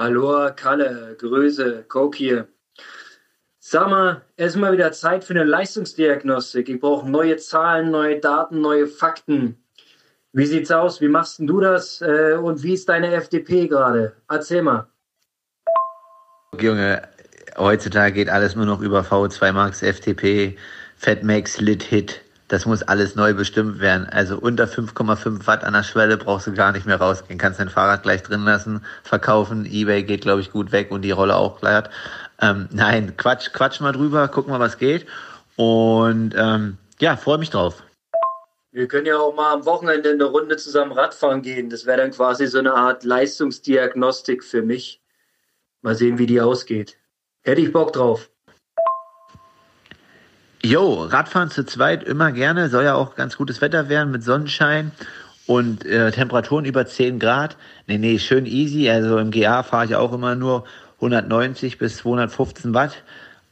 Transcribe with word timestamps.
Hallo, 0.00 0.48
Kalle, 0.54 1.16
Grüße, 1.18 1.82
Coke 1.88 2.16
hier. 2.16 2.46
Sag 3.58 3.88
mal, 3.88 4.22
es 4.36 4.54
ist 4.54 4.56
mal 4.56 4.72
wieder 4.72 4.92
Zeit 4.92 5.24
für 5.24 5.32
eine 5.32 5.42
Leistungsdiagnostik. 5.42 6.68
Ich 6.68 6.78
brauche 6.78 7.10
neue 7.10 7.36
Zahlen, 7.36 7.90
neue 7.90 8.20
Daten, 8.20 8.60
neue 8.60 8.86
Fakten. 8.86 9.60
Wie 10.32 10.46
sieht's 10.46 10.70
aus? 10.70 11.00
Wie 11.00 11.08
machst 11.08 11.40
du 11.40 11.58
das? 11.58 12.00
Äh, 12.00 12.34
und 12.40 12.62
wie 12.62 12.74
ist 12.74 12.88
deine 12.88 13.12
FDP 13.12 13.66
gerade? 13.66 14.12
Erzähl 14.28 14.62
mal. 14.62 14.86
Junge, 16.60 17.02
heutzutage 17.56 18.12
geht 18.12 18.28
alles 18.28 18.54
nur 18.54 18.66
noch 18.66 18.80
über 18.80 19.00
V2 19.00 19.50
Max, 19.50 19.82
FTP, 19.82 20.56
Fatmax, 20.96 21.58
Lit, 21.58 21.82
Hit. 21.82 22.20
Das 22.48 22.64
muss 22.64 22.82
alles 22.82 23.14
neu 23.14 23.34
bestimmt 23.34 23.78
werden. 23.78 24.06
Also 24.06 24.38
unter 24.38 24.64
5,5 24.64 25.46
Watt 25.46 25.64
an 25.64 25.74
der 25.74 25.82
Schwelle 25.82 26.16
brauchst 26.16 26.46
du 26.46 26.54
gar 26.54 26.72
nicht 26.72 26.86
mehr 26.86 26.96
rausgehen. 26.96 27.38
Kannst 27.38 27.60
dein 27.60 27.68
Fahrrad 27.68 28.02
gleich 28.02 28.22
drin 28.22 28.44
lassen, 28.44 28.84
verkaufen. 29.02 29.66
Ebay 29.66 30.02
geht, 30.02 30.22
glaube 30.22 30.40
ich, 30.40 30.50
gut 30.50 30.72
weg 30.72 30.90
und 30.90 31.02
die 31.02 31.10
Rolle 31.10 31.36
auch 31.36 31.60
glatt. 31.60 31.90
Ähm, 32.40 32.68
nein, 32.72 33.16
Quatsch, 33.18 33.52
Quatsch 33.52 33.80
mal 33.80 33.92
drüber, 33.92 34.28
gucken 34.28 34.52
mal, 34.52 34.60
was 34.60 34.78
geht. 34.78 35.06
Und 35.56 36.34
ähm, 36.36 36.78
ja, 37.00 37.16
freue 37.16 37.38
mich 37.38 37.50
drauf. 37.50 37.82
Wir 38.70 38.88
können 38.88 39.06
ja 39.06 39.18
auch 39.18 39.34
mal 39.34 39.52
am 39.52 39.66
Wochenende 39.66 40.10
eine 40.10 40.24
Runde 40.24 40.56
zusammen 40.56 40.92
Radfahren 40.92 41.42
gehen. 41.42 41.68
Das 41.68 41.84
wäre 41.84 41.98
dann 41.98 42.12
quasi 42.12 42.46
so 42.46 42.58
eine 42.58 42.74
Art 42.74 43.04
Leistungsdiagnostik 43.04 44.42
für 44.42 44.62
mich. 44.62 45.02
Mal 45.82 45.94
sehen, 45.94 46.18
wie 46.18 46.26
die 46.26 46.40
ausgeht. 46.40 46.96
Hätte 47.42 47.60
ich 47.60 47.72
Bock 47.72 47.92
drauf. 47.92 48.30
Jo, 50.62 51.04
Radfahren 51.04 51.50
zu 51.50 51.64
zweit 51.64 52.02
immer 52.02 52.32
gerne. 52.32 52.68
Soll 52.68 52.84
ja 52.84 52.94
auch 52.94 53.14
ganz 53.14 53.36
gutes 53.36 53.60
Wetter 53.60 53.88
werden 53.88 54.10
mit 54.10 54.24
Sonnenschein 54.24 54.90
und 55.46 55.86
äh, 55.86 56.10
Temperaturen 56.10 56.64
über 56.64 56.84
10 56.84 57.20
Grad. 57.20 57.56
Nee, 57.86 57.98
nee, 57.98 58.18
schön 58.18 58.44
easy. 58.44 58.90
Also 58.90 59.18
im 59.18 59.30
GA 59.30 59.62
fahre 59.62 59.84
ich 59.84 59.94
auch 59.94 60.12
immer 60.12 60.34
nur 60.34 60.64
190 60.96 61.78
bis 61.78 61.98
215 61.98 62.74
Watt. 62.74 63.04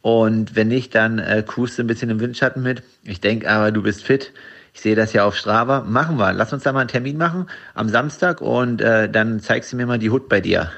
Und 0.03 0.57
wenn 0.57 0.69
nicht, 0.69 0.95
dann 0.97 1.21
äh, 1.21 1.45
cruist 1.47 1.79
du 1.79 1.83
ein 1.83 1.87
bisschen 1.87 2.11
im 2.11 2.19
Windschatten 2.19 2.63
mit. 2.63 2.83
Ich 3.05 3.21
denke 3.21 3.49
aber, 3.49 3.71
du 3.71 3.83
bist 3.83 4.03
fit. 4.03 4.33
Ich 4.75 4.81
sehe 4.81 4.97
das 4.97 5.13
ja 5.13 5.25
auf 5.25 5.37
Strava. 5.37 5.83
Machen 5.83 6.19
wir. 6.19 6.33
Lass 6.33 6.53
uns 6.53 6.65
da 6.65 6.73
mal 6.73 6.81
einen 6.81 6.89
Termin 6.89 7.17
machen 7.17 7.49
am 7.75 7.89
Samstag 7.89 8.41
und 8.41 8.81
äh, 8.81 9.09
dann 9.09 9.41
zeigst 9.41 9.73
du 9.73 9.77
mir 9.77 9.87
mal 9.87 9.99
die 9.99 10.11
Hut 10.11 10.29
bei 10.29 10.41
dir. 10.41 10.73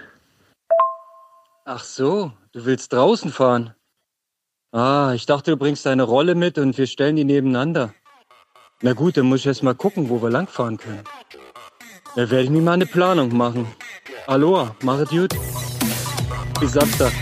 Ach 1.64 1.82
so, 1.82 2.32
du 2.52 2.64
willst 2.64 2.92
draußen 2.92 3.30
fahren? 3.30 3.74
Ah, 4.70 5.12
ich 5.14 5.24
dachte, 5.24 5.52
du 5.52 5.56
bringst 5.56 5.86
deine 5.86 6.02
Rolle 6.02 6.34
mit 6.34 6.58
und 6.58 6.76
wir 6.76 6.86
stellen 6.86 7.16
die 7.16 7.24
nebeneinander. 7.24 7.94
Na 8.82 8.92
gut, 8.92 9.16
dann 9.16 9.24
muss 9.24 9.40
ich 9.40 9.46
erst 9.46 9.62
mal 9.62 9.74
gucken, 9.74 10.10
wo 10.10 10.20
wir 10.20 10.28
langfahren 10.28 10.76
können. 10.76 11.02
Da 12.14 12.30
werde 12.30 12.44
ich 12.44 12.50
mir 12.50 12.60
mal 12.60 12.72
eine 12.72 12.84
Planung 12.84 13.34
machen. 13.34 13.66
Aloha, 14.26 14.76
mach 14.82 14.98
es 14.98 15.08
gut. 15.08 15.34
Bis 16.60 16.72
Samstag. 16.72 17.12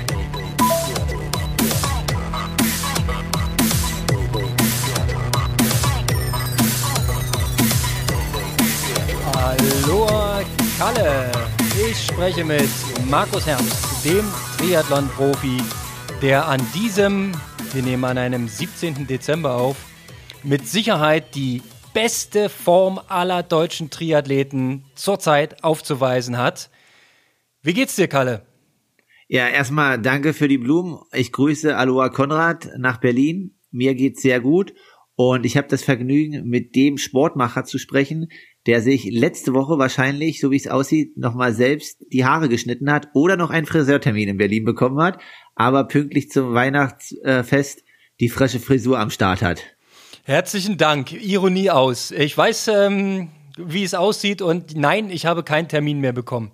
Aloha, 9.36 10.41
Kalle. 10.78 11.31
Ich 11.88 12.06
spreche 12.06 12.44
mit 12.44 12.69
Markus 13.08 13.47
Herbst, 13.47 14.05
dem 14.05 14.25
Triathlon-Profi, 14.58 15.62
der 16.22 16.48
an 16.48 16.62
diesem, 16.75 17.33
wir 17.72 17.83
nehmen 17.83 18.05
an 18.05 18.17
einem 18.17 18.48
17. 18.48 19.06
Dezember 19.06 19.55
auf, 19.56 19.77
mit 20.42 20.67
Sicherheit 20.67 21.34
die 21.34 21.62
beste 21.92 22.48
Form 22.48 22.98
aller 23.09 23.42
deutschen 23.42 23.91
Triathleten 23.91 24.84
zurzeit 24.94 25.62
aufzuweisen 25.62 26.39
hat. 26.39 26.70
Wie 27.62 27.75
geht's 27.75 27.97
dir, 27.97 28.09
Kalle? 28.09 28.47
Ja, 29.28 29.48
erstmal 29.48 30.00
danke 30.00 30.33
für 30.33 30.48
die 30.48 30.59
Blumen. 30.59 31.00
Ich 31.12 31.33
grüße 31.33 31.77
Aloha 31.77 32.09
Konrad 32.09 32.70
nach 32.78 32.98
Berlin. 32.98 33.55
Mir 33.70 33.94
geht's 33.94 34.22
sehr 34.22 34.41
gut 34.41 34.72
und 35.17 35.44
ich 35.44 35.56
habe 35.56 35.69
das 35.69 35.82
Vergnügen, 35.82 36.47
mit 36.47 36.77
dem 36.77 36.99
Sportmacher 36.99 37.65
zu 37.65 37.78
sprechen, 37.78 38.28
der 38.66 38.81
sich 38.81 39.04
letzte 39.10 39.54
Woche 39.54 39.78
wahrscheinlich, 39.78 40.41
so 40.41 40.50
wie 40.50 40.56
es 40.56 40.69
aussieht, 40.69 41.16
nochmal 41.16 41.53
selbst 41.53 42.04
die 42.12 42.25
Haare 42.25 42.49
geschnitten 42.49 42.91
hat 42.91 43.09
oder 43.15 43.37
noch 43.37 43.50
einen 43.50 43.66
Friseurtermin 43.66 44.28
in 44.28 44.37
Berlin 44.37 44.65
bekommen 44.65 45.00
hat 45.00 45.19
aber 45.56 45.84
pünktlich 45.84 46.31
zum 46.31 46.55
Weihnachtsfest 46.55 47.82
die 48.21 48.28
frische 48.28 48.60
Frisur 48.60 49.00
am 49.00 49.10
Start 49.10 49.43
hat. 49.43 49.62
Herzlichen 50.22 50.76
Dank. 50.76 51.12
Ironie 51.12 51.71
aus. 51.71 52.10
Ich 52.12 52.37
weiß, 52.37 52.69
ähm, 52.69 53.28
wie 53.56 53.82
es 53.82 53.94
aussieht 53.94 54.43
und 54.43 54.76
nein, 54.76 55.10
ich 55.10 55.26
habe 55.26 55.43
keinen 55.43 55.69
Termin 55.69 56.00
mehr 56.00 56.12
bekommen. 56.12 56.53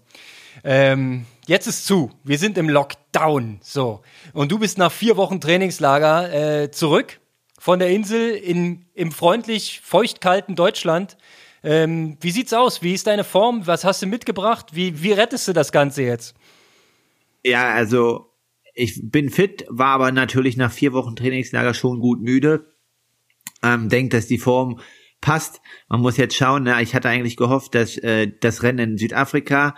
Ähm, 0.65 1.27
jetzt 1.47 1.67
ist 1.67 1.87
zu. 1.87 2.11
Wir 2.23 2.39
sind 2.39 2.57
im 2.59 2.69
Lockdown. 2.69 3.59
So. 3.63 4.03
Und 4.33 4.53
du 4.53 4.59
bist 4.59 4.79
nach 4.79 4.93
vier 4.93 5.17
Wochen 5.17 5.41
Trainingslager 5.41 6.63
äh, 6.63 6.71
zurück 6.71 7.19
von 7.63 7.79
der 7.79 7.91
Insel 7.91 8.35
in, 8.35 8.87
im 8.93 9.13
freundlich 9.13 9.83
feuchtkalten 9.85 10.57
Deutschland. 10.57 11.17
Ähm, 11.63 12.17
wie 12.21 12.33
sieht's 12.33 12.53
aus? 12.53 12.83
Wie 12.83 12.93
ist 12.93 13.07
deine 13.07 13.23
Form? 13.23 13.69
Was 13.69 13.85
hast 13.85 14.03
du 14.03 14.07
mitgebracht? 14.07 14.71
Wie, 14.73 15.05
wie 15.05 15.13
rettest 15.13 15.47
du 15.47 15.53
das 15.53 15.71
Ganze 15.71 16.03
jetzt? 16.03 16.35
Ja, 17.45 17.73
also 17.73 18.33
ich 18.75 19.01
bin 19.05 19.31
fit, 19.31 19.65
war 19.69 19.91
aber 19.91 20.11
natürlich 20.11 20.57
nach 20.57 20.73
vier 20.73 20.93
Wochen 20.93 21.15
Trainingslager 21.15 21.73
schon 21.73 22.01
gut 22.01 22.21
müde. 22.21 22.75
Ähm, 23.63 23.89
denke, 23.89 24.17
dass 24.17 24.27
die 24.27 24.39
Form 24.39 24.81
passt. 25.21 25.61
Man 25.89 26.01
muss 26.01 26.17
jetzt 26.17 26.35
schauen. 26.35 26.65
Ne? 26.65 26.83
Ich 26.83 26.97
hatte 26.97 27.11
eigentlich 27.11 27.37
gehofft, 27.37 27.77
dass 27.77 27.97
äh, 27.99 28.29
das 28.41 28.65
Rennen 28.65 28.95
in 28.95 28.99
Südafrika 28.99 29.77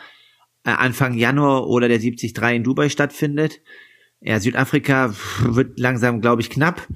äh, 0.65 0.71
Anfang 0.71 1.13
Januar 1.19 1.67
oder 1.67 1.89
der 1.89 1.99
73 1.99 2.35
in 2.55 2.65
Dubai 2.65 2.89
stattfindet. 2.89 3.61
Ja, 4.23 4.41
Südafrika 4.41 5.15
wird 5.43 5.79
langsam, 5.79 6.23
glaube 6.23 6.41
ich, 6.41 6.49
knapp. 6.49 6.89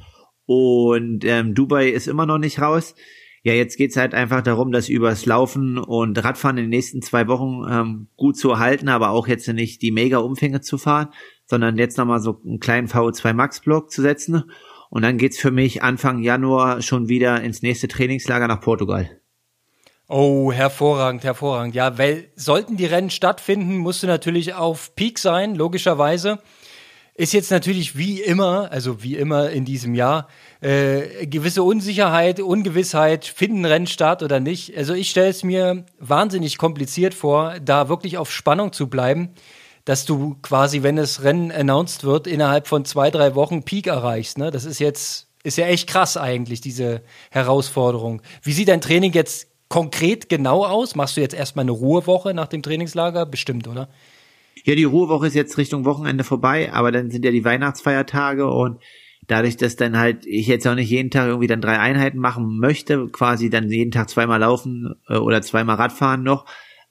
Und 0.49 1.27
ähm, 1.27 1.55
Dubai 1.55 1.91
ist 1.91 2.09
immer 2.09 2.25
noch 2.25 2.39
nicht 2.39 2.59
raus. 2.59 2.95
Ja, 3.43 3.53
jetzt 3.53 3.77
geht's 3.77 3.99
halt 3.99 4.15
einfach 4.15 4.41
darum, 4.41 4.73
das 4.73 4.89
übers 4.89 5.27
Laufen 5.27 5.77
und 5.77 6.25
Radfahren 6.25 6.57
in 6.57 6.65
den 6.65 6.71
nächsten 6.71 7.03
zwei 7.03 7.29
Wochen 7.29 7.71
ähm, 7.71 8.09
gut 8.17 8.39
zu 8.39 8.51
erhalten, 8.53 8.89
aber 8.89 9.11
auch 9.11 9.29
jetzt 9.29 9.47
nicht 9.49 9.83
die 9.83 9.91
Mega-Umfänge 9.91 10.63
zu 10.63 10.79
fahren, 10.79 11.11
sondern 11.45 11.77
jetzt 11.77 11.99
nochmal 11.99 12.21
so 12.21 12.41
einen 12.47 12.61
kleinen 12.61 12.89
VO2 12.89 13.35
Max-Block 13.35 13.91
zu 13.91 14.01
setzen. 14.01 14.51
Und 14.89 15.03
dann 15.03 15.19
geht's 15.19 15.39
für 15.39 15.51
mich 15.51 15.83
Anfang 15.83 16.23
Januar 16.23 16.81
schon 16.81 17.11
wieder 17.11 17.43
ins 17.43 17.61
nächste 17.61 17.87
Trainingslager 17.87 18.49
nach 18.49 18.63
Portugal. 18.63 19.21
Oh, 20.09 20.51
hervorragend, 20.51 21.25
hervorragend. 21.25 21.75
Ja, 21.75 21.99
weil 21.99 22.33
sollten 22.37 22.79
die 22.79 22.87
Rennen 22.87 23.11
stattfinden, 23.11 23.77
musst 23.77 24.03
du 24.03 24.07
natürlich 24.07 24.55
auf 24.55 24.95
Peak 24.95 25.19
sein, 25.19 25.55
logischerweise. 25.55 26.39
Ist 27.19 27.33
jetzt 27.33 27.51
natürlich 27.51 27.99
wie 27.99 28.21
immer, 28.21 28.71
also 28.71 29.03
wie 29.03 29.17
immer 29.17 29.51
in 29.51 29.65
diesem 29.65 29.97
Jahr, 29.97 30.29
äh, 30.61 31.27
gewisse 31.27 31.65
Unsicherheit, 31.65 32.39
Ungewissheit, 32.39 33.25
finden 33.25 33.65
Rennen 33.65 33.89
statt 33.89 34.23
oder 34.23 34.39
nicht. 34.39 34.77
Also 34.77 34.95
ich 34.95 35.11
stelle 35.11 35.31
es 35.31 35.43
mir 35.43 35.85
wahnsinnig 35.99 36.59
kompliziert 36.59 37.15
vor, 37.15 37.57
da 37.59 37.89
wirklich 37.89 38.19
auf 38.19 38.31
Spannung 38.31 38.73
zu 38.73 38.89
bleiben 38.89 39.31
dass 39.85 40.05
du 40.05 40.37
quasi, 40.43 40.83
wenn 40.83 40.97
das 40.97 41.23
Rennen 41.23 41.51
announced 41.51 42.05
wird, 42.05 42.27
innerhalb 42.27 42.69
von 42.69 42.85
zwei, 42.85 43.11
drei 43.11 43.35
Wochen 43.35 43.63
Peak 43.63 43.87
erreichst. 43.87 44.37
Ne? 44.37 44.51
Das 44.51 44.67
ist 44.67 44.81
jetzt, 44.81 45.29
ist 45.43 45.57
ja 45.57 45.65
echt 45.65 45.89
krass 45.89 46.19
eigentlich, 46.19 46.61
diese 46.61 47.01
Herausforderung. 47.31 48.21
Wie 48.43 48.53
sieht 48.53 48.69
dein 48.69 48.83
Training 48.83 49.15
jetzt 49.15 49.49
konkret 49.71 50.29
genau 50.29 50.67
aus? 50.67 50.95
Machst 50.95 51.17
du 51.17 51.23
jetzt 51.23 51.35
erstmal 51.35 51.63
eine 51.63 51.71
Ruhewoche 51.71 52.35
nach 52.35 52.49
dem 52.49 52.63
Trainingslager? 52.63 53.25
Bestimmt, 53.25 53.67
oder? 53.67 53.89
Ja, 54.65 54.75
die 54.75 54.85
Ruhewoche 54.85 55.27
ist 55.27 55.35
jetzt 55.35 55.59
Richtung 55.59 55.85
Wochenende 55.85 56.25
vorbei, 56.25 56.73
aber 56.73 56.93
dann 56.93 57.11
sind 57.11 57.25
ja 57.25 57.31
die 57.31 57.45
Weihnachtsfeiertage 57.45 58.47
und 58.47 58.79
dadurch, 59.27 59.57
dass 59.57 59.77
dann 59.77 59.99
halt 59.99 60.27
ich 60.27 60.47
jetzt 60.47 60.67
auch 60.67 60.75
nicht 60.75 60.91
jeden 60.91 61.11
Tag 61.11 61.29
irgendwie 61.29 61.47
dann 61.47 61.61
drei 61.61 61.79
Einheiten 61.79 62.19
machen 62.19 62.59
möchte, 62.59 63.09
quasi 63.09 63.51
dann 63.51 63.71
jeden 63.71 63.91
Tag 63.91 64.09
zweimal 64.09 64.41
laufen 64.41 64.95
äh, 65.09 65.17
oder 65.17 65.43
zweimal 65.43 65.77
Radfahren 65.77 66.23
noch, 66.23 66.47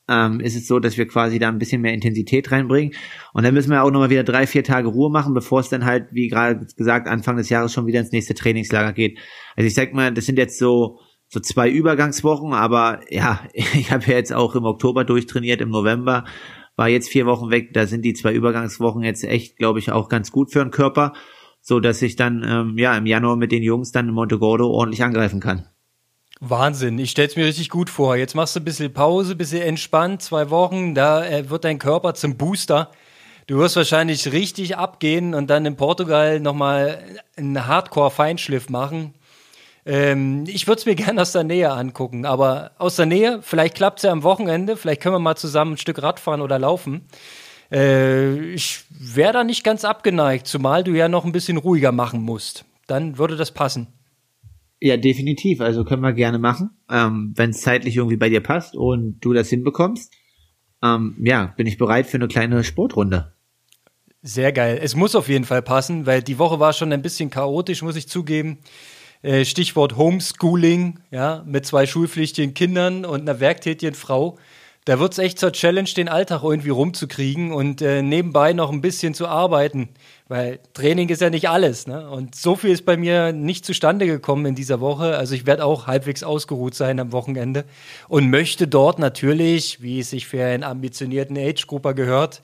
ähm, 0.08 0.40
ist 0.40 0.56
es 0.56 0.68
so, 0.68 0.80
dass 0.80 0.98
wir 0.98 1.08
quasi 1.08 1.40
da 1.40 1.50
ein 1.50 1.58
bisschen 1.58 1.82
mehr 1.82 1.94
Intensität 1.94 2.52
reinbringen. 2.52 2.94
Und 3.34 3.44
dann 3.44 3.54
müssen 3.54 3.72
wir 3.72 3.84
auch 3.84 3.92
nochmal 3.92 4.10
wieder 4.10 4.24
drei, 4.24 4.48
vier 4.48 4.64
Tage 4.64 4.88
Ruhe 4.88 5.12
machen, 5.12 5.34
bevor 5.34 5.60
es 5.60 5.70
dann 5.70 5.84
halt, 5.84 6.08
wie 6.12 6.30
gerade 6.30 6.66
gesagt, 6.78 7.08
Anfang 7.08 7.38
des 7.38 7.50
Jahres 7.50 7.74
schon 7.74 7.88
wieder 7.88 8.00
ins 8.00 8.12
nächste 8.12 8.34
Trainingslager 8.34 8.94
geht. 8.94 9.20
Also 9.56 9.68
ich 9.68 9.74
sag 9.74 9.94
mal, 9.94 10.14
das 10.14 10.26
sind 10.26 10.38
jetzt 10.38 10.60
so 10.60 11.00
so 11.30 11.42
zwei 11.42 11.70
Übergangswochen, 11.70 12.54
aber 12.54 13.02
ja, 13.10 13.42
ich 13.54 13.92
habe 13.92 14.06
ja 14.06 14.14
jetzt 14.14 14.34
auch 14.34 14.56
im 14.56 14.64
Oktober 14.64 15.04
durchtrainiert, 15.04 15.62
im 15.62 15.70
November 15.70 16.26
war 16.78 16.88
jetzt 16.88 17.10
vier 17.10 17.26
Wochen 17.26 17.50
weg. 17.50 17.74
Da 17.74 17.86
sind 17.88 18.04
die 18.04 18.14
zwei 18.14 18.32
Übergangswochen 18.32 19.04
jetzt 19.04 19.26
echt, 19.26 19.58
glaube 19.58 19.80
ich, 19.80 19.92
auch 19.92 20.08
ganz 20.08 20.32
gut 20.32 20.54
für 20.54 20.60
den 20.60 20.72
Körper, 20.72 21.12
so 21.60 21.82
dass 21.82 22.02
ich 22.02 22.16
dann 22.16 22.46
ähm, 22.48 22.78
ja 22.78 22.96
im 22.96 23.06
Januar 23.06 23.36
mit 23.36 23.52
den 23.52 23.64
Jungs 23.64 23.92
dann 23.92 24.08
in 24.08 24.14
Montegordo 24.14 24.70
ordentlich 24.70 25.04
angreifen 25.04 25.42
kann. 25.42 25.68
Wahnsinn, 26.40 27.00
ich 27.00 27.10
stell's 27.10 27.36
mir 27.36 27.46
richtig 27.46 27.70
gut 27.70 27.90
vor. 27.90 28.16
Jetzt 28.16 28.36
machst 28.36 28.56
du 28.56 28.60
ein 28.60 28.64
bisschen 28.64 28.94
Pause, 28.94 29.36
bisschen 29.36 29.64
entspannt, 29.64 30.22
zwei 30.22 30.52
Wochen, 30.52 30.94
da 30.94 31.26
äh, 31.26 31.50
wird 31.50 31.66
dein 31.66 31.80
Körper 31.80 32.14
zum 32.14 32.38
Booster. 32.38 32.92
Du 33.48 33.58
wirst 33.58 33.76
wahrscheinlich 33.76 34.32
richtig 34.32 34.78
abgehen 34.78 35.34
und 35.34 35.50
dann 35.50 35.66
in 35.66 35.78
Portugal 35.78 36.40
nochmal 36.40 37.00
einen 37.38 37.66
Hardcore-Feinschliff 37.66 38.70
machen. 38.70 39.16
Ähm, 39.88 40.44
ich 40.48 40.68
würde 40.68 40.80
es 40.80 40.86
mir 40.86 40.96
gerne 41.04 41.22
aus 41.22 41.32
der 41.32 41.44
Nähe 41.44 41.72
angucken, 41.72 42.26
aber 42.26 42.72
aus 42.78 42.98
der 42.98 43.06
Nähe, 43.06 43.40
vielleicht 43.42 43.76
klappt's 43.76 44.04
ja 44.04 44.12
am 44.12 44.24
Wochenende, 44.24 44.76
vielleicht 44.76 45.02
können 45.02 45.16
wir 45.16 45.20
mal 45.20 45.38
zusammen 45.38 45.74
ein 45.74 45.78
Stück 45.78 46.04
Radfahren 46.04 46.42
oder 46.42 46.60
laufen. 46.60 47.08
Äh, 47.72 48.54
ich 48.54 48.84
wäre 48.90 49.34
da 49.34 49.44
nicht 49.44 49.64
ganz 49.64 49.86
abgeneigt, 49.86 50.48
zumal 50.48 50.84
du 50.84 50.92
ja 50.92 51.08
noch 51.08 51.26
ein 51.26 51.32
bisschen 51.32 51.58
ruhiger 51.58 51.92
machen 51.92 52.22
musst. 52.22 52.66
Dann 52.86 53.18
würde 53.18 53.38
das 53.38 53.52
passen. 53.52 53.88
Ja, 54.80 54.98
definitiv. 54.98 55.62
Also 55.62 55.84
können 55.84 56.04
wir 56.04 56.14
gerne 56.14 56.38
machen, 56.38 56.70
ähm, 56.90 57.34
wenn 57.36 57.50
es 57.50 57.62
zeitlich 57.62 57.96
irgendwie 57.96 58.18
bei 58.18 58.30
dir 58.30 58.42
passt 58.42 58.76
und 58.76 59.20
du 59.22 59.34
das 59.34 59.50
hinbekommst. 59.50 60.14
Ähm, 60.84 61.18
ja, 61.24 61.54
bin 61.58 61.66
ich 61.66 61.78
bereit 61.78 62.06
für 62.06 62.18
eine 62.18 62.28
kleine 62.28 62.64
Sportrunde. 62.64 63.34
Sehr 64.22 64.52
geil. 64.52 64.80
Es 64.82 64.96
muss 64.96 65.16
auf 65.16 65.30
jeden 65.30 65.46
Fall 65.46 65.62
passen, 65.62 66.06
weil 66.06 66.22
die 66.22 66.38
Woche 66.38 66.60
war 66.60 66.74
schon 66.74 66.92
ein 66.92 67.02
bisschen 67.02 67.30
chaotisch, 67.30 67.82
muss 67.82 67.96
ich 67.96 68.08
zugeben. 68.08 68.60
Äh, 69.22 69.46
Stichwort 69.46 69.98
Homeschooling, 69.98 71.00
ja, 71.12 71.44
mit 71.46 71.66
zwei 71.66 71.86
schulpflichtigen 71.86 72.54
Kindern 72.54 73.06
und 73.06 73.22
einer 73.22 73.40
werktätigen 73.40 73.96
Frau. 73.96 74.38
Da 74.88 75.00
wird 75.00 75.12
es 75.12 75.20
echt 75.20 75.38
zur 75.38 75.52
Challenge, 75.52 75.90
den 75.90 76.08
Alltag 76.08 76.44
irgendwie 76.44 76.70
rumzukriegen 76.70 77.52
und 77.52 77.82
äh, 77.82 78.02
nebenbei 78.02 78.54
noch 78.54 78.72
ein 78.72 78.80
bisschen 78.80 79.14
zu 79.14 79.28
arbeiten. 79.28 79.90
Weil 80.30 80.60
Training 80.74 81.10
ist 81.10 81.22
ja 81.22 81.30
nicht 81.30 81.50
alles. 81.50 81.88
Ne? 81.88 82.10
Und 82.10 82.36
so 82.36 82.56
viel 82.56 82.72
ist 82.72 82.86
bei 82.86 82.96
mir 82.96 83.34
nicht 83.34 83.66
zustande 83.66 84.06
gekommen 84.06 84.46
in 84.46 84.56
dieser 84.56 84.80
Woche. 84.80 85.18
Also 85.18 85.36
ich 85.36 85.46
werde 85.46 85.66
auch 85.66 85.88
halbwegs 85.88 86.24
ausgeruht 86.24 86.74
sein 86.74 87.02
am 87.02 87.12
Wochenende 87.12 87.66
und 88.08 88.30
möchte 88.30 88.66
dort 88.66 88.98
natürlich, 88.98 89.82
wie 89.82 90.00
es 90.00 90.12
sich 90.12 90.26
für 90.26 90.42
einen 90.42 90.64
ambitionierten 90.64 91.38
Age-Grupper 91.38 91.94
gehört, 91.94 92.42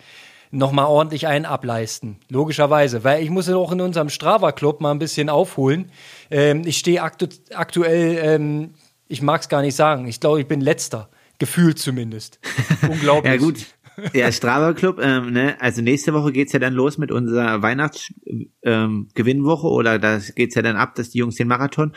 nochmal 0.53 0.85
ordentlich 0.85 1.27
einen 1.27 1.45
ableisten. 1.45 2.15
Logischerweise, 2.29 3.03
weil 3.03 3.21
ich 3.23 3.29
muss 3.29 3.47
ja 3.47 3.57
auch 3.57 3.71
in 3.71 3.81
unserem 3.81 4.09
Strava-Club 4.09 4.81
mal 4.81 4.91
ein 4.91 4.99
bisschen 4.99 5.29
aufholen. 5.29 5.91
Ähm, 6.29 6.61
ich 6.65 6.77
stehe 6.77 7.01
aktu 7.01 7.27
aktuell, 7.53 8.19
ähm, 8.21 8.75
ich 9.07 9.21
mag 9.21 9.39
es 9.41 9.49
gar 9.49 9.61
nicht 9.61 9.75
sagen, 9.75 10.07
ich 10.07 10.19
glaube, 10.19 10.41
ich 10.41 10.47
bin 10.47 10.61
letzter. 10.61 11.09
Gefühlt 11.39 11.79
zumindest. 11.79 12.39
Unglaublich. 12.89 13.33
ja 13.33 13.37
gut. 13.37 13.65
Ja, 14.13 14.31
Strava 14.31 14.73
Club, 14.73 14.99
ähm, 15.01 15.33
ne? 15.33 15.55
also 15.59 15.83
nächste 15.83 16.13
Woche 16.13 16.31
geht's 16.31 16.53
ja 16.53 16.57
dann 16.57 16.73
los 16.73 16.97
mit 16.97 17.11
unserer 17.11 17.61
Weihnachtsgewinnwoche 17.61 19.67
ähm, 19.67 19.73
oder 19.73 19.99
das 19.99 20.33
geht's 20.33 20.55
ja 20.55 20.63
dann 20.63 20.77
ab, 20.77 20.95
dass 20.95 21.11
die 21.11 21.19
Jungs 21.19 21.35
den 21.35 21.47
Marathon 21.47 21.93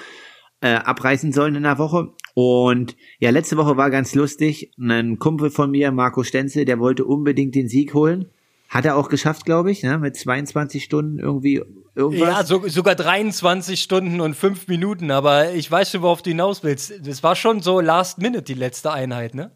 äh, 0.60 0.74
abreißen 0.74 1.32
sollen 1.32 1.54
in 1.54 1.62
der 1.62 1.78
Woche. 1.78 2.12
Und 2.34 2.96
ja, 3.18 3.30
letzte 3.30 3.56
Woche 3.56 3.78
war 3.78 3.88
ganz 3.90 4.14
lustig. 4.14 4.72
Ein 4.78 5.18
Kumpel 5.18 5.48
von 5.50 5.70
mir, 5.70 5.90
Marco 5.90 6.22
Stenzel, 6.22 6.66
der 6.66 6.78
wollte 6.78 7.06
unbedingt 7.06 7.54
den 7.54 7.68
Sieg 7.68 7.94
holen. 7.94 8.30
Hat 8.68 8.84
er 8.84 8.96
auch 8.96 9.08
geschafft, 9.08 9.44
glaube 9.44 9.70
ich, 9.70 9.82
ne? 9.82 9.98
mit 9.98 10.16
22 10.16 10.82
Stunden 10.82 11.18
irgendwie 11.18 11.62
irgendwas. 11.94 12.28
Ja, 12.28 12.44
so, 12.44 12.66
sogar 12.68 12.94
23 12.94 13.80
Stunden 13.80 14.20
und 14.20 14.34
5 14.34 14.68
Minuten, 14.68 15.10
aber 15.10 15.52
ich 15.52 15.70
weiß 15.70 15.90
schon, 15.90 16.02
worauf 16.02 16.22
du 16.22 16.30
hinaus 16.30 16.62
willst. 16.62 17.06
Das 17.06 17.22
war 17.22 17.36
schon 17.36 17.62
so 17.62 17.80
Last 17.80 18.18
Minute, 18.18 18.42
die 18.42 18.54
letzte 18.54 18.92
Einheit, 18.92 19.34
ne? 19.34 19.52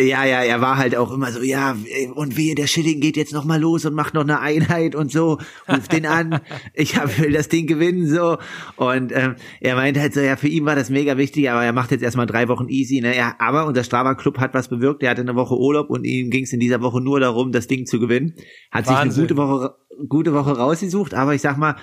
Ja, 0.00 0.24
ja, 0.24 0.44
er 0.44 0.60
war 0.60 0.76
halt 0.76 0.94
auch 0.94 1.10
immer 1.10 1.32
so, 1.32 1.42
ja, 1.42 1.76
und 2.14 2.36
wehe, 2.36 2.54
der 2.54 2.68
Schilling 2.68 3.00
geht 3.00 3.16
jetzt 3.16 3.32
noch 3.32 3.44
mal 3.44 3.60
los 3.60 3.84
und 3.84 3.94
macht 3.94 4.14
noch 4.14 4.22
eine 4.22 4.38
Einheit 4.38 4.94
und 4.94 5.10
so, 5.10 5.38
ruft 5.68 5.92
den 5.92 6.06
an, 6.06 6.40
ich 6.74 6.96
hab, 6.96 7.18
will 7.18 7.32
das 7.32 7.48
Ding 7.48 7.66
gewinnen, 7.66 8.06
so. 8.06 8.38
Und 8.76 9.10
ähm, 9.10 9.34
er 9.60 9.74
meint 9.74 9.98
halt 9.98 10.14
so, 10.14 10.20
ja, 10.20 10.36
für 10.36 10.46
ihn 10.46 10.64
war 10.66 10.76
das 10.76 10.88
mega 10.88 11.16
wichtig, 11.16 11.50
aber 11.50 11.64
er 11.64 11.72
macht 11.72 11.90
jetzt 11.90 12.02
erstmal 12.02 12.26
drei 12.26 12.46
Wochen 12.46 12.68
easy, 12.68 13.00
ne? 13.00 13.16
Ja, 13.16 13.34
aber 13.40 13.66
unser 13.66 13.82
Strava 13.82 14.14
Club 14.14 14.38
hat 14.38 14.54
was 14.54 14.68
bewirkt, 14.68 15.02
er 15.02 15.10
hatte 15.10 15.22
eine 15.22 15.34
Woche 15.34 15.58
Urlaub 15.58 15.90
und 15.90 16.04
ihm 16.04 16.30
ging 16.30 16.44
es 16.44 16.52
in 16.52 16.60
dieser 16.60 16.80
Woche 16.80 17.00
nur 17.00 17.18
darum, 17.18 17.50
das 17.50 17.66
Ding 17.66 17.84
zu 17.84 17.98
gewinnen. 17.98 18.34
Hat 18.70 18.86
Wahnsinn. 18.86 19.10
sich 19.10 19.18
eine 19.18 19.28
gute 19.28 19.36
Woche, 19.36 19.74
gute 20.08 20.32
Woche 20.32 20.56
rausgesucht, 20.56 21.14
aber 21.14 21.34
ich 21.34 21.40
sag 21.40 21.58
mal, 21.58 21.74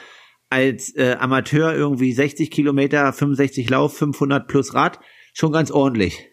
als 0.50 0.96
äh, 0.96 1.18
Amateur 1.20 1.76
irgendwie 1.76 2.14
60 2.14 2.50
Kilometer, 2.50 3.12
65 3.12 3.70
Lauf, 3.70 3.98
500 3.98 4.48
plus 4.48 4.74
Rad, 4.74 5.02
schon 5.34 5.52
ganz 5.52 5.70
ordentlich. 5.70 6.30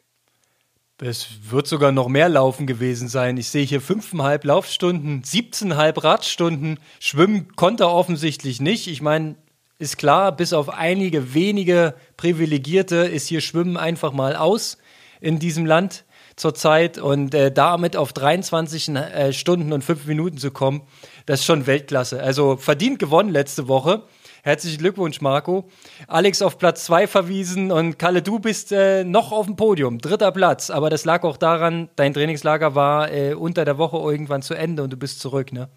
Es 1.04 1.50
wird 1.50 1.66
sogar 1.66 1.90
noch 1.90 2.06
mehr 2.06 2.28
Laufen 2.28 2.64
gewesen 2.64 3.08
sein. 3.08 3.36
Ich 3.36 3.48
sehe 3.48 3.64
hier 3.64 3.80
fünfeinhalb 3.80 4.44
Laufstunden, 4.44 5.22
17,5 5.22 6.04
Radstunden. 6.04 6.78
Schwimmen 7.00 7.56
konnte 7.56 7.84
er 7.84 7.92
offensichtlich 7.92 8.60
nicht. 8.60 8.86
Ich 8.86 9.02
meine, 9.02 9.34
ist 9.80 9.98
klar, 9.98 10.30
bis 10.30 10.52
auf 10.52 10.68
einige 10.68 11.34
wenige 11.34 11.96
Privilegierte 12.16 12.98
ist 12.98 13.26
hier 13.26 13.40
Schwimmen 13.40 13.76
einfach 13.76 14.12
mal 14.12 14.36
aus 14.36 14.78
in 15.20 15.40
diesem 15.40 15.66
Land 15.66 16.04
zurzeit. 16.36 16.98
Und 16.98 17.34
äh, 17.34 17.50
damit 17.50 17.96
auf 17.96 18.12
23 18.12 18.90
äh, 18.90 19.32
Stunden 19.32 19.72
und 19.72 19.82
5 19.82 20.06
Minuten 20.06 20.38
zu 20.38 20.52
kommen, 20.52 20.82
das 21.26 21.40
ist 21.40 21.46
schon 21.46 21.66
Weltklasse. 21.66 22.22
Also 22.22 22.56
verdient 22.56 23.00
gewonnen 23.00 23.30
letzte 23.30 23.66
Woche. 23.66 24.04
Herzlichen 24.44 24.78
Glückwunsch, 24.78 25.20
Marco. 25.20 25.68
Alex 26.08 26.42
auf 26.42 26.58
Platz 26.58 26.84
zwei 26.84 27.06
verwiesen 27.06 27.70
und 27.70 27.96
Kalle, 27.96 28.22
du 28.22 28.40
bist 28.40 28.72
äh, 28.72 29.04
noch 29.04 29.30
auf 29.30 29.46
dem 29.46 29.54
Podium, 29.54 29.98
dritter 29.98 30.32
Platz. 30.32 30.68
Aber 30.68 30.90
das 30.90 31.04
lag 31.04 31.22
auch 31.22 31.36
daran, 31.36 31.90
dein 31.94 32.12
Trainingslager 32.12 32.74
war 32.74 33.12
äh, 33.12 33.34
unter 33.34 33.64
der 33.64 33.78
Woche 33.78 33.98
irgendwann 33.98 34.42
zu 34.42 34.54
Ende 34.54 34.82
und 34.82 34.92
du 34.92 34.96
bist 34.96 35.20
zurück, 35.20 35.52
ne? 35.52 35.68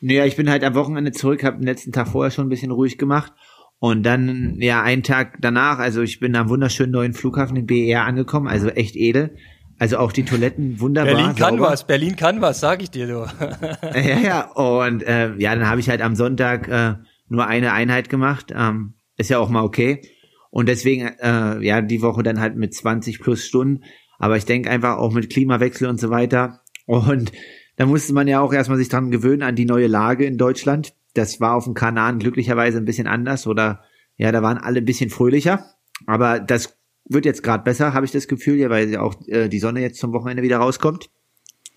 Naja, 0.00 0.24
ich 0.26 0.36
bin 0.36 0.48
halt 0.48 0.62
am 0.62 0.76
Wochenende 0.76 1.10
zurück, 1.10 1.42
habe 1.42 1.56
den 1.56 1.66
letzten 1.66 1.90
Tag 1.90 2.06
vorher 2.06 2.30
schon 2.30 2.46
ein 2.46 2.50
bisschen 2.50 2.70
ruhig 2.70 2.98
gemacht. 2.98 3.32
Und 3.80 4.04
dann, 4.04 4.54
ja, 4.60 4.80
einen 4.80 5.02
Tag 5.02 5.38
danach, 5.40 5.80
also 5.80 6.00
ich 6.02 6.20
bin 6.20 6.36
am 6.36 6.48
wunderschönen 6.48 6.92
neuen 6.92 7.14
Flughafen 7.14 7.56
in 7.56 7.66
BER 7.66 8.04
angekommen, 8.04 8.46
also 8.46 8.68
echt 8.68 8.94
edel. 8.94 9.34
Also 9.80 9.98
auch 9.98 10.12
die 10.12 10.24
Toiletten 10.24 10.78
wunderbar. 10.78 11.14
Berlin 11.14 11.34
kann 11.34 11.56
sauber. 11.56 11.72
was, 11.72 11.84
Berlin 11.84 12.14
kann 12.14 12.40
was, 12.40 12.60
sag 12.60 12.80
ich 12.80 12.92
dir 12.92 13.08
du. 13.08 13.26
ja, 13.92 14.18
ja. 14.20 14.50
Und 14.52 15.02
äh, 15.02 15.34
ja, 15.38 15.56
dann 15.56 15.68
habe 15.68 15.80
ich 15.80 15.88
halt 15.88 16.00
am 16.00 16.14
Sonntag 16.14 16.68
äh, 16.68 16.94
nur 17.28 17.46
eine 17.46 17.72
Einheit 17.72 18.08
gemacht. 18.08 18.52
Ähm, 18.54 18.94
ist 19.16 19.30
ja 19.30 19.38
auch 19.38 19.48
mal 19.48 19.62
okay. 19.62 20.02
Und 20.50 20.68
deswegen, 20.68 21.08
äh, 21.20 21.64
ja, 21.64 21.80
die 21.82 22.02
Woche 22.02 22.22
dann 22.22 22.40
halt 22.40 22.56
mit 22.56 22.74
20 22.74 23.20
plus 23.20 23.44
Stunden. 23.44 23.84
Aber 24.18 24.36
ich 24.36 24.44
denke 24.44 24.70
einfach 24.70 24.96
auch 24.96 25.12
mit 25.12 25.30
Klimawechsel 25.30 25.88
und 25.88 26.00
so 26.00 26.10
weiter. 26.10 26.60
Und 26.86 27.32
da 27.76 27.86
musste 27.86 28.12
man 28.12 28.26
ja 28.26 28.40
auch 28.40 28.52
erstmal 28.52 28.78
sich 28.78 28.88
dran 28.88 29.10
gewöhnen 29.10 29.42
an 29.42 29.54
die 29.54 29.64
neue 29.64 29.86
Lage 29.86 30.24
in 30.24 30.38
Deutschland. 30.38 30.94
Das 31.14 31.40
war 31.40 31.54
auf 31.54 31.64
dem 31.64 31.74
Kanaren 31.74 32.18
glücklicherweise 32.18 32.78
ein 32.78 32.84
bisschen 32.84 33.06
anders 33.06 33.46
oder 33.46 33.82
ja, 34.16 34.32
da 34.32 34.42
waren 34.42 34.58
alle 34.58 34.78
ein 34.80 34.84
bisschen 34.84 35.10
fröhlicher. 35.10 35.64
Aber 36.06 36.40
das 36.40 36.76
wird 37.04 37.24
jetzt 37.24 37.42
gerade 37.42 37.62
besser, 37.62 37.94
habe 37.94 38.04
ich 38.04 38.12
das 38.12 38.28
Gefühl, 38.28 38.56
ja, 38.56 38.70
weil 38.70 38.96
auch 38.96 39.14
äh, 39.28 39.48
die 39.48 39.60
Sonne 39.60 39.80
jetzt 39.80 40.00
zum 40.00 40.12
Wochenende 40.12 40.42
wieder 40.42 40.58
rauskommt. 40.58 41.10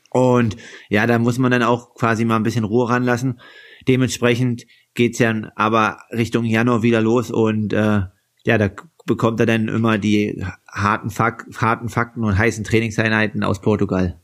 Und 0.10 0.58
ja, 0.90 1.08
da 1.08 1.20
muss 1.20 1.38
man 1.38 1.52
dann 1.52 1.64
auch 1.64 1.94
quasi 1.96 2.26
mal 2.26 2.36
ein 2.36 2.44
bisschen 2.44 2.66
Ruhe 2.66 2.90
ranlassen. 2.90 3.40
Dementsprechend 3.88 4.66
geht's 4.94 5.20
ja 5.20 5.34
aber 5.56 6.00
Richtung 6.12 6.46
Januar 6.46 6.84
wieder 6.84 7.02
los 7.02 7.32
und 7.32 7.74
äh, 7.74 8.02
ja, 8.44 8.58
da 8.58 8.70
bekommt 9.06 9.40
er 9.40 9.46
dann 9.46 9.68
immer 9.68 9.98
die 9.98 10.44
harten, 10.68 11.10
Fak 11.10 11.46
harten 11.58 11.90
Fakten 11.90 12.24
und 12.24 12.38
heißen 12.38 12.64
Trainingseinheiten 12.64 13.44
aus 13.44 13.62
Portugal. 13.62 14.20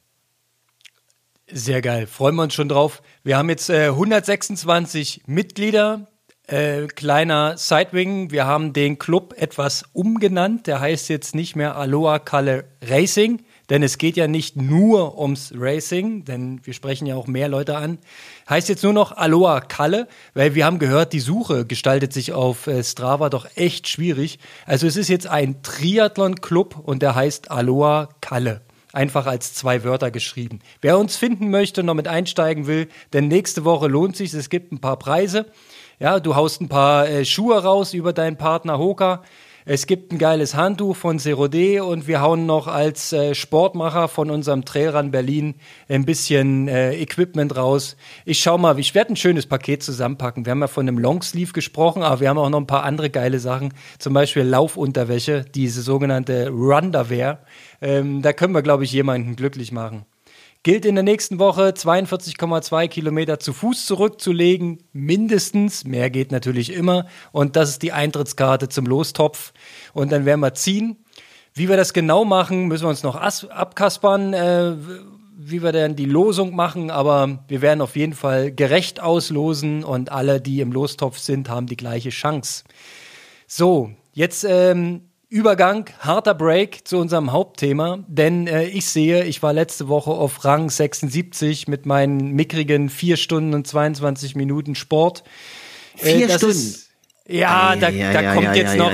Sehr 1.50 1.82
geil, 1.82 2.08
freuen 2.08 2.36
wir 2.36 2.44
uns 2.44 2.54
schon 2.54 2.68
drauf. 2.70 3.02
Wir 3.24 3.38
haben 3.38 3.50
jetzt 3.50 3.70
äh, 3.70 3.88
126 3.88 5.24
Mitglieder, 5.28 6.08
äh, 6.48 6.88
kleiner 6.88 7.58
Sidewing. 7.58 8.32
Wir 8.32 8.46
haben 8.46 8.74
den 8.74 9.00
Club 9.00 9.34
etwas 9.38 9.86
umgenannt. 9.94 10.68
Der 10.68 10.82
heißt 10.82 11.08
jetzt 11.08 11.36
nicht 11.36 11.56
mehr 11.56 11.78
Aloha 11.78 12.20
Kalle 12.20 12.66
Racing, 12.84 13.44
denn 13.70 13.84
es 13.84 13.98
geht 13.98 14.18
ja 14.18 14.28
nicht 14.28 14.56
nur 14.56 15.18
ums 15.20 15.54
Racing, 15.56 16.24
denn 16.24 16.62
wir 16.64 16.74
sprechen 16.74 17.06
ja 17.06 17.16
auch 17.16 17.28
mehr 17.28 17.50
Leute 17.50 17.78
an. 17.78 17.98
Heißt 18.50 18.70
jetzt 18.70 18.84
nur 18.84 18.94
noch 18.94 19.12
Aloha 19.12 19.60
Kalle, 19.62 20.08
weil 20.34 20.56
wir 20.56 20.66
haben 20.66 20.80
gehört, 20.80 21.14
die 21.14 21.20
Suche 21.20 21.66
gestaltet 21.66 22.14
sich 22.14 22.32
auf 22.32 22.68
äh, 22.68 22.84
Strava 22.84 23.30
doch 23.30 23.48
echt 23.56 23.88
schwierig. 23.88 24.40
Also 24.66 24.88
es 24.88 24.96
ist 24.96 25.10
jetzt 25.10 25.28
ein 25.28 25.62
Triathlon-Club 25.64 26.80
und 26.84 27.02
der 27.02 27.16
heißt 27.16 27.52
Aloha 27.52 28.10
Kalle. 28.22 28.62
Einfach 28.94 29.28
als 29.28 29.54
zwei 29.54 29.84
Wörter 29.84 30.12
geschrieben. 30.12 30.60
Wer 30.82 30.98
uns 30.98 31.18
finden 31.18 31.52
möchte 31.52 31.82
und 31.82 31.88
noch 31.88 31.94
mit 31.94 32.08
einsteigen 32.08 32.68
will, 32.68 32.88
denn 33.14 33.28
nächste 33.28 33.66
Woche 33.66 33.88
lohnt 33.88 34.16
sich, 34.16 34.34
es 34.34 34.50
gibt 34.50 34.72
ein 34.72 34.80
paar 34.80 34.98
Preise. 34.98 35.46
Ja, 36.00 36.20
du 36.20 36.36
haust 36.36 36.62
ein 36.62 36.70
paar 36.70 37.08
äh, 37.10 37.26
Schuhe 37.26 37.62
raus 37.62 37.94
über 37.94 38.14
deinen 38.14 38.38
Partner 38.38 38.78
Hoka. 38.78 39.24
Es 39.70 39.86
gibt 39.86 40.14
ein 40.14 40.18
geiles 40.18 40.56
Handtuch 40.56 40.96
von 40.96 41.20
Serodé 41.20 41.82
und 41.82 42.08
wir 42.08 42.22
hauen 42.22 42.46
noch 42.46 42.68
als 42.68 43.12
äh, 43.12 43.36
Sportmacher 43.36 44.08
von 44.08 44.32
unserem 44.32 44.64
Trailrun 44.64 45.12
Berlin 45.12 45.56
ein 45.90 46.06
bisschen 46.06 46.70
äh, 46.70 46.94
Equipment 46.96 47.54
raus. 47.58 47.98
Ich 48.24 48.40
schau 48.40 48.58
mal, 48.58 48.80
ich 48.80 48.96
werde 48.96 49.12
ein 49.12 49.18
schönes 49.18 49.46
Paket 49.46 49.84
zusammenpacken. 49.84 50.46
Wir 50.46 50.52
haben 50.52 50.62
ja 50.62 50.68
von 50.68 50.88
einem 50.88 50.98
Longsleeve 50.98 51.52
gesprochen, 51.52 52.02
aber 52.02 52.22
wir 52.22 52.30
haben 52.30 52.38
auch 52.38 52.50
noch 52.50 52.62
ein 52.62 52.66
paar 52.66 52.84
andere 52.84 53.10
geile 53.10 53.40
Sachen. 53.40 53.74
Zum 54.00 54.14
Beispiel 54.14 54.44
Laufunterwäsche, 54.44 55.44
diese 55.54 55.82
sogenannte 55.82 56.48
Runderwear. 56.48 57.40
Ähm, 57.82 58.22
da 58.22 58.32
können 58.32 58.54
wir, 58.54 58.62
glaube 58.62 58.86
ich, 58.86 58.94
jemanden 58.94 59.36
glücklich 59.36 59.74
machen 59.74 60.06
gilt 60.64 60.86
in 60.86 60.96
der 60.96 61.04
nächsten 61.04 61.40
Woche 61.40 61.70
42,2 61.70 62.88
Kilometer 62.88 63.40
zu 63.40 63.54
Fuß 63.54 63.86
zurückzulegen, 63.86 64.84
mindestens. 64.92 65.86
Mehr 65.86 66.10
geht 66.10 66.32
natürlich 66.32 66.74
immer. 66.74 67.08
Und 67.32 67.56
das 67.56 67.70
ist 67.70 67.82
die 67.84 67.94
Eintrittskarte 67.94 68.70
zum 68.70 68.86
Lostopf. 68.86 69.54
Und 69.94 70.12
dann 70.12 70.26
werden 70.26 70.42
wir 70.42 70.54
ziehen. 70.54 70.98
Wie 71.54 71.70
wir 71.70 71.78
das 71.78 71.94
genau 71.94 72.26
machen, 72.26 72.68
müssen 72.68 72.84
wir 72.84 72.90
uns 72.90 73.04
noch 73.04 73.16
abkaspern, 73.16 74.34
äh, 74.34 74.76
wie 75.38 75.64
wir 75.64 75.72
dann 75.72 75.96
die 75.96 76.06
Losung 76.06 76.56
machen. 76.56 76.92
Aber 76.92 77.40
wir 77.48 77.62
werden 77.62 77.82
auf 77.82 77.96
jeden 77.96 78.14
Fall 78.14 78.52
gerecht 78.52 79.00
auslosen 79.02 79.84
und 79.84 80.12
alle, 80.12 80.42
die 80.42 80.62
im 80.62 80.72
Lostopf 80.72 81.18
sind, 81.18 81.50
haben 81.50 81.68
die 81.68 81.78
gleiche 81.78 82.10
Chance. 82.10 82.64
So, 83.48 83.92
jetzt 84.14 84.46
ähm, 84.48 85.07
Übergang, 85.30 85.90
harter 86.00 86.34
Break 86.34 86.88
zu 86.88 86.98
unserem 86.98 87.34
Hauptthema, 87.34 88.00
denn 88.08 88.48
äh, 88.48 88.64
ich 88.68 88.86
sehe, 88.86 89.26
ich 89.26 89.44
war 89.44 89.52
letzte 89.52 89.90
Woche 89.90 90.12
auf 90.12 90.46
Rang 90.46 90.70
76 90.70 91.68
mit 91.68 91.86
meinen 91.86 92.32
mickrigen 92.32 92.90
4 92.90 93.18
Stunden 93.18 93.54
und 93.54 93.68
22 93.68 94.38
Minuten 94.38 94.74
Sport. 94.74 95.26
Äh, 95.98 96.16
Vier 96.16 96.30
Stunden? 96.30 96.56
Ist, 96.56 96.90
ja, 97.28 97.72
ei, 97.72 97.76
da, 97.76 97.88
ei, 97.88 98.14
da 98.14 98.20
ei, 98.20 98.36
kommt 98.36 98.56
jetzt 98.56 98.78
noch 98.78 98.94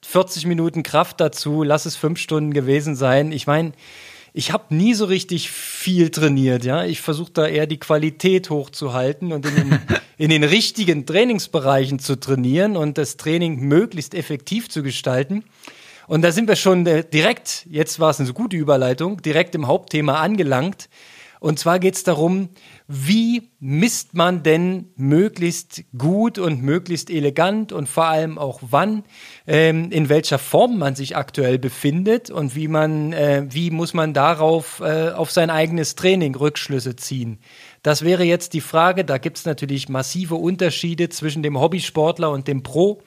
40 0.00 0.46
Minuten 0.46 0.82
Kraft 0.82 1.20
dazu, 1.20 1.62
lass 1.62 1.84
es 1.84 1.96
5 1.96 2.18
Stunden 2.18 2.54
gewesen 2.54 2.96
sein. 2.96 3.30
Ich 3.30 3.46
meine, 3.46 3.72
ich 4.32 4.52
habe 4.52 4.74
nie 4.74 4.94
so 4.94 5.04
richtig 5.04 5.50
viel 5.50 6.08
trainiert, 6.08 6.64
ja. 6.64 6.86
Ich 6.86 7.02
versuche 7.02 7.32
da 7.32 7.46
eher 7.46 7.66
die 7.66 7.78
Qualität 7.78 8.48
hochzuhalten 8.48 9.32
und 9.32 9.44
in 9.44 9.54
den, 9.54 9.78
in 10.16 10.30
den 10.30 10.44
richtigen 10.44 11.04
Trainingsbereichen 11.04 11.98
zu 11.98 12.18
trainieren 12.18 12.78
und 12.78 12.96
das 12.96 13.18
Training 13.18 13.60
möglichst 13.60 14.14
effektiv 14.14 14.70
zu 14.70 14.82
gestalten. 14.82 15.44
Und 16.06 16.22
da 16.22 16.32
sind 16.32 16.48
wir 16.48 16.56
schon 16.56 16.86
äh, 16.86 17.04
direkt, 17.04 17.66
jetzt 17.68 18.00
war 18.00 18.10
es 18.10 18.18
eine 18.18 18.26
so 18.26 18.34
gute 18.34 18.56
Überleitung, 18.56 19.22
direkt 19.22 19.54
im 19.54 19.66
Hauptthema 19.66 20.20
angelangt. 20.20 20.88
Und 21.44 21.58
zwar 21.58 21.78
geht 21.78 21.94
es 21.94 22.04
darum, 22.04 22.48
wie 22.88 23.50
misst 23.60 24.14
man 24.14 24.42
denn 24.42 24.88
möglichst 24.96 25.84
gut 25.98 26.38
und 26.38 26.62
möglichst 26.62 27.10
elegant 27.10 27.70
und 27.70 27.86
vor 27.86 28.06
allem 28.06 28.38
auch 28.38 28.60
wann, 28.62 29.04
ähm, 29.46 29.90
in 29.90 30.08
welcher 30.08 30.38
Form 30.38 30.78
man 30.78 30.94
sich 30.94 31.16
aktuell 31.16 31.58
befindet 31.58 32.30
und 32.30 32.56
wie 32.56 32.66
man, 32.66 33.12
äh, 33.12 33.44
wie 33.50 33.70
muss 33.70 33.92
man 33.92 34.14
darauf 34.14 34.80
äh, 34.80 35.10
auf 35.10 35.30
sein 35.30 35.50
eigenes 35.50 35.96
Training 35.96 36.34
Rückschlüsse 36.34 36.96
ziehen. 36.96 37.40
Das 37.82 38.00
wäre 38.00 38.24
jetzt 38.24 38.54
die 38.54 38.62
Frage. 38.62 39.04
Da 39.04 39.18
gibt 39.18 39.36
es 39.36 39.44
natürlich 39.44 39.90
massive 39.90 40.36
Unterschiede 40.36 41.10
zwischen 41.10 41.42
dem 41.42 41.60
Hobbysportler 41.60 42.30
und 42.30 42.48
dem 42.48 42.62
Pro. 42.62 43.02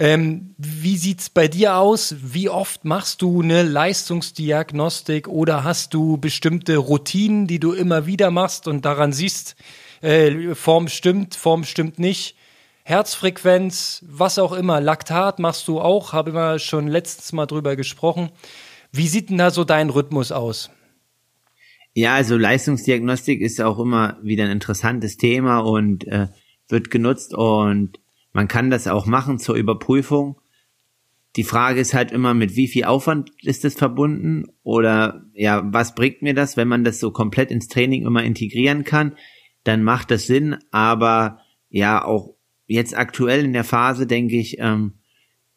Ähm, 0.00 0.54
wie 0.56 0.96
sieht's 0.96 1.28
bei 1.28 1.46
dir 1.46 1.76
aus? 1.76 2.16
Wie 2.22 2.48
oft 2.48 2.86
machst 2.86 3.20
du 3.20 3.42
eine 3.42 3.62
Leistungsdiagnostik 3.62 5.28
oder 5.28 5.62
hast 5.62 5.92
du 5.92 6.16
bestimmte 6.16 6.78
Routinen, 6.78 7.46
die 7.46 7.60
du 7.60 7.74
immer 7.74 8.06
wieder 8.06 8.30
machst 8.30 8.66
und 8.66 8.86
daran 8.86 9.12
siehst, 9.12 9.56
äh, 10.00 10.54
Form 10.54 10.88
stimmt, 10.88 11.34
Form 11.34 11.64
stimmt 11.64 11.98
nicht? 11.98 12.34
Herzfrequenz, 12.82 14.02
was 14.08 14.38
auch 14.38 14.54
immer, 14.54 14.80
Laktat 14.80 15.38
machst 15.38 15.68
du 15.68 15.82
auch, 15.82 16.14
habe 16.14 16.32
wir 16.32 16.58
schon 16.58 16.88
letztes 16.88 17.34
Mal 17.34 17.44
drüber 17.44 17.76
gesprochen. 17.76 18.30
Wie 18.92 19.06
sieht 19.06 19.28
denn 19.28 19.36
da 19.36 19.50
so 19.50 19.64
dein 19.64 19.90
Rhythmus 19.90 20.32
aus? 20.32 20.70
Ja, 21.92 22.14
also 22.14 22.38
Leistungsdiagnostik 22.38 23.42
ist 23.42 23.60
auch 23.60 23.78
immer 23.78 24.16
wieder 24.22 24.44
ein 24.44 24.50
interessantes 24.50 25.18
Thema 25.18 25.58
und 25.58 26.06
äh, 26.06 26.28
wird 26.70 26.90
genutzt 26.90 27.34
und 27.34 28.00
man 28.32 28.48
kann 28.48 28.70
das 28.70 28.86
auch 28.86 29.06
machen 29.06 29.38
zur 29.38 29.56
Überprüfung. 29.56 30.40
Die 31.36 31.44
Frage 31.44 31.80
ist 31.80 31.94
halt 31.94 32.10
immer, 32.10 32.34
mit 32.34 32.56
wie 32.56 32.68
viel 32.68 32.84
Aufwand 32.84 33.30
ist 33.42 33.64
das 33.64 33.74
verbunden 33.74 34.46
oder 34.62 35.24
ja, 35.32 35.62
was 35.72 35.94
bringt 35.94 36.22
mir 36.22 36.34
das, 36.34 36.56
wenn 36.56 36.68
man 36.68 36.84
das 36.84 36.98
so 36.98 37.12
komplett 37.12 37.50
ins 37.50 37.68
Training 37.68 38.04
immer 38.04 38.24
integrieren 38.24 38.84
kann, 38.84 39.16
dann 39.62 39.84
macht 39.84 40.10
das 40.10 40.26
Sinn, 40.26 40.56
aber 40.70 41.38
ja, 41.68 42.04
auch 42.04 42.34
jetzt 42.66 42.96
aktuell 42.96 43.44
in 43.44 43.52
der 43.52 43.64
Phase 43.64 44.06
denke 44.06 44.36
ich, 44.36 44.58
ähm, 44.58 44.94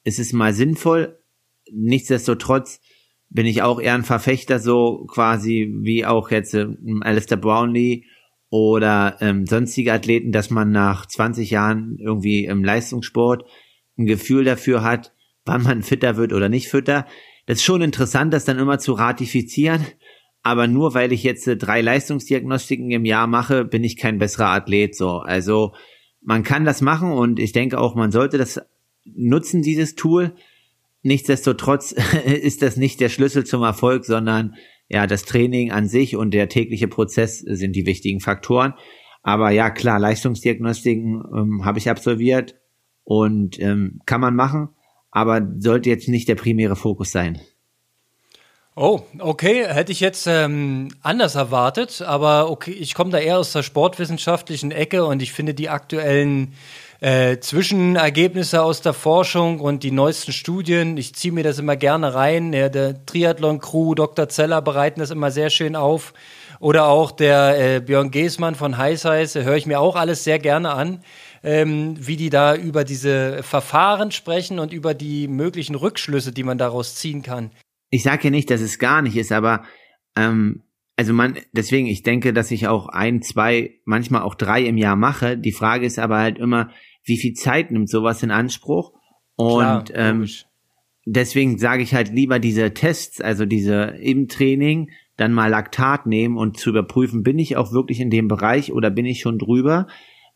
ist 0.03 0.19
es 0.19 0.33
mal 0.33 0.53
sinnvoll. 0.53 1.19
Nichtsdestotrotz 1.71 2.81
bin 3.29 3.45
ich 3.47 3.63
auch 3.63 3.79
eher 3.79 3.95
ein 3.95 4.03
Verfechter 4.03 4.59
so 4.59 5.05
quasi 5.07 5.73
wie 5.81 6.05
auch 6.05 6.29
jetzt 6.29 6.53
äh, 6.53 6.67
Alistair 7.01 7.37
Brownlee 7.37 8.05
oder 8.53 9.17
ähm, 9.19 9.47
sonstige 9.47 9.91
Athleten, 9.91 10.31
dass 10.31 10.51
man 10.51 10.69
nach 10.69 11.07
20 11.07 11.49
Jahren 11.49 11.97
irgendwie 11.97 12.45
im 12.45 12.63
Leistungssport 12.63 13.49
ein 13.97 14.05
Gefühl 14.05 14.43
dafür 14.43 14.83
hat, 14.83 15.11
wann 15.43 15.63
man 15.63 15.81
fitter 15.81 16.17
wird 16.17 16.33
oder 16.33 16.49
nicht 16.49 16.67
fitter. 16.67 17.07
Das 17.47 17.57
ist 17.57 17.63
schon 17.63 17.81
interessant, 17.81 18.31
das 18.31 18.45
dann 18.45 18.59
immer 18.59 18.77
zu 18.77 18.93
ratifizieren. 18.93 19.83
Aber 20.43 20.67
nur 20.67 20.93
weil 20.93 21.11
ich 21.13 21.23
jetzt 21.23 21.47
äh, 21.47 21.57
drei 21.57 21.81
Leistungsdiagnostiken 21.81 22.91
im 22.91 23.05
Jahr 23.05 23.25
mache, 23.25 23.65
bin 23.65 23.83
ich 23.83 23.97
kein 23.97 24.19
besserer 24.19 24.49
Athlet. 24.49 24.95
So, 24.95 25.17
also 25.17 25.73
man 26.21 26.43
kann 26.43 26.63
das 26.63 26.79
machen 26.81 27.11
und 27.11 27.39
ich 27.39 27.53
denke 27.53 27.79
auch, 27.79 27.95
man 27.95 28.11
sollte 28.11 28.37
das 28.37 28.61
nutzen, 29.03 29.63
dieses 29.63 29.95
Tool. 29.95 30.35
Nichtsdestotrotz 31.01 31.95
ist 32.25 32.61
das 32.61 32.77
nicht 32.77 32.99
der 32.99 33.09
Schlüssel 33.09 33.47
zum 33.47 33.63
Erfolg, 33.63 34.05
sondern 34.05 34.53
ja, 34.89 35.07
das 35.07 35.23
Training 35.23 35.71
an 35.71 35.87
sich 35.87 36.15
und 36.15 36.31
der 36.31 36.49
tägliche 36.49 36.87
Prozess 36.87 37.39
sind 37.39 37.75
die 37.75 37.85
wichtigen 37.85 38.19
Faktoren. 38.19 38.73
Aber 39.21 39.51
ja, 39.51 39.69
klar, 39.69 39.99
Leistungsdiagnostiken 39.99 41.23
ähm, 41.35 41.65
habe 41.65 41.79
ich 41.79 41.89
absolviert 41.89 42.55
und 43.03 43.59
ähm, 43.59 44.01
kann 44.05 44.21
man 44.21 44.35
machen, 44.35 44.69
aber 45.11 45.47
sollte 45.59 45.89
jetzt 45.89 46.09
nicht 46.09 46.27
der 46.27 46.35
primäre 46.35 46.75
Fokus 46.75 47.11
sein. 47.11 47.39
Oh, 48.75 49.01
okay, 49.19 49.67
hätte 49.67 49.91
ich 49.91 49.99
jetzt 49.99 50.25
ähm, 50.25 50.87
anders 51.03 51.35
erwartet, 51.35 52.01
aber 52.01 52.49
okay, 52.49 52.71
ich 52.71 52.95
komme 52.95 53.11
da 53.11 53.19
eher 53.19 53.37
aus 53.37 53.51
der 53.53 53.61
sportwissenschaftlichen 53.61 54.71
Ecke 54.71 55.05
und 55.05 55.21
ich 55.21 55.31
finde 55.31 55.53
die 55.53 55.69
aktuellen 55.69 56.53
äh, 57.03 57.41
Zwischenergebnisse 57.41 58.63
aus 58.63 58.79
der 58.79 58.93
Forschung 58.93 59.59
und 59.59 59.83
die 59.83 59.91
neuesten 59.91 60.31
Studien. 60.31 60.95
Ich 60.95 61.13
ziehe 61.13 61.33
mir 61.33 61.43
das 61.43 61.59
immer 61.59 61.75
gerne 61.75 62.13
rein. 62.13 62.53
Ja, 62.53 62.69
der 62.69 63.05
Triathlon-Crew, 63.05 63.93
Dr. 63.93 64.29
Zeller 64.29 64.61
bereiten 64.61 65.01
das 65.01 65.11
immer 65.11 65.29
sehr 65.29 65.49
schön 65.49 65.75
auf. 65.75 66.13
Oder 66.61 66.87
auch 66.87 67.11
der 67.11 67.75
äh, 67.75 67.79
Björn 67.81 68.09
Geßmann 68.09 68.55
von 68.55 68.77
Heiß 68.77 69.03
Heiß, 69.03 69.35
höre 69.35 69.57
ich 69.57 69.65
mir 69.65 69.81
auch 69.81 69.97
alles 69.97 70.23
sehr 70.23 70.39
gerne 70.39 70.71
an, 70.71 71.03
ähm, 71.43 71.97
wie 71.99 72.15
die 72.15 72.29
da 72.29 72.55
über 72.55 72.85
diese 72.85 73.43
Verfahren 73.43 74.11
sprechen 74.11 74.59
und 74.59 74.71
über 74.71 74.93
die 74.93 75.27
möglichen 75.27 75.75
Rückschlüsse, 75.75 76.31
die 76.31 76.43
man 76.43 76.57
daraus 76.57 76.95
ziehen 76.95 77.21
kann. 77.21 77.51
Ich 77.89 78.03
sage 78.03 78.23
ja 78.23 78.29
nicht, 78.29 78.49
dass 78.49 78.61
es 78.61 78.79
gar 78.79 79.01
nicht 79.01 79.17
ist, 79.17 79.33
aber 79.33 79.65
ähm, 80.15 80.63
also 80.95 81.11
man, 81.11 81.37
deswegen, 81.51 81.87
ich 81.87 82.03
denke, 82.03 82.31
dass 82.31 82.49
ich 82.49 82.67
auch 82.67 82.87
ein, 82.87 83.21
zwei, 83.21 83.81
manchmal 83.83 84.21
auch 84.21 84.35
drei 84.35 84.61
im 84.61 84.77
Jahr 84.77 84.95
mache. 84.95 85.37
Die 85.37 85.51
Frage 85.51 85.85
ist 85.85 85.99
aber 85.99 86.19
halt 86.19 86.37
immer, 86.37 86.69
wie 87.03 87.17
viel 87.17 87.33
Zeit 87.33 87.71
nimmt 87.71 87.89
sowas 87.89 88.23
in 88.23 88.31
Anspruch? 88.31 88.93
Und 89.35 89.59
Klar, 89.59 89.83
ähm, 89.93 90.27
deswegen 91.05 91.57
sage 91.57 91.83
ich 91.83 91.93
halt 91.93 92.11
lieber 92.11 92.39
diese 92.39 92.73
Tests, 92.73 93.21
also 93.21 93.45
diese 93.45 93.95
im 93.99 94.27
Training, 94.27 94.89
dann 95.17 95.33
mal 95.33 95.49
Laktat 95.49 96.05
nehmen 96.05 96.37
und 96.37 96.57
zu 96.57 96.71
überprüfen, 96.71 97.23
bin 97.23 97.37
ich 97.39 97.55
auch 97.55 97.71
wirklich 97.71 97.99
in 97.99 98.09
dem 98.09 98.27
Bereich 98.27 98.71
oder 98.71 98.89
bin 98.89 99.05
ich 99.05 99.19
schon 99.19 99.37
drüber, 99.37 99.87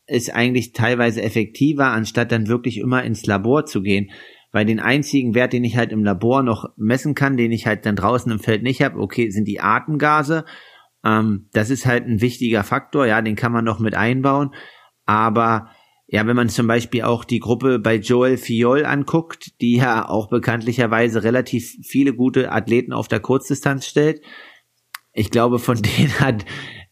ist 0.06 0.34
eigentlich 0.34 0.72
teilweise 0.72 1.22
effektiver, 1.22 1.86
anstatt 1.86 2.32
dann 2.32 2.48
wirklich 2.48 2.78
immer 2.78 3.02
ins 3.02 3.26
Labor 3.26 3.66
zu 3.66 3.82
gehen. 3.82 4.10
Weil 4.50 4.64
den 4.64 4.80
einzigen 4.80 5.34
Wert, 5.34 5.52
den 5.52 5.64
ich 5.64 5.76
halt 5.76 5.92
im 5.92 6.04
Labor 6.04 6.42
noch 6.42 6.70
messen 6.76 7.14
kann, 7.14 7.36
den 7.36 7.52
ich 7.52 7.66
halt 7.66 7.84
dann 7.84 7.96
draußen 7.96 8.32
im 8.32 8.38
Feld 8.38 8.62
nicht 8.62 8.80
habe, 8.80 8.98
okay, 8.98 9.28
sind 9.28 9.46
die 9.46 9.60
Atemgase. 9.60 10.46
Ähm, 11.04 11.48
das 11.52 11.68
ist 11.68 11.84
halt 11.84 12.06
ein 12.06 12.22
wichtiger 12.22 12.64
Faktor, 12.64 13.06
ja, 13.06 13.20
den 13.20 13.36
kann 13.36 13.52
man 13.52 13.64
noch 13.64 13.78
mit 13.78 13.94
einbauen. 13.94 14.54
Aber 15.04 15.68
ja, 16.10 16.26
wenn 16.26 16.36
man 16.36 16.48
zum 16.48 16.66
Beispiel 16.66 17.02
auch 17.02 17.22
die 17.22 17.38
Gruppe 17.38 17.78
bei 17.78 17.96
Joel 17.96 18.38
Fiol 18.38 18.86
anguckt, 18.86 19.60
die 19.60 19.76
ja 19.76 20.08
auch 20.08 20.30
bekanntlicherweise 20.30 21.22
relativ 21.22 21.76
viele 21.82 22.14
gute 22.14 22.50
Athleten 22.50 22.94
auf 22.94 23.08
der 23.08 23.20
Kurzdistanz 23.20 23.86
stellt, 23.86 24.22
ich 25.12 25.30
glaube, 25.30 25.58
von 25.58 25.76
denen 25.82 26.18
hat 26.18 26.46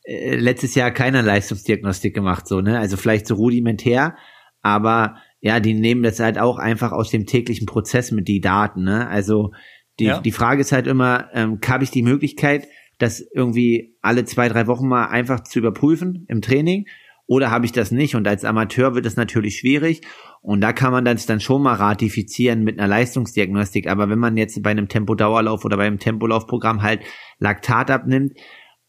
äh, 0.05 0.37
letztes 0.37 0.75
Jahr 0.75 0.91
keiner 0.91 1.23
Leistungsdiagnostik 1.23 2.15
gemacht, 2.15 2.47
so, 2.47 2.61
ne? 2.61 2.79
Also 2.79 2.99
vielleicht 2.99 3.27
so 3.27 3.37
rudimentär, 3.37 4.17
aber 4.61 5.17
ja, 5.41 5.61
die 5.61 5.75
nehmen 5.75 6.03
das 6.03 6.21
halt 6.21 6.39
auch 6.39 6.59
einfach 6.59 6.93
aus 6.93 7.11
dem 7.11 7.25
täglichen 7.25 7.67
Prozess 7.67 8.11
mit 8.11 8.29
die 8.29 8.43
Daten, 8.43 8.85
ne? 8.85 9.09
Also 9.09 9.53
die, 9.99 10.05
ja. 10.05 10.21
die 10.21 10.33
Frage 10.33 10.61
ist 10.61 10.73
halt 10.73 10.87
immer, 10.87 11.31
ähm, 11.33 11.59
habe 11.67 11.85
ich 11.85 11.91
die 11.91 12.03
Möglichkeit, 12.03 12.69
das 12.99 13.21
irgendwie 13.35 13.97
alle 14.03 14.27
zwei, 14.27 14.49
drei 14.51 14.67
Wochen 14.67 14.89
mal 14.89 15.07
einfach 15.07 15.43
zu 15.43 15.59
überprüfen 15.59 16.27
im 16.29 16.43
Training? 16.43 16.87
Oder 17.27 17.51
habe 17.51 17.67
ich 17.67 17.73
das 17.73 17.91
nicht? 17.91 18.15
Und 18.15 18.27
als 18.29 18.45
Amateur 18.45 18.95
wird 18.95 19.07
es 19.07 19.17
natürlich 19.17 19.59
schwierig. 19.59 20.03
Und 20.43 20.61
da 20.61 20.73
kann 20.73 20.93
man 20.93 21.05
das 21.05 21.27
dann 21.27 21.41
schon 21.41 21.63
mal 21.63 21.75
ratifizieren 21.75 22.63
mit 22.63 22.79
einer 22.79 22.89
Leistungsdiagnostik. 22.89 23.89
Aber 23.89 24.09
wenn 24.09 24.19
man 24.19 24.37
jetzt 24.37 24.63
bei 24.63 24.71
einem 24.71 24.89
Tempodauerlauf 24.89 25.65
oder 25.65 25.77
beim 25.77 25.99
Tempolaufprogramm 25.99 26.83
halt 26.83 27.01
Laktat 27.39 27.91
abnimmt 27.91 28.35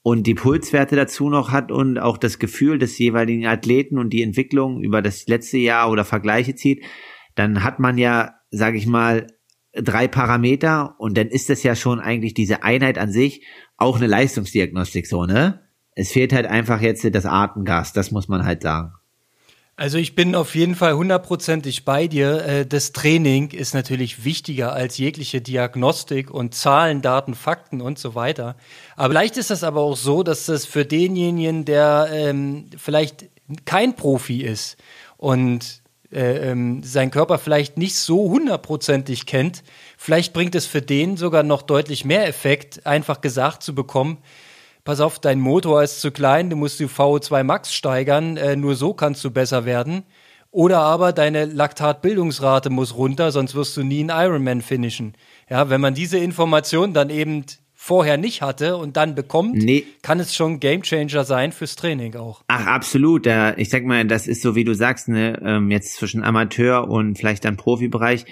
und 0.04 0.28
die 0.28 0.36
Pulswerte 0.36 0.96
dazu 0.96 1.30
noch 1.30 1.52
hat 1.52 1.72
und 1.72 1.98
auch 1.98 2.18
das 2.18 2.38
Gefühl 2.38 2.78
des 2.78 2.98
jeweiligen 3.00 3.48
Athleten 3.48 3.98
und 3.98 4.12
die 4.14 4.22
Entwicklung 4.22 4.84
über 4.84 5.02
das 5.02 5.28
letzte 5.28 5.58
Jahr 5.58 5.90
oder 5.90 6.06
Vergleiche 6.06 6.54
zieht, 6.54 6.84
dann 7.34 7.64
hat 7.64 7.80
man 7.80 7.98
ja, 7.98 8.36
sage 8.52 8.78
ich 8.78 8.86
mal, 8.86 9.28
drei 9.74 10.08
Parameter 10.08 10.96
und 11.00 11.18
dann 11.18 11.28
ist 11.28 11.50
das 11.50 11.64
ja 11.64 11.76
schon 11.76 12.00
eigentlich 12.00 12.34
diese 12.34 12.64
Einheit 12.64 12.98
an 12.98 13.12
sich 13.12 13.46
auch 13.78 13.98
eine 13.98 14.08
Leistungsdiagnostik 14.08 15.08
so, 15.08 15.26
ne? 15.26 15.67
Es 15.98 16.12
fehlt 16.12 16.32
halt 16.32 16.46
einfach 16.46 16.80
jetzt 16.80 17.04
das 17.12 17.26
Atemgas, 17.26 17.92
das 17.92 18.12
muss 18.12 18.28
man 18.28 18.46
halt 18.46 18.62
sagen. 18.62 18.94
Also 19.76 19.98
ich 19.98 20.16
bin 20.16 20.36
auf 20.36 20.56
jeden 20.56 20.76
Fall 20.76 20.94
hundertprozentig 20.94 21.86
bei 21.86 22.08
dir. 22.08 22.46
Äh, 22.46 22.66
das 22.66 22.94
Training 22.94 23.52
ist 23.52 23.74
natürlich 23.74 24.24
wichtiger 24.24 24.74
als 24.74 24.98
jegliche 24.98 25.42
Diagnostik 25.42 26.32
und 26.32 26.54
Zahlen, 26.54 27.02
Daten, 27.02 27.34
Fakten 27.34 27.82
und 27.82 27.98
so 27.98 28.14
weiter. 28.16 28.56
Aber 28.96 29.10
vielleicht 29.10 29.38
ist 29.38 29.50
das 29.50 29.64
aber 29.64 29.82
auch 29.82 29.98
so, 29.98 30.22
dass 30.22 30.46
das 30.46 30.66
für 30.66 30.86
denjenigen, 30.86 31.66
der 31.66 32.10
ähm, 32.12 32.70
vielleicht 32.78 33.30
kein 33.66 33.96
Profi 33.96 34.44
ist 34.44 34.78
und 35.18 35.82
äh, 36.12 36.52
ähm, 36.52 36.84
seinen 36.84 37.12
Körper 37.12 37.40
vielleicht 37.40 37.78
nicht 37.78 37.96
so 37.96 38.30
hundertprozentig 38.30 39.26
kennt, 39.26 39.64
vielleicht 39.98 40.34
bringt 40.34 40.54
es 40.56 40.66
für 40.68 40.82
den 40.82 41.18
sogar 41.18 41.44
noch 41.44 41.64
deutlich 41.64 42.06
mehr 42.06 42.28
Effekt, 42.28 42.86
einfach 42.86 43.22
gesagt 43.22 43.64
zu 43.64 43.74
bekommen, 43.74 44.20
pass 44.88 45.02
auf, 45.02 45.20
dein 45.20 45.42
Motor 45.42 45.84
ist 45.84 46.00
zu 46.00 46.12
klein, 46.12 46.50
du 46.50 46.56
musst 46.56 46.80
die 46.80 46.88
VO2 46.88 47.44
Max 47.44 47.74
steigern, 47.74 48.38
äh, 48.38 48.56
nur 48.56 48.76
so 48.76 48.94
kannst 48.94 49.22
du 49.26 49.32
besser 49.32 49.66
werden. 49.66 50.04
Oder 50.50 50.80
aber 50.80 51.12
deine 51.12 51.44
Laktatbildungsrate 51.44 52.70
muss 52.70 52.96
runter, 52.96 53.34
sonst 53.34 53.54
wirst 53.54 53.76
du 53.76 53.84
nie 53.84 54.00
einen 54.00 54.10
Ironman 54.10 54.62
finishen. 54.62 55.14
Ja, 55.50 55.70
wenn 55.70 55.82
man 55.82 55.94
diese 55.94 56.18
Information 56.18 56.94
dann 56.94 57.10
eben 57.10 57.44
vorher 57.74 58.16
nicht 58.18 58.42
hatte 58.42 58.78
und 58.78 58.96
dann 58.96 59.14
bekommt, 59.14 59.56
nee. 59.56 59.84
kann 60.04 60.22
es 60.22 60.34
schon 60.34 60.62
Gamechanger 60.62 61.26
sein 61.26 61.52
fürs 61.52 61.76
Training 61.76 62.16
auch. 62.16 62.44
Ach, 62.48 62.66
absolut. 62.66 63.28
Ich 63.58 63.70
sag 63.70 63.84
mal, 63.84 64.06
das 64.06 64.26
ist 64.26 64.42
so, 64.42 64.56
wie 64.56 64.64
du 64.64 64.74
sagst, 64.74 65.10
ne, 65.10 65.38
ähm, 65.44 65.70
jetzt 65.70 65.96
zwischen 65.96 66.24
Amateur 66.24 66.90
und 66.90 67.18
vielleicht 67.18 67.44
dann 67.44 67.58
Profibereich 67.58 68.24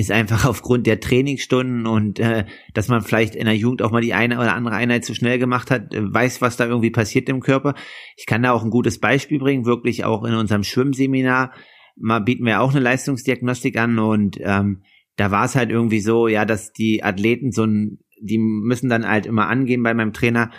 ist 0.00 0.10
einfach 0.10 0.44
aufgrund 0.46 0.86
der 0.86 1.00
Trainingsstunden 1.00 1.86
und 1.86 2.18
äh, 2.18 2.44
dass 2.74 2.88
man 2.88 3.02
vielleicht 3.02 3.34
in 3.34 3.46
der 3.46 3.56
Jugend 3.56 3.82
auch 3.82 3.90
mal 3.90 4.02
die 4.02 4.14
eine 4.14 4.38
oder 4.38 4.54
andere 4.54 4.74
Einheit 4.74 5.04
zu 5.04 5.14
schnell 5.14 5.38
gemacht 5.38 5.70
hat, 5.70 5.94
äh, 5.94 6.02
weiß, 6.02 6.40
was 6.40 6.56
da 6.56 6.66
irgendwie 6.66 6.90
passiert 6.90 7.28
im 7.28 7.40
Körper. 7.40 7.74
Ich 8.16 8.26
kann 8.26 8.42
da 8.42 8.52
auch 8.52 8.64
ein 8.64 8.70
gutes 8.70 8.98
Beispiel 8.98 9.38
bringen, 9.38 9.66
wirklich 9.66 10.04
auch 10.04 10.24
in 10.24 10.34
unserem 10.34 10.64
Schwimmseminar. 10.64 11.52
Mal 11.96 12.20
bieten 12.20 12.46
wir 12.46 12.60
auch 12.60 12.70
eine 12.70 12.80
Leistungsdiagnostik 12.80 13.78
an 13.78 13.98
und 13.98 14.38
ähm, 14.40 14.82
da 15.16 15.30
war 15.30 15.44
es 15.44 15.54
halt 15.54 15.70
irgendwie 15.70 16.00
so, 16.00 16.28
ja, 16.28 16.44
dass 16.44 16.72
die 16.72 17.04
Athleten 17.04 17.52
so 17.52 17.64
ein 17.64 17.98
die 18.20 18.38
müssen 18.38 18.88
dann 18.88 19.08
halt 19.08 19.26
immer 19.26 19.48
angehen 19.48 19.82
bei 19.82 19.94
meinem 19.94 20.12
Trainer, 20.12 20.50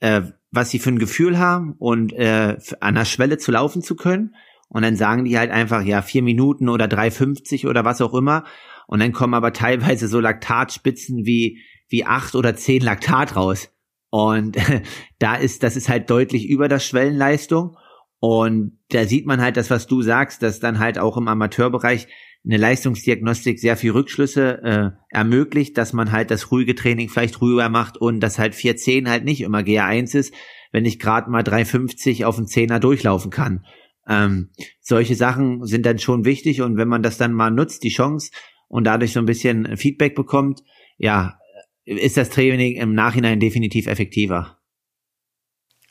äh, 0.00 0.22
was 0.50 0.70
sie 0.70 0.78
für 0.78 0.90
ein 0.90 0.98
Gefühl 0.98 1.38
haben 1.38 1.74
und 1.78 2.12
äh, 2.12 2.56
an 2.80 2.94
der 2.94 3.04
Schwelle 3.04 3.38
zu 3.38 3.52
laufen 3.52 3.82
zu 3.82 3.94
können. 3.94 4.34
Und 4.68 4.82
dann 4.82 4.96
sagen 4.96 5.24
die 5.24 5.38
halt 5.38 5.50
einfach, 5.50 5.82
ja, 5.82 6.00
vier 6.00 6.22
Minuten 6.22 6.68
oder 6.68 6.86
3,50 6.86 7.68
oder 7.68 7.84
was 7.84 8.00
auch 8.00 8.14
immer. 8.14 8.44
Und 8.90 8.98
dann 8.98 9.12
kommen 9.12 9.34
aber 9.34 9.52
teilweise 9.52 10.08
so 10.08 10.18
Laktatspitzen 10.18 11.24
wie, 11.24 11.60
wie 11.88 12.04
acht 12.04 12.34
oder 12.34 12.56
zehn 12.56 12.82
Laktat 12.82 13.36
raus. 13.36 13.70
Und 14.10 14.56
da 15.20 15.36
ist, 15.36 15.62
das 15.62 15.76
ist 15.76 15.88
halt 15.88 16.10
deutlich 16.10 16.48
über 16.48 16.66
der 16.66 16.80
Schwellenleistung. 16.80 17.76
Und 18.18 18.80
da 18.88 19.04
sieht 19.04 19.26
man 19.26 19.40
halt 19.40 19.56
das, 19.56 19.70
was 19.70 19.86
du 19.86 20.02
sagst, 20.02 20.42
dass 20.42 20.58
dann 20.58 20.80
halt 20.80 20.98
auch 20.98 21.16
im 21.16 21.28
Amateurbereich 21.28 22.08
eine 22.44 22.56
Leistungsdiagnostik 22.56 23.60
sehr 23.60 23.76
viel 23.76 23.92
Rückschlüsse 23.92 24.60
äh, 24.64 24.90
ermöglicht, 25.10 25.78
dass 25.78 25.92
man 25.92 26.10
halt 26.10 26.32
das 26.32 26.50
ruhige 26.50 26.74
Training 26.74 27.08
vielleicht 27.08 27.40
ruhiger 27.40 27.68
macht 27.68 27.96
und 27.96 28.18
dass 28.18 28.40
halt 28.40 28.56
410 28.56 29.08
halt 29.08 29.24
nicht 29.24 29.42
immer 29.42 29.60
GA1 29.60 30.18
ist, 30.18 30.34
wenn 30.72 30.84
ich 30.84 30.98
gerade 30.98 31.30
mal 31.30 31.44
350 31.44 32.24
auf 32.24 32.34
den 32.34 32.48
Zehner 32.48 32.80
durchlaufen 32.80 33.30
kann. 33.30 33.64
Ähm, 34.08 34.50
solche 34.80 35.14
Sachen 35.14 35.64
sind 35.64 35.86
dann 35.86 36.00
schon 36.00 36.24
wichtig 36.24 36.60
und 36.60 36.76
wenn 36.76 36.88
man 36.88 37.04
das 37.04 37.18
dann 37.18 37.34
mal 37.34 37.52
nutzt, 37.52 37.84
die 37.84 37.90
Chance 37.90 38.32
und 38.70 38.84
dadurch 38.84 39.12
so 39.12 39.20
ein 39.20 39.26
bisschen 39.26 39.76
Feedback 39.76 40.14
bekommt, 40.14 40.62
ja, 40.96 41.38
ist 41.84 42.16
das 42.16 42.30
Training 42.30 42.76
im 42.76 42.94
Nachhinein 42.94 43.40
definitiv 43.40 43.86
effektiver. 43.86 44.58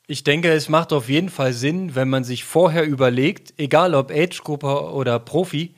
Ich 0.08 0.24
denke, 0.24 0.50
es 0.50 0.70
macht 0.70 0.92
auf 0.92 1.10
jeden 1.10 1.30
Fall 1.30 1.54
Sinn, 1.54 1.94
wenn 1.94 2.10
man 2.10 2.24
sich 2.24 2.44
vorher 2.44 2.84
überlegt, 2.88 3.54
egal 3.58 3.94
ob 3.94 4.10
Age-Gruppe 4.12 4.92
oder 4.92 5.20
Profi, 5.20 5.76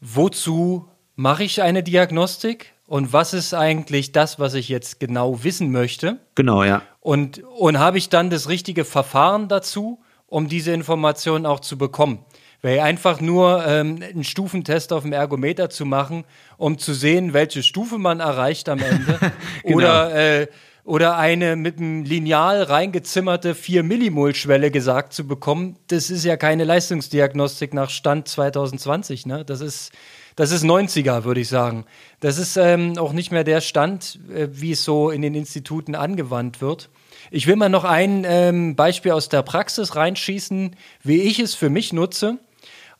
wozu 0.00 0.88
mache 1.14 1.44
ich 1.44 1.62
eine 1.62 1.82
Diagnostik 1.82 2.74
und 2.86 3.12
was 3.12 3.32
ist 3.32 3.54
eigentlich 3.54 4.12
das, 4.12 4.38
was 4.38 4.54
ich 4.54 4.68
jetzt 4.68 5.00
genau 5.00 5.44
wissen 5.44 5.70
möchte? 5.70 6.18
Genau, 6.34 6.64
ja. 6.64 6.82
Und, 6.98 7.42
und 7.44 7.78
habe 7.78 7.96
ich 7.96 8.08
dann 8.08 8.28
das 8.28 8.48
richtige 8.48 8.84
Verfahren 8.84 9.48
dazu, 9.48 10.00
um 10.26 10.48
diese 10.48 10.72
Informationen 10.72 11.46
auch 11.46 11.60
zu 11.60 11.78
bekommen? 11.78 12.24
Weil 12.62 12.80
einfach 12.80 13.20
nur 13.20 13.64
ähm, 13.66 14.02
einen 14.02 14.24
Stufentest 14.24 14.92
auf 14.92 15.02
dem 15.02 15.12
Ergometer 15.12 15.70
zu 15.70 15.86
machen, 15.86 16.24
um 16.58 16.78
zu 16.78 16.92
sehen, 16.92 17.32
welche 17.32 17.62
Stufe 17.62 17.98
man 17.98 18.20
erreicht 18.20 18.68
am 18.68 18.80
Ende. 18.80 19.18
genau. 19.62 19.76
Oder 19.76 20.40
äh, 20.40 20.46
oder 20.84 21.16
eine 21.16 21.56
mit 21.56 21.78
einem 21.78 22.04
Lineal 22.04 22.62
reingezimmerte 22.62 23.54
4 23.54 23.82
Millimol 23.82 24.34
Schwelle 24.34 24.70
gesagt 24.70 25.12
zu 25.12 25.26
bekommen, 25.26 25.76
das 25.88 26.10
ist 26.10 26.24
ja 26.24 26.36
keine 26.36 26.64
Leistungsdiagnostik 26.64 27.74
nach 27.74 27.90
Stand 27.90 28.28
2020, 28.28 29.26
ne? 29.26 29.44
Das 29.44 29.60
ist 29.60 29.92
das 30.36 30.52
ist 30.52 30.64
90er, 30.64 31.24
würde 31.24 31.40
ich 31.40 31.48
sagen. 31.48 31.84
Das 32.20 32.38
ist 32.38 32.56
ähm, 32.56 32.96
auch 32.96 33.12
nicht 33.12 33.30
mehr 33.30 33.44
der 33.44 33.60
Stand, 33.60 34.18
äh, 34.34 34.48
wie 34.50 34.72
es 34.72 34.84
so 34.84 35.10
in 35.10 35.22
den 35.22 35.34
Instituten 35.34 35.94
angewandt 35.94 36.60
wird. 36.60 36.88
Ich 37.30 37.46
will 37.46 37.56
mal 37.56 37.68
noch 37.68 37.84
ein 37.84 38.24
ähm, 38.26 38.74
Beispiel 38.74 39.12
aus 39.12 39.28
der 39.28 39.42
Praxis 39.42 39.96
reinschießen, 39.96 40.76
wie 41.02 41.20
ich 41.20 41.40
es 41.40 41.54
für 41.54 41.68
mich 41.68 41.92
nutze. 41.92 42.38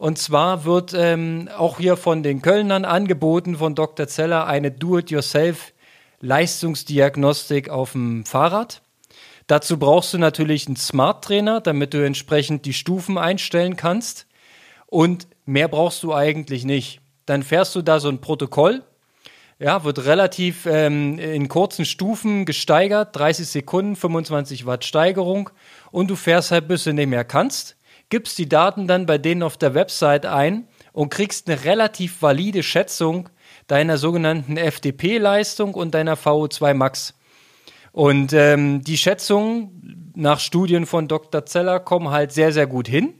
Und 0.00 0.16
zwar 0.16 0.64
wird 0.64 0.94
ähm, 0.94 1.50
auch 1.54 1.76
hier 1.76 1.94
von 1.98 2.22
den 2.22 2.40
Kölnern 2.40 2.86
angeboten, 2.86 3.56
von 3.56 3.74
Dr. 3.74 4.08
Zeller, 4.08 4.46
eine 4.46 4.70
Do-it-yourself 4.70 5.74
Leistungsdiagnostik 6.20 7.68
auf 7.68 7.92
dem 7.92 8.24
Fahrrad. 8.24 8.80
Dazu 9.46 9.78
brauchst 9.78 10.14
du 10.14 10.18
natürlich 10.18 10.66
einen 10.66 10.76
Smart 10.76 11.22
Trainer, 11.22 11.60
damit 11.60 11.92
du 11.92 12.02
entsprechend 12.02 12.64
die 12.64 12.72
Stufen 12.72 13.18
einstellen 13.18 13.76
kannst. 13.76 14.26
Und 14.86 15.28
mehr 15.44 15.68
brauchst 15.68 16.02
du 16.02 16.14
eigentlich 16.14 16.64
nicht. 16.64 17.02
Dann 17.26 17.42
fährst 17.42 17.74
du 17.74 17.82
da 17.82 18.00
so 18.00 18.08
ein 18.08 18.22
Protokoll. 18.22 18.82
Ja, 19.58 19.84
wird 19.84 20.06
relativ 20.06 20.64
ähm, 20.64 21.18
in 21.18 21.48
kurzen 21.48 21.84
Stufen 21.84 22.46
gesteigert, 22.46 23.14
30 23.16 23.46
Sekunden, 23.46 23.96
25 23.96 24.64
Watt 24.64 24.86
Steigerung 24.86 25.50
und 25.90 26.08
du 26.08 26.16
fährst 26.16 26.52
halt 26.52 26.68
bis 26.68 26.84
du 26.84 26.94
nicht 26.94 27.08
mehr 27.08 27.24
kannst, 27.24 27.76
gibst 28.10 28.38
die 28.38 28.48
Daten 28.48 28.86
dann 28.86 29.06
bei 29.06 29.18
denen 29.18 29.42
auf 29.42 29.56
der 29.56 29.74
Website 29.74 30.26
ein 30.26 30.68
und 30.92 31.10
kriegst 31.10 31.48
eine 31.48 31.64
relativ 31.64 32.20
valide 32.20 32.62
Schätzung, 32.62 33.28
deiner 33.66 33.98
sogenannten 33.98 34.56
FDP-Leistung 34.56 35.74
und 35.74 35.94
deiner 35.94 36.16
VO2 36.16 36.74
Max. 36.74 37.14
Und 37.92 38.32
ähm, 38.32 38.82
die 38.82 38.98
Schätzungen 38.98 40.12
nach 40.14 40.40
Studien 40.40 40.86
von 40.86 41.08
Dr. 41.08 41.46
Zeller 41.46 41.80
kommen 41.80 42.10
halt 42.10 42.32
sehr, 42.32 42.52
sehr 42.52 42.66
gut 42.66 42.88
hin. 42.88 43.14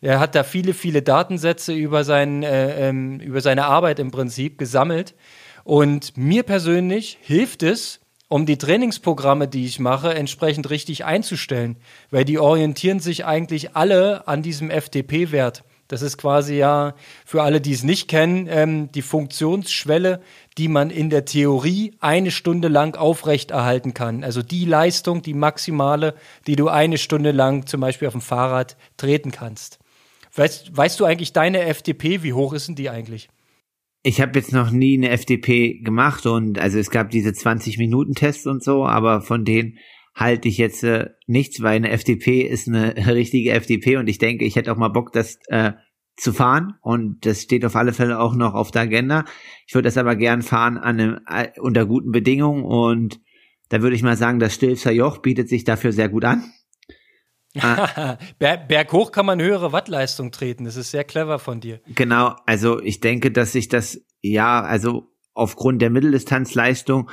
Er 0.00 0.20
hat 0.20 0.34
da 0.34 0.44
viele, 0.44 0.74
viele 0.74 1.02
Datensätze 1.02 1.72
über, 1.72 2.04
sein, 2.04 2.42
äh, 2.42 2.88
ähm, 2.88 3.18
über 3.20 3.40
seine 3.40 3.64
Arbeit 3.64 3.98
im 3.98 4.10
Prinzip 4.10 4.58
gesammelt. 4.58 5.14
Und 5.64 6.16
mir 6.16 6.42
persönlich 6.42 7.18
hilft 7.22 7.62
es, 7.62 8.00
um 8.28 8.46
die 8.46 8.58
Trainingsprogramme, 8.58 9.48
die 9.48 9.66
ich 9.66 9.78
mache, 9.78 10.14
entsprechend 10.14 10.70
richtig 10.70 11.04
einzustellen, 11.04 11.76
weil 12.10 12.24
die 12.24 12.38
orientieren 12.38 13.00
sich 13.00 13.24
eigentlich 13.24 13.76
alle 13.76 14.26
an 14.26 14.42
diesem 14.42 14.70
FDP-Wert. 14.70 15.64
Das 15.88 16.02
ist 16.02 16.18
quasi 16.18 16.56
ja 16.56 16.94
für 17.24 17.44
alle, 17.44 17.60
die 17.60 17.72
es 17.72 17.84
nicht 17.84 18.08
kennen, 18.08 18.48
ähm, 18.50 18.90
die 18.90 19.02
Funktionsschwelle, 19.02 20.20
die 20.58 20.66
man 20.66 20.90
in 20.90 21.10
der 21.10 21.24
Theorie 21.24 21.94
eine 22.00 22.32
Stunde 22.32 22.66
lang 22.66 22.96
aufrechterhalten 22.96 23.94
kann. 23.94 24.24
Also 24.24 24.42
die 24.42 24.64
Leistung, 24.64 25.22
die 25.22 25.34
maximale, 25.34 26.14
die 26.48 26.56
du 26.56 26.68
eine 26.68 26.98
Stunde 26.98 27.30
lang 27.30 27.66
zum 27.66 27.80
Beispiel 27.80 28.08
auf 28.08 28.14
dem 28.14 28.20
Fahrrad 28.20 28.76
treten 28.96 29.30
kannst. 29.30 29.78
Weißt, 30.34 30.76
weißt 30.76 30.98
du 30.98 31.04
eigentlich 31.04 31.32
deine 31.32 31.60
FDP, 31.62 32.24
wie 32.24 32.32
hoch 32.32 32.52
ist 32.52 32.66
denn 32.66 32.74
die 32.74 32.90
eigentlich? 32.90 33.28
Ich 34.06 34.20
habe 34.20 34.38
jetzt 34.38 34.52
noch 34.52 34.70
nie 34.70 34.96
eine 34.96 35.10
FDP 35.10 35.80
gemacht 35.80 36.26
und 36.26 36.60
also 36.60 36.78
es 36.78 36.90
gab 36.90 37.10
diese 37.10 37.30
20-Minuten-Tests 37.30 38.46
und 38.46 38.62
so, 38.62 38.86
aber 38.86 39.20
von 39.20 39.44
denen 39.44 39.78
halte 40.14 40.46
ich 40.46 40.58
jetzt 40.58 40.84
äh, 40.84 41.08
nichts, 41.26 41.60
weil 41.60 41.74
eine 41.74 41.90
FDP 41.90 42.42
ist 42.42 42.68
eine 42.68 42.94
richtige 43.08 43.50
FDP 43.50 43.96
und 43.96 44.08
ich 44.08 44.18
denke, 44.18 44.44
ich 44.44 44.54
hätte 44.54 44.70
auch 44.70 44.76
mal 44.76 44.90
Bock, 44.90 45.10
das 45.10 45.40
äh, 45.48 45.72
zu 46.16 46.32
fahren 46.32 46.74
und 46.82 47.26
das 47.26 47.42
steht 47.42 47.64
auf 47.64 47.74
alle 47.74 47.92
Fälle 47.92 48.20
auch 48.20 48.36
noch 48.36 48.54
auf 48.54 48.70
der 48.70 48.82
Agenda. 48.82 49.24
Ich 49.66 49.74
würde 49.74 49.88
das 49.88 49.98
aber 49.98 50.14
gern 50.14 50.42
fahren 50.42 50.78
an 50.78 51.00
einem, 51.00 51.18
äh, 51.28 51.48
unter 51.58 51.84
guten 51.84 52.12
Bedingungen 52.12 52.62
und 52.62 53.20
da 53.70 53.82
würde 53.82 53.96
ich 53.96 54.04
mal 54.04 54.16
sagen, 54.16 54.38
das 54.38 54.54
Stilfser 54.54 54.92
Joch 54.92 55.18
bietet 55.18 55.48
sich 55.48 55.64
dafür 55.64 55.90
sehr 55.90 56.08
gut 56.08 56.24
an. 56.24 56.44
Berghoch 58.38 59.12
kann 59.12 59.26
man 59.26 59.40
höhere 59.40 59.72
Wattleistung 59.72 60.32
treten. 60.32 60.64
Das 60.64 60.76
ist 60.76 60.90
sehr 60.90 61.04
clever 61.04 61.38
von 61.38 61.60
dir. 61.60 61.80
Genau, 61.94 62.34
also 62.46 62.80
ich 62.80 63.00
denke, 63.00 63.30
dass 63.30 63.52
sich 63.52 63.68
das 63.68 64.00
ja, 64.20 64.62
also 64.62 65.08
aufgrund 65.34 65.82
der 65.82 65.90
Mitteldistanzleistung 65.90 67.10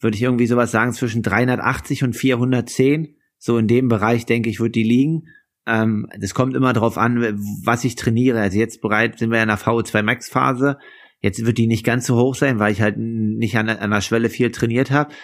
würde 0.00 0.16
ich 0.16 0.22
irgendwie 0.22 0.46
sowas 0.46 0.70
sagen, 0.70 0.92
zwischen 0.92 1.22
380 1.22 2.04
und 2.04 2.14
410. 2.14 3.16
So 3.38 3.58
in 3.58 3.66
dem 3.66 3.88
Bereich, 3.88 4.26
denke 4.26 4.50
ich, 4.50 4.60
wird 4.60 4.74
die 4.74 4.82
liegen. 4.82 5.28
Ähm, 5.66 6.08
das 6.18 6.34
kommt 6.34 6.54
immer 6.54 6.72
darauf 6.72 6.98
an, 6.98 7.38
was 7.64 7.84
ich 7.84 7.96
trainiere. 7.96 8.40
Also 8.40 8.58
jetzt 8.58 8.80
bereit 8.80 9.18
sind 9.18 9.30
wir 9.30 9.42
in 9.42 9.48
der 9.48 9.58
VO2 9.58 10.02
Max 10.02 10.28
Phase. 10.28 10.78
Jetzt 11.20 11.44
wird 11.44 11.58
die 11.58 11.66
nicht 11.66 11.84
ganz 11.84 12.06
so 12.06 12.16
hoch 12.16 12.34
sein, 12.34 12.58
weil 12.58 12.72
ich 12.72 12.82
halt 12.82 12.96
nicht 12.98 13.56
an, 13.56 13.68
an 13.68 13.90
der 13.90 14.02
Schwelle 14.02 14.28
viel 14.28 14.50
trainiert 14.50 14.90
habe. 14.90 15.14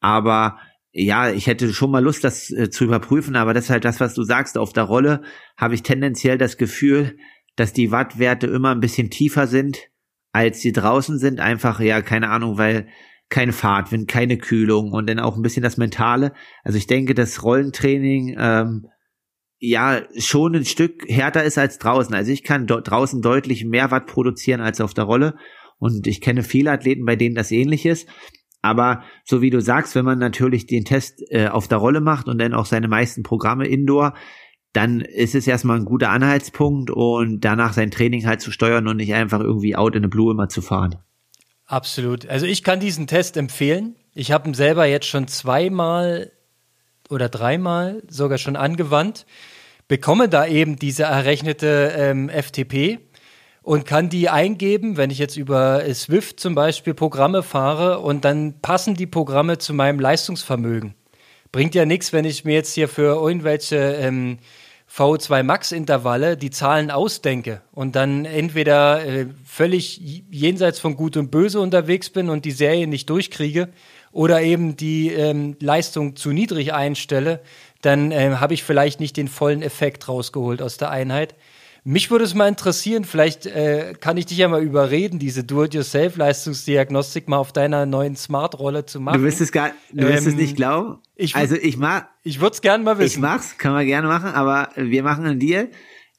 Aber 0.00 0.58
ja, 0.92 1.30
ich 1.30 1.46
hätte 1.46 1.72
schon 1.72 1.90
mal 1.90 2.02
Lust, 2.02 2.24
das 2.24 2.50
äh, 2.50 2.70
zu 2.70 2.84
überprüfen, 2.84 3.36
aber 3.36 3.54
das 3.54 3.64
ist 3.64 3.70
halt 3.70 3.84
das, 3.84 4.00
was 4.00 4.14
du 4.14 4.22
sagst. 4.22 4.56
Auf 4.56 4.72
der 4.72 4.84
Rolle 4.84 5.22
habe 5.56 5.74
ich 5.74 5.82
tendenziell 5.82 6.38
das 6.38 6.56
Gefühl, 6.56 7.16
dass 7.56 7.72
die 7.72 7.90
Wattwerte 7.90 8.46
immer 8.46 8.70
ein 8.70 8.80
bisschen 8.80 9.10
tiefer 9.10 9.46
sind, 9.46 9.90
als 10.32 10.60
sie 10.60 10.72
draußen 10.72 11.18
sind. 11.18 11.40
Einfach, 11.40 11.80
ja, 11.80 12.00
keine 12.02 12.30
Ahnung, 12.30 12.58
weil 12.58 12.88
kein 13.28 13.52
Fahrtwind, 13.52 14.08
keine 14.08 14.38
Kühlung 14.38 14.92
und 14.92 15.08
dann 15.08 15.18
auch 15.18 15.36
ein 15.36 15.42
bisschen 15.42 15.62
das 15.62 15.76
Mentale. 15.76 16.32
Also 16.64 16.78
ich 16.78 16.86
denke, 16.86 17.14
das 17.14 17.42
Rollentraining 17.42 18.36
ähm, 18.38 18.86
ja 19.58 20.02
schon 20.18 20.54
ein 20.54 20.64
Stück 20.64 21.04
härter 21.08 21.44
ist 21.44 21.58
als 21.58 21.78
draußen. 21.78 22.14
Also 22.14 22.32
ich 22.32 22.42
kann 22.42 22.66
draußen 22.66 23.20
deutlich 23.20 23.64
mehr 23.64 23.90
Watt 23.90 24.06
produzieren 24.06 24.60
als 24.60 24.80
auf 24.80 24.94
der 24.94 25.04
Rolle. 25.04 25.36
Und 25.78 26.06
ich 26.06 26.20
kenne 26.20 26.42
viele 26.42 26.70
Athleten, 26.72 27.04
bei 27.04 27.16
denen 27.16 27.34
das 27.34 27.50
ähnlich 27.50 27.86
ist. 27.86 28.08
Aber 28.62 29.02
so 29.24 29.40
wie 29.40 29.50
du 29.50 29.60
sagst, 29.60 29.94
wenn 29.94 30.04
man 30.04 30.18
natürlich 30.18 30.66
den 30.66 30.84
Test 30.84 31.22
äh, 31.30 31.48
auf 31.48 31.68
der 31.68 31.78
Rolle 31.78 32.00
macht 32.00 32.28
und 32.28 32.38
dann 32.38 32.54
auch 32.54 32.66
seine 32.66 32.88
meisten 32.88 33.22
Programme 33.22 33.66
indoor, 33.66 34.14
dann 34.72 35.00
ist 35.00 35.34
es 35.34 35.46
erstmal 35.46 35.78
ein 35.78 35.84
guter 35.84 36.10
Anhaltspunkt 36.10 36.90
und 36.90 37.40
danach 37.40 37.72
sein 37.72 37.90
Training 37.90 38.26
halt 38.26 38.40
zu 38.40 38.50
steuern 38.50 38.86
und 38.88 38.96
nicht 38.96 39.14
einfach 39.14 39.40
irgendwie 39.40 39.76
out 39.76 39.96
in 39.96 40.02
the 40.02 40.08
blue 40.08 40.32
immer 40.32 40.48
zu 40.48 40.60
fahren. 40.60 40.96
Absolut. 41.66 42.26
Also 42.28 42.46
ich 42.46 42.62
kann 42.64 42.80
diesen 42.80 43.06
Test 43.06 43.36
empfehlen. 43.36 43.96
Ich 44.14 44.32
habe 44.32 44.48
ihn 44.48 44.54
selber 44.54 44.86
jetzt 44.86 45.06
schon 45.06 45.28
zweimal 45.28 46.32
oder 47.10 47.28
dreimal 47.28 48.02
sogar 48.08 48.38
schon 48.38 48.56
angewandt, 48.56 49.26
bekomme 49.86 50.28
da 50.28 50.46
eben 50.46 50.76
diese 50.76 51.04
errechnete 51.04 51.94
ähm, 51.96 52.28
FTP 52.28 52.98
und 53.68 53.84
kann 53.84 54.08
die 54.08 54.30
eingeben, 54.30 54.96
wenn 54.96 55.10
ich 55.10 55.18
jetzt 55.18 55.36
über 55.36 55.82
Swift 55.92 56.40
zum 56.40 56.54
Beispiel 56.54 56.94
Programme 56.94 57.42
fahre 57.42 57.98
und 57.98 58.24
dann 58.24 58.54
passen 58.62 58.94
die 58.94 59.06
Programme 59.06 59.58
zu 59.58 59.74
meinem 59.74 60.00
Leistungsvermögen. 60.00 60.94
Bringt 61.52 61.74
ja 61.74 61.84
nichts, 61.84 62.14
wenn 62.14 62.24
ich 62.24 62.46
mir 62.46 62.54
jetzt 62.54 62.72
hier 62.72 62.88
für 62.88 63.22
irgendwelche 63.22 63.76
ähm, 63.76 64.38
VO2 64.90 65.42
Max 65.42 65.72
Intervalle 65.72 66.38
die 66.38 66.48
Zahlen 66.48 66.90
ausdenke 66.90 67.60
und 67.72 67.94
dann 67.94 68.24
entweder 68.24 69.04
äh, 69.04 69.26
völlig 69.44 70.00
jenseits 70.30 70.80
von 70.80 70.96
Gut 70.96 71.18
und 71.18 71.30
Böse 71.30 71.60
unterwegs 71.60 72.08
bin 72.08 72.30
und 72.30 72.46
die 72.46 72.52
Serie 72.52 72.86
nicht 72.86 73.10
durchkriege 73.10 73.68
oder 74.12 74.40
eben 74.40 74.78
die 74.78 75.12
ähm, 75.12 75.56
Leistung 75.60 76.16
zu 76.16 76.30
niedrig 76.30 76.72
einstelle, 76.72 77.42
dann 77.82 78.12
äh, 78.12 78.36
habe 78.36 78.54
ich 78.54 78.64
vielleicht 78.64 78.98
nicht 78.98 79.18
den 79.18 79.28
vollen 79.28 79.60
Effekt 79.60 80.08
rausgeholt 80.08 80.62
aus 80.62 80.78
der 80.78 80.88
Einheit. 80.88 81.34
Mich 81.84 82.10
würde 82.10 82.24
es 82.24 82.34
mal 82.34 82.48
interessieren, 82.48 83.04
vielleicht 83.04 83.46
äh, 83.46 83.94
kann 83.98 84.16
ich 84.16 84.26
dich 84.26 84.38
ja 84.38 84.48
mal 84.48 84.62
überreden, 84.62 85.18
diese 85.18 85.44
Do-it-yourself-Leistungsdiagnostik 85.44 87.28
mal 87.28 87.38
auf 87.38 87.52
deiner 87.52 87.86
neuen 87.86 88.16
Smart-Rolle 88.16 88.86
zu 88.86 89.00
machen. 89.00 89.18
Du 89.18 89.24
wirst 89.24 89.40
es 89.40 89.52
gar, 89.52 89.70
du 89.92 90.06
wirst 90.06 90.26
ähm, 90.26 90.32
es 90.32 90.34
nicht 90.36 90.56
glauben. 90.56 90.98
Ich, 91.14 91.34
also 91.34 91.56
ich 91.56 91.76
mag, 91.76 92.08
ich 92.22 92.40
würde 92.40 92.54
es 92.54 92.60
gerne 92.60 92.84
mal 92.84 92.98
wissen. 92.98 93.16
Ich 93.16 93.18
mach's, 93.18 93.58
kann 93.58 93.72
man 93.72 93.86
gerne 93.86 94.08
machen, 94.08 94.30
aber 94.30 94.70
wir 94.76 95.02
machen 95.02 95.24
einen 95.24 95.40
Deal. 95.40 95.70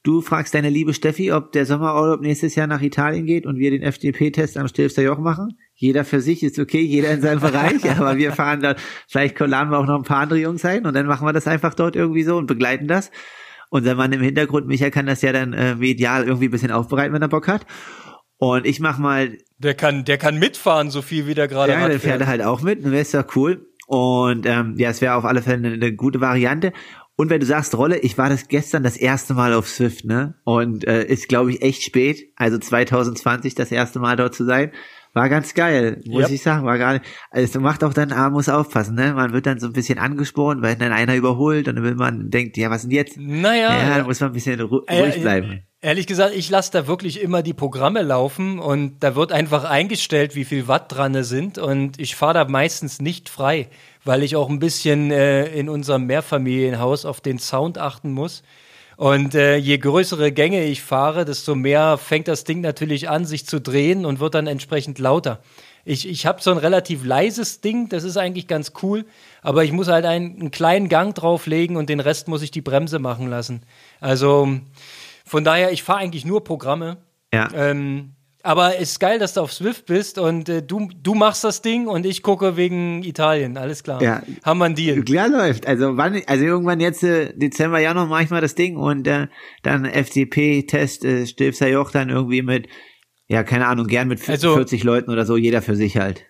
Du 0.02 0.22
fragst 0.22 0.54
deine 0.54 0.70
liebe 0.70 0.94
Steffi, 0.94 1.30
ob 1.30 1.52
der 1.52 1.66
Sommerurlaub 1.66 2.22
nächstes 2.22 2.54
Jahr 2.54 2.66
nach 2.66 2.80
Italien 2.80 3.26
geht 3.26 3.44
und 3.44 3.58
wir 3.58 3.70
den 3.70 3.82
FDP-Test 3.82 4.56
am 4.56 4.66
Stilfster 4.66 5.02
Joch 5.02 5.18
machen. 5.18 5.58
Jeder 5.74 6.06
für 6.06 6.22
sich 6.22 6.42
ist 6.42 6.58
okay, 6.58 6.80
jeder 6.80 7.10
in 7.10 7.20
seinem 7.20 7.40
Bereich, 7.40 7.84
aber 7.98 8.16
wir 8.16 8.32
fahren 8.32 8.62
dort, 8.62 8.80
vielleicht 9.08 9.38
laden 9.38 9.70
wir 9.70 9.78
auch 9.78 9.86
noch 9.86 9.98
ein 9.98 10.04
paar 10.04 10.22
andere 10.22 10.38
Jungs 10.38 10.64
ein 10.64 10.86
und 10.86 10.94
dann 10.94 11.06
machen 11.06 11.26
wir 11.26 11.34
das 11.34 11.46
einfach 11.46 11.74
dort 11.74 11.96
irgendwie 11.96 12.22
so 12.22 12.38
und 12.38 12.46
begleiten 12.46 12.88
das. 12.88 13.10
Unser 13.70 13.94
Mann 13.94 14.12
im 14.12 14.20
Hintergrund, 14.20 14.66
Michael, 14.66 14.90
kann 14.90 15.06
das 15.06 15.22
ja 15.22 15.32
dann 15.32 15.52
äh, 15.52 15.74
medial 15.76 16.24
irgendwie 16.24 16.46
ein 16.46 16.50
bisschen 16.50 16.72
aufbereiten, 16.72 17.14
wenn 17.14 17.22
er 17.22 17.28
Bock 17.28 17.48
hat. 17.48 17.64
Und 18.36 18.66
ich 18.66 18.80
mach 18.80 18.98
mal. 18.98 19.38
Der 19.58 19.74
kann, 19.74 20.04
der 20.04 20.18
kann 20.18 20.38
mitfahren, 20.38 20.90
so 20.90 21.02
viel 21.02 21.26
wie 21.26 21.34
der 21.34 21.46
gerade 21.46 21.74
hat. 21.74 21.82
Ja, 21.82 21.88
der 21.88 22.00
fährt 22.00 22.26
halt 22.26 22.42
auch 22.42 22.62
mit, 22.62 22.84
dann 22.84 22.92
wäre 22.92 23.02
es 23.02 23.12
ja 23.12 23.24
cool. 23.36 23.66
Und 23.86 24.46
ähm, 24.46 24.74
ja, 24.76 24.90
es 24.90 25.00
wäre 25.00 25.14
auf 25.14 25.24
alle 25.24 25.42
Fälle 25.42 25.66
eine, 25.66 25.74
eine 25.74 25.94
gute 25.94 26.20
Variante. 26.20 26.72
Und 27.16 27.28
wenn 27.28 27.40
du 27.40 27.46
sagst 27.46 27.76
Rolle, 27.76 27.98
ich 27.98 28.16
war 28.16 28.30
das 28.30 28.48
gestern 28.48 28.82
das 28.82 28.96
erste 28.96 29.34
Mal 29.34 29.52
auf 29.52 29.68
Swift, 29.68 30.06
ne? 30.06 30.36
Und 30.44 30.86
äh, 30.86 31.04
ist, 31.04 31.28
glaube 31.28 31.50
ich, 31.50 31.60
echt 31.60 31.82
spät. 31.82 32.32
Also 32.36 32.56
2020 32.56 33.54
das 33.54 33.70
erste 33.70 33.98
Mal 33.98 34.16
dort 34.16 34.34
zu 34.34 34.46
sein. 34.46 34.72
War 35.12 35.28
ganz 35.28 35.54
geil, 35.54 36.00
muss 36.06 36.24
yep. 36.24 36.30
ich 36.30 36.42
sagen. 36.42 36.64
War 36.64 36.78
gar 36.78 36.92
nicht. 36.94 37.04
Also 37.30 37.60
macht 37.60 37.82
auch 37.82 37.92
dann, 37.92 38.12
ah, 38.12 38.30
muss 38.30 38.48
aufpassen, 38.48 38.94
ne? 38.94 39.12
Man 39.12 39.32
wird 39.32 39.44
dann 39.46 39.58
so 39.58 39.66
ein 39.66 39.72
bisschen 39.72 39.98
angespornt, 39.98 40.62
weil 40.62 40.76
dann 40.76 40.92
einer 40.92 41.16
überholt 41.16 41.66
und 41.66 41.76
dann 41.76 41.84
will 41.84 41.96
man 41.96 42.30
denkt, 42.30 42.56
ja, 42.56 42.70
was 42.70 42.82
denn 42.82 42.92
jetzt? 42.92 43.16
Naja. 43.16 43.76
Ja, 43.76 43.96
dann 43.96 44.06
muss 44.06 44.20
man 44.20 44.30
ein 44.30 44.34
bisschen 44.34 44.60
äh, 44.60 44.62
ruhig 44.62 45.20
bleiben. 45.20 45.62
Ehrlich 45.82 46.06
gesagt, 46.06 46.34
ich 46.36 46.48
lasse 46.48 46.70
da 46.72 46.86
wirklich 46.86 47.20
immer 47.22 47.42
die 47.42 47.54
Programme 47.54 48.02
laufen 48.02 48.58
und 48.58 49.02
da 49.02 49.16
wird 49.16 49.32
einfach 49.32 49.64
eingestellt, 49.64 50.36
wie 50.36 50.44
viel 50.44 50.68
Watt 50.68 50.92
dran 50.92 51.24
sind 51.24 51.58
und 51.58 51.98
ich 51.98 52.14
fahre 52.16 52.34
da 52.34 52.44
meistens 52.44 53.00
nicht 53.00 53.28
frei, 53.28 53.68
weil 54.04 54.22
ich 54.22 54.36
auch 54.36 54.48
ein 54.48 54.58
bisschen 54.58 55.10
äh, 55.10 55.46
in 55.46 55.68
unserem 55.68 56.06
Mehrfamilienhaus 56.06 57.04
auf 57.04 57.20
den 57.20 57.38
Sound 57.38 57.78
achten 57.78 58.12
muss. 58.12 58.42
Und 59.00 59.34
äh, 59.34 59.56
je 59.56 59.78
größere 59.78 60.30
Gänge 60.30 60.66
ich 60.66 60.82
fahre, 60.82 61.24
desto 61.24 61.54
mehr 61.54 61.96
fängt 61.96 62.28
das 62.28 62.44
Ding 62.44 62.60
natürlich 62.60 63.08
an, 63.08 63.24
sich 63.24 63.46
zu 63.46 63.58
drehen 63.58 64.04
und 64.04 64.20
wird 64.20 64.34
dann 64.34 64.46
entsprechend 64.46 64.98
lauter. 64.98 65.40
Ich, 65.86 66.06
ich 66.06 66.26
habe 66.26 66.42
so 66.42 66.50
ein 66.50 66.58
relativ 66.58 67.02
leises 67.02 67.62
Ding, 67.62 67.88
das 67.88 68.04
ist 68.04 68.18
eigentlich 68.18 68.46
ganz 68.46 68.72
cool, 68.82 69.06
aber 69.40 69.64
ich 69.64 69.72
muss 69.72 69.88
halt 69.88 70.04
einen, 70.04 70.38
einen 70.38 70.50
kleinen 70.50 70.90
Gang 70.90 71.14
drauflegen 71.14 71.78
und 71.78 71.88
den 71.88 71.98
Rest 71.98 72.28
muss 72.28 72.42
ich 72.42 72.50
die 72.50 72.60
Bremse 72.60 72.98
machen 72.98 73.26
lassen. 73.28 73.62
Also 74.00 74.58
von 75.24 75.44
daher, 75.44 75.72
ich 75.72 75.82
fahre 75.82 76.00
eigentlich 76.00 76.26
nur 76.26 76.44
Programme. 76.44 76.98
Ja. 77.32 77.48
Ähm, 77.54 78.16
aber 78.42 78.76
es 78.76 78.92
ist 78.92 79.00
geil, 79.00 79.18
dass 79.18 79.34
du 79.34 79.40
auf 79.40 79.52
Swift 79.52 79.86
bist 79.86 80.18
und 80.18 80.48
äh, 80.48 80.62
du, 80.62 80.88
du 81.02 81.14
machst 81.14 81.44
das 81.44 81.62
Ding 81.62 81.88
und 81.88 82.06
ich 82.06 82.22
gucke 82.22 82.56
wegen 82.56 83.02
Italien. 83.02 83.56
Alles 83.56 83.82
klar. 83.82 84.02
Ja. 84.02 84.22
Haben 84.44 84.58
wir 84.58 84.64
einen 84.66 84.74
Deal. 84.74 85.02
Klar 85.02 85.28
läuft. 85.28 85.66
Also 85.66 85.96
wann, 85.96 86.22
also 86.26 86.44
irgendwann 86.44 86.80
jetzt 86.80 87.02
äh, 87.02 87.32
Dezember, 87.36 87.78
Januar 87.78 88.06
mache 88.06 88.24
ich 88.24 88.30
mal 88.30 88.40
das 88.40 88.54
Ding 88.54 88.76
und 88.76 89.06
äh, 89.06 89.28
dann 89.62 89.84
FCP-Test, 89.84 91.04
äh, 91.04 91.26
Stilfser 91.26 91.68
Joch 91.68 91.90
dann 91.90 92.08
irgendwie 92.08 92.42
mit, 92.42 92.68
ja, 93.28 93.42
keine 93.42 93.66
Ahnung, 93.66 93.86
gern 93.86 94.08
mit 94.08 94.20
40, 94.20 94.44
also, 94.44 94.56
40 94.56 94.84
Leuten 94.84 95.10
oder 95.10 95.26
so, 95.26 95.36
jeder 95.36 95.62
für 95.62 95.76
sich 95.76 95.96
halt. 95.96 96.26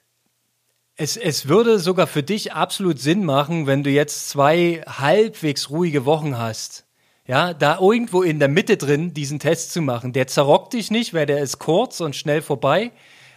Es, 0.97 1.17
es 1.17 1.49
würde 1.49 1.79
sogar 1.79 2.07
für 2.07 2.23
dich 2.23 2.53
absolut 2.53 2.99
Sinn 2.99 3.25
machen, 3.25 3.67
wenn 3.67 3.83
du 3.83 3.91
jetzt 3.91 4.29
zwei 4.29 4.83
halbwegs 4.87 5.71
ruhige 5.71 6.05
Wochen 6.05 6.37
hast 6.37 6.90
ja, 7.31 7.55
da 7.55 7.79
irgendwo 7.81 8.23
in 8.23 8.41
der 8.41 8.49
Mitte 8.49 8.77
drin 8.77 9.15
diesen 9.15 9.39
Test 9.39 9.73
zu 9.73 9.83
machen. 9.83 10.13
Der 10.13 10.27
zerrockt 10.27 10.73
dich 10.73 10.91
nicht, 10.91 11.15
weil 11.15 11.27
der 11.27 11.39
ist 11.39 11.61
kurz 11.61 12.01
und 12.01 12.17
schnell 12.17 12.43
vorbei. 12.43 12.91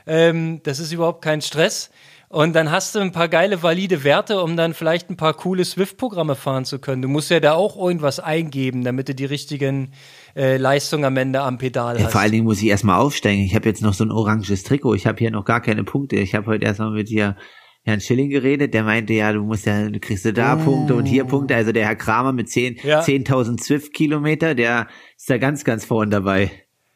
Ähm, 0.08 0.62
das 0.64 0.80
ist 0.80 0.92
überhaupt 0.92 1.24
kein 1.24 1.44
Stress. 1.44 1.92
Und 2.28 2.54
dann 2.54 2.72
hast 2.72 2.96
du 2.96 3.00
ein 3.00 3.12
paar 3.12 3.28
geile, 3.28 3.62
valide 3.62 4.04
Werte, 4.04 4.42
um 4.42 4.58
dann 4.58 4.74
vielleicht 4.74 5.12
ein 5.12 5.16
paar 5.16 5.36
coole 5.36 5.64
Swift-Programme 5.64 6.34
fahren 6.34 6.66
zu 6.66 6.80
können. 6.80 7.04
Du 7.04 7.08
musst 7.08 7.30
ja 7.30 7.40
da 7.40 7.54
auch 7.54 7.78
irgendwas 7.78 8.20
eingeben, 8.20 8.84
damit 8.84 9.10
du 9.10 9.14
die 9.14 9.26
richtigen 9.26 9.92
äh, 10.36 10.58
Leistungen 10.58 11.06
am 11.06 11.16
Ende 11.16 11.42
am 11.42 11.60
Pedal 11.60 12.00
ja, 12.00 12.06
hast. 12.06 12.14
Vor 12.14 12.22
allen 12.22 12.32
Dingen 12.32 12.46
muss 12.46 12.64
ich 12.64 12.70
erstmal 12.70 13.00
aufsteigen. 13.00 13.44
Ich 13.44 13.54
habe 13.54 13.70
jetzt 13.70 13.84
noch 13.84 13.94
so 13.94 14.04
ein 14.04 14.12
oranges 14.12 14.64
Trikot. 14.64 14.96
Ich 14.96 15.06
habe 15.06 15.20
hier 15.20 15.30
noch 15.30 15.46
gar 15.46 15.62
keine 15.62 15.84
Punkte. 15.84 16.16
Ich 16.16 16.34
habe 16.34 16.48
heute 16.48 16.66
erstmal 16.66 16.90
mit 16.90 17.10
dir 17.10 17.38
Herrn 17.86 18.00
Schilling 18.00 18.30
geredet, 18.30 18.74
der 18.74 18.84
meinte, 18.84 19.14
ja, 19.14 19.34
du 19.34 19.42
musst 19.42 19.66
ja, 19.66 19.90
du 19.90 20.00
kriegst 20.00 20.24
du 20.24 20.32
da 20.32 20.56
oh. 20.56 20.64
Punkte 20.64 20.96
und 20.96 21.06
hier 21.06 21.26
Punkte. 21.26 21.56
Also 21.56 21.72
der 21.72 21.86
Herr 21.86 21.96
Kramer 21.96 22.32
mit 22.32 22.50
10, 22.50 22.80
ja. 22.84 23.02
10.000 23.02 23.62
Swift-Kilometer, 23.62 24.56
der 24.56 24.88
ist 25.18 25.30
da 25.30 25.38
ganz, 25.38 25.64
ganz 25.66 25.84
vorn 25.84 26.10
dabei. 26.10 26.52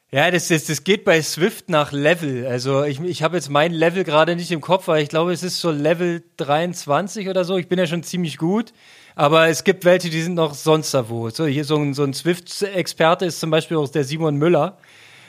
Ja, 0.10 0.32
das, 0.32 0.48
das, 0.48 0.64
das 0.64 0.86
geht 0.86 1.04
bei 1.04 1.22
Swift 1.22 1.70
nach 1.70 1.92
Level. 1.92 2.48
Also 2.48 2.84
ich, 2.84 3.02
ich 3.02 3.24
habe 3.24 3.36
jetzt 3.36 3.50
mein 3.50 3.74
Level 3.74 4.06
gerade 4.06 4.38
nicht 4.38 4.52
im 4.54 4.62
Kopf, 4.62 4.88
weil 4.88 5.04
ich 5.04 5.10
glaube, 5.10 5.34
es 5.34 5.44
ist 5.44 5.60
so 5.60 5.70
Level 5.70 6.24
23 6.38 7.28
oder 7.28 7.44
so. 7.44 7.58
Ich 7.58 7.68
bin 7.68 7.78
ja 7.78 7.86
schon 7.86 8.04
ziemlich 8.04 8.38
gut. 8.38 8.72
Aber 9.16 9.50
es 9.50 9.66
gibt 9.66 9.84
welche, 9.84 10.10
die 10.10 10.22
sind 10.22 10.36
noch 10.36 10.54
sonst 10.54 10.94
da 10.94 11.10
wo. 11.10 11.30
So, 11.30 11.46
hier 11.46 11.66
so 11.66 11.76
ein, 11.76 11.94
so 11.94 12.04
ein 12.04 12.14
Swift-Experte 12.14 13.26
ist 13.26 13.42
zum 13.42 13.50
Beispiel 13.50 13.76
auch 13.76 13.90
der 13.90 14.06
Simon 14.06 14.38
Müller. 14.38 14.78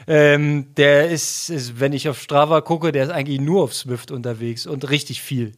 Ähm, 0.08 0.74
der 0.76 1.10
ist, 1.10 1.50
ist, 1.50 1.80
wenn 1.80 1.92
ich 1.92 2.08
auf 2.08 2.20
Strava 2.20 2.62
gucke, 2.62 2.92
der 2.92 3.04
ist 3.04 3.10
eigentlich 3.10 3.40
nur 3.40 3.62
auf 3.62 3.74
Swift 3.74 4.10
unterwegs 4.10 4.66
und 4.66 4.88
richtig 4.88 5.20
viel. 5.20 5.52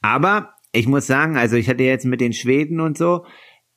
Aber 0.00 0.54
ich 0.72 0.86
muss 0.86 1.06
sagen, 1.06 1.36
also 1.36 1.56
ich 1.56 1.68
hatte 1.68 1.84
jetzt 1.84 2.06
mit 2.06 2.20
den 2.20 2.32
Schweden 2.32 2.80
und 2.80 2.96
so, 2.96 3.26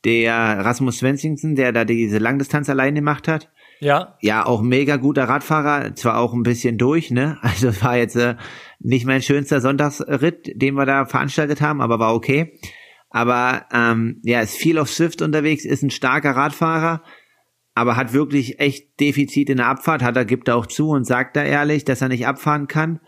der 0.06 0.34
Rasmus 0.34 0.99
Svensson, 0.99 1.56
der 1.56 1.73
da 1.73 1.84
diese 1.84 2.19
Langdistanz 2.19 2.69
alleine 2.69 2.99
gemacht 2.99 3.28
hat. 3.28 3.51
Ja. 3.82 4.15
Ja, 4.21 4.45
auch 4.45 4.62
mega 4.62 4.95
guter 4.95 5.25
Radfahrer, 5.25 5.95
zwar 5.95 6.19
auch 6.19 6.34
ein 6.34 6.43
bisschen 6.43 6.78
durch, 6.78 7.12
ne? 7.12 7.38
Also 7.41 7.82
war 7.82 7.97
jetzt 7.97 8.15
äh, 8.15 8.36
nicht 8.80 9.06
mein 9.06 9.21
schönster 9.21 9.60
Sonntagsritt, 9.60 10.49
den 10.56 10.75
wir 10.75 10.86
da 10.86 11.06
veranstaltet 11.06 11.60
haben, 11.60 11.82
aber 11.82 11.99
war 11.99 12.15
okay. 12.15 12.58
Aber 13.10 13.65
ähm, 13.73 14.21
ja, 14.23 14.41
ist 14.41 14.56
viel 14.56 14.78
auf 14.78 14.89
Swift 14.89 15.21
unterwegs, 15.21 15.65
ist 15.65 15.84
ein 15.84 15.89
starker 15.89 16.32
Radfahrer 16.32 17.01
aber 17.76 17.98
hat 17.98 18.14
wirklich 18.14 18.60
echt 18.60 19.00
Defizit 19.00 19.50
in 19.50 19.58
der 19.58 19.68
Abfahrt, 19.68 20.02
hat 20.02 20.16
er, 20.16 20.26
gibt 20.26 20.48
er 20.48 20.56
auch 20.56 20.66
zu 20.66 20.90
und 20.90 21.06
sagt 21.06 21.36
da 21.36 21.44
ehrlich, 21.44 21.84
dass 21.84 22.02
er 22.02 22.08
nicht 22.08 22.26
abfahren 22.26 22.68
kann. 22.68 23.02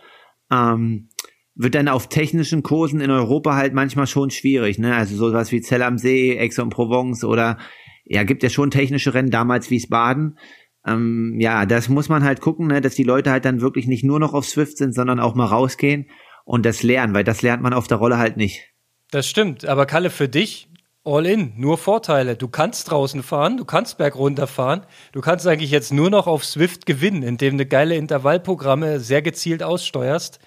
Ähm, 0.51 1.09
wird 1.55 1.73
dann 1.73 1.87
auf 1.87 2.07
technischen 2.07 2.61
Kursen 2.61 2.99
in 2.99 3.09
Europa 3.09 3.55
halt 3.55 3.73
manchmal 3.73 4.05
schon 4.05 4.29
schwierig, 4.29 4.77
ne? 4.77 4.95
Also 4.95 5.15
sowas 5.15 5.51
wie 5.51 5.61
Zell 5.61 5.81
am 5.81 5.97
See, 5.97 6.37
Aix-en-Provence 6.39 7.23
oder 7.23 7.57
ja, 8.05 8.23
gibt 8.23 8.43
ja 8.43 8.49
schon 8.49 8.69
technische 8.69 9.13
Rennen, 9.13 9.31
damals 9.31 9.71
Wiesbaden. 9.71 10.37
Ähm, 10.85 11.37
ja, 11.39 11.65
das 11.65 11.89
muss 11.89 12.09
man 12.09 12.23
halt 12.23 12.41
gucken, 12.41 12.67
ne, 12.67 12.81
dass 12.81 12.95
die 12.95 13.03
Leute 13.03 13.31
halt 13.31 13.45
dann 13.45 13.61
wirklich 13.61 13.87
nicht 13.87 14.03
nur 14.03 14.19
noch 14.19 14.33
auf 14.33 14.45
Swift 14.45 14.77
sind, 14.77 14.93
sondern 14.93 15.19
auch 15.19 15.33
mal 15.33 15.45
rausgehen 15.45 16.09
und 16.45 16.65
das 16.65 16.83
lernen, 16.83 17.13
weil 17.13 17.23
das 17.23 17.41
lernt 17.41 17.63
man 17.63 17.73
auf 17.73 17.87
der 17.87 17.97
Rolle 17.97 18.17
halt 18.17 18.37
nicht. 18.37 18.69
Das 19.11 19.27
stimmt, 19.27 19.65
aber 19.65 19.85
Kalle, 19.85 20.09
für 20.09 20.27
dich, 20.27 20.66
all 21.07 21.25
in, 21.25 21.53
nur 21.55 21.77
Vorteile. 21.77 22.35
Du 22.35 22.49
kannst 22.49 22.91
draußen 22.91 23.23
fahren, 23.23 23.57
du 23.57 23.65
kannst 23.65 23.97
bergunter 23.97 24.45
fahren, 24.45 24.81
du 25.13 25.21
kannst 25.21 25.47
eigentlich 25.47 25.71
jetzt 25.71 25.93
nur 25.93 26.09
noch 26.09 26.27
auf 26.27 26.43
Swift 26.43 26.85
gewinnen, 26.85 27.23
indem 27.23 27.57
du 27.57 27.65
geile 27.65 27.95
Intervallprogramme 27.95 28.99
sehr 28.99 29.21
gezielt 29.21 29.63
aussteuerst. 29.63 30.39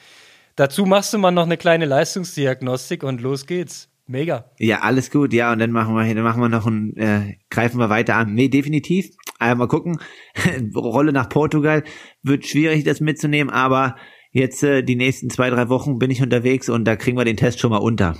Dazu 0.57 0.85
machst 0.85 1.12
du 1.12 1.18
mal 1.18 1.31
noch 1.31 1.44
eine 1.44 1.57
kleine 1.57 1.87
Leistungsdiagnostik 1.87 3.03
und 3.03 3.20
los 3.20 3.46
geht's. 3.46 3.88
Mega. 4.07 4.51
Ja, 4.59 4.81
alles 4.81 5.11
gut, 5.11 5.33
ja, 5.33 5.53
und 5.53 5.61
dann 5.61 5.70
machen 5.70 5.94
wir, 5.94 6.14
dann 6.14 6.25
machen 6.25 6.42
wir 6.42 6.49
noch 6.49 6.66
ein, 6.66 6.96
äh, 6.96 7.37
greifen 7.49 7.79
wir 7.79 7.90
weiter 7.90 8.16
an. 8.16 8.35
Nee, 8.35 8.49
definitiv. 8.49 9.09
Äh, 9.38 9.55
mal 9.55 9.68
gucken. 9.68 10.01
Rolle 10.75 11.12
nach 11.12 11.29
Portugal 11.29 11.85
wird 12.23 12.44
schwierig, 12.44 12.83
das 12.83 13.01
mitzunehmen, 13.01 13.53
aber 13.53 13.94
jetzt 14.33 14.64
äh, 14.64 14.83
die 14.83 14.96
nächsten 14.96 15.31
zwei, 15.31 15.49
drei 15.49 15.68
Wochen 15.68 15.99
bin 15.99 16.11
ich 16.11 16.23
unterwegs 16.23 16.68
und 16.68 16.85
da 16.85 16.96
kriegen 16.96 17.16
wir 17.16 17.25
den 17.25 17.37
Test 17.37 17.61
schon 17.61 17.70
mal 17.70 17.79
unter. 17.79 18.16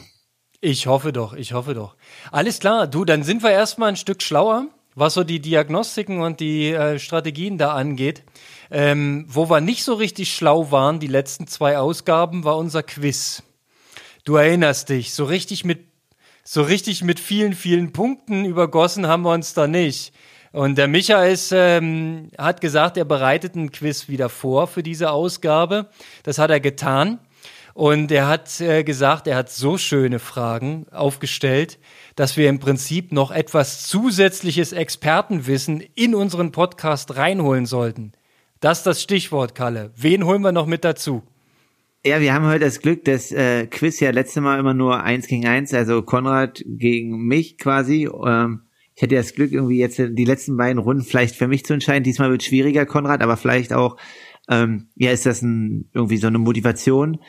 Ich 0.63 0.87
hoffe 0.87 1.11
doch, 1.11 1.33
ich 1.33 1.55
hoffe 1.55 1.73
doch. 1.73 1.97
Alles 2.31 2.59
klar, 2.59 2.87
du, 2.87 3.07
dann 3.07 3.23
sind 3.23 3.43
wir 3.43 3.51
erstmal 3.51 3.89
ein 3.89 3.97
Stück 3.97 4.23
schlauer, 4.23 4.67
was 4.95 5.15
so 5.15 5.25
die 5.25 5.41
Diagnostiken 5.41 6.21
und 6.21 6.39
die 6.41 6.69
äh, 6.73 6.99
Strategien 6.99 7.57
da 7.57 7.73
angeht. 7.73 8.25
Ähm, 8.71 9.25
wo 9.27 9.49
wir 9.49 9.63
nicht 9.63 9.85
so 9.85 9.95
richtig 9.95 10.35
schlau 10.35 10.71
waren, 10.71 11.01
die 11.01 11.07
letzten 11.07 11.47
zwei 11.47 11.79
Ausgaben, 11.79 12.45
war 12.45 12.59
unser 12.59 12.83
Quiz. 12.83 13.43
Du 14.25 14.37
erinnerst 14.37 14.91
dich, 14.91 15.15
so 15.15 15.25
richtig 15.25 15.65
mit, 15.65 15.87
so 16.45 16.61
richtig 16.61 17.03
mit 17.03 17.21
vielen, 17.21 17.55
vielen 17.55 17.93
Punkten 17.93 18.45
übergossen 18.45 19.07
haben 19.07 19.23
wir 19.23 19.33
uns 19.33 19.55
da 19.55 19.67
nicht. 19.67 20.13
Und 20.53 20.77
der 20.77 20.89
Micha 20.89 21.25
ist, 21.25 21.53
ähm, 21.53 22.29
hat 22.37 22.61
gesagt, 22.61 22.99
er 22.99 23.07
bereitet 23.07 23.55
ein 23.55 23.71
Quiz 23.73 24.09
wieder 24.09 24.29
vor 24.29 24.67
für 24.67 24.83
diese 24.83 25.11
Ausgabe. 25.11 25.89
Das 26.23 26.39
hat 26.39 26.51
er 26.51 26.61
getan. 26.61 27.19
Und 27.81 28.13
er 28.13 28.29
hat 28.29 28.61
äh, 28.61 28.85
gesagt, 28.85 29.27
er 29.27 29.37
hat 29.37 29.51
so 29.51 29.79
schöne 29.79 30.19
Fragen 30.19 30.85
aufgestellt, 30.91 31.79
dass 32.15 32.37
wir 32.37 32.51
im 32.51 32.59
Prinzip 32.59 33.11
noch 33.11 33.31
etwas 33.31 33.89
zusätzliches 33.89 34.75
Expertenwissen 34.75 35.83
in 35.95 36.15
unseren 36.15 36.53
Podcast 36.53 37.17
reinholen 37.17 37.65
sollten. 37.65 38.13
Das 38.61 38.81
ist 38.81 38.87
das 38.87 39.01
Stichwort, 39.01 39.55
Kalle. 39.55 39.93
Wen 39.97 40.27
holen 40.27 40.43
wir 40.43 40.53
noch 40.53 40.67
mit 40.67 40.85
dazu? 40.85 41.23
Ja, 42.05 42.21
wir 42.21 42.35
haben 42.35 42.45
heute 42.45 42.67
das 42.67 42.83
Glück, 42.83 43.03
dass 43.07 43.33
äh, 43.33 43.67
Quiz 43.67 43.99
ja 43.99 44.11
letzte 44.11 44.43
Mal 44.43 44.61
immer 44.61 44.75
nur 44.75 45.03
eins 45.03 45.27
gegen 45.27 45.47
eins, 45.47 45.73
also 45.73 46.03
Konrad 46.03 46.63
gegen 46.67 47.29
mich 47.29 47.57
quasi. 47.57 48.11
Ähm, 48.27 48.61
ich 48.95 49.03
hatte 49.03 49.15
das 49.15 49.33
Glück, 49.33 49.53
irgendwie 49.53 49.79
jetzt 49.79 49.97
die 49.97 50.25
letzten 50.27 50.59
beiden 50.59 50.83
Runden 50.83 51.03
vielleicht 51.03 51.35
für 51.35 51.49
mich 51.49 51.65
zu 51.65 51.73
entscheiden. 51.73 52.05
Diesmal 52.05 52.31
wird 52.31 52.43
schwieriger, 52.43 52.85
Konrad, 52.85 53.23
aber 53.23 53.39
vielleicht 53.39 53.73
auch, 53.73 53.97
ähm, 54.51 54.89
ja, 54.97 55.13
ist 55.13 55.25
das 55.25 55.41
ein, 55.41 55.89
irgendwie 55.95 56.19
so 56.19 56.27
eine 56.27 56.37
Motivation, 56.37 57.21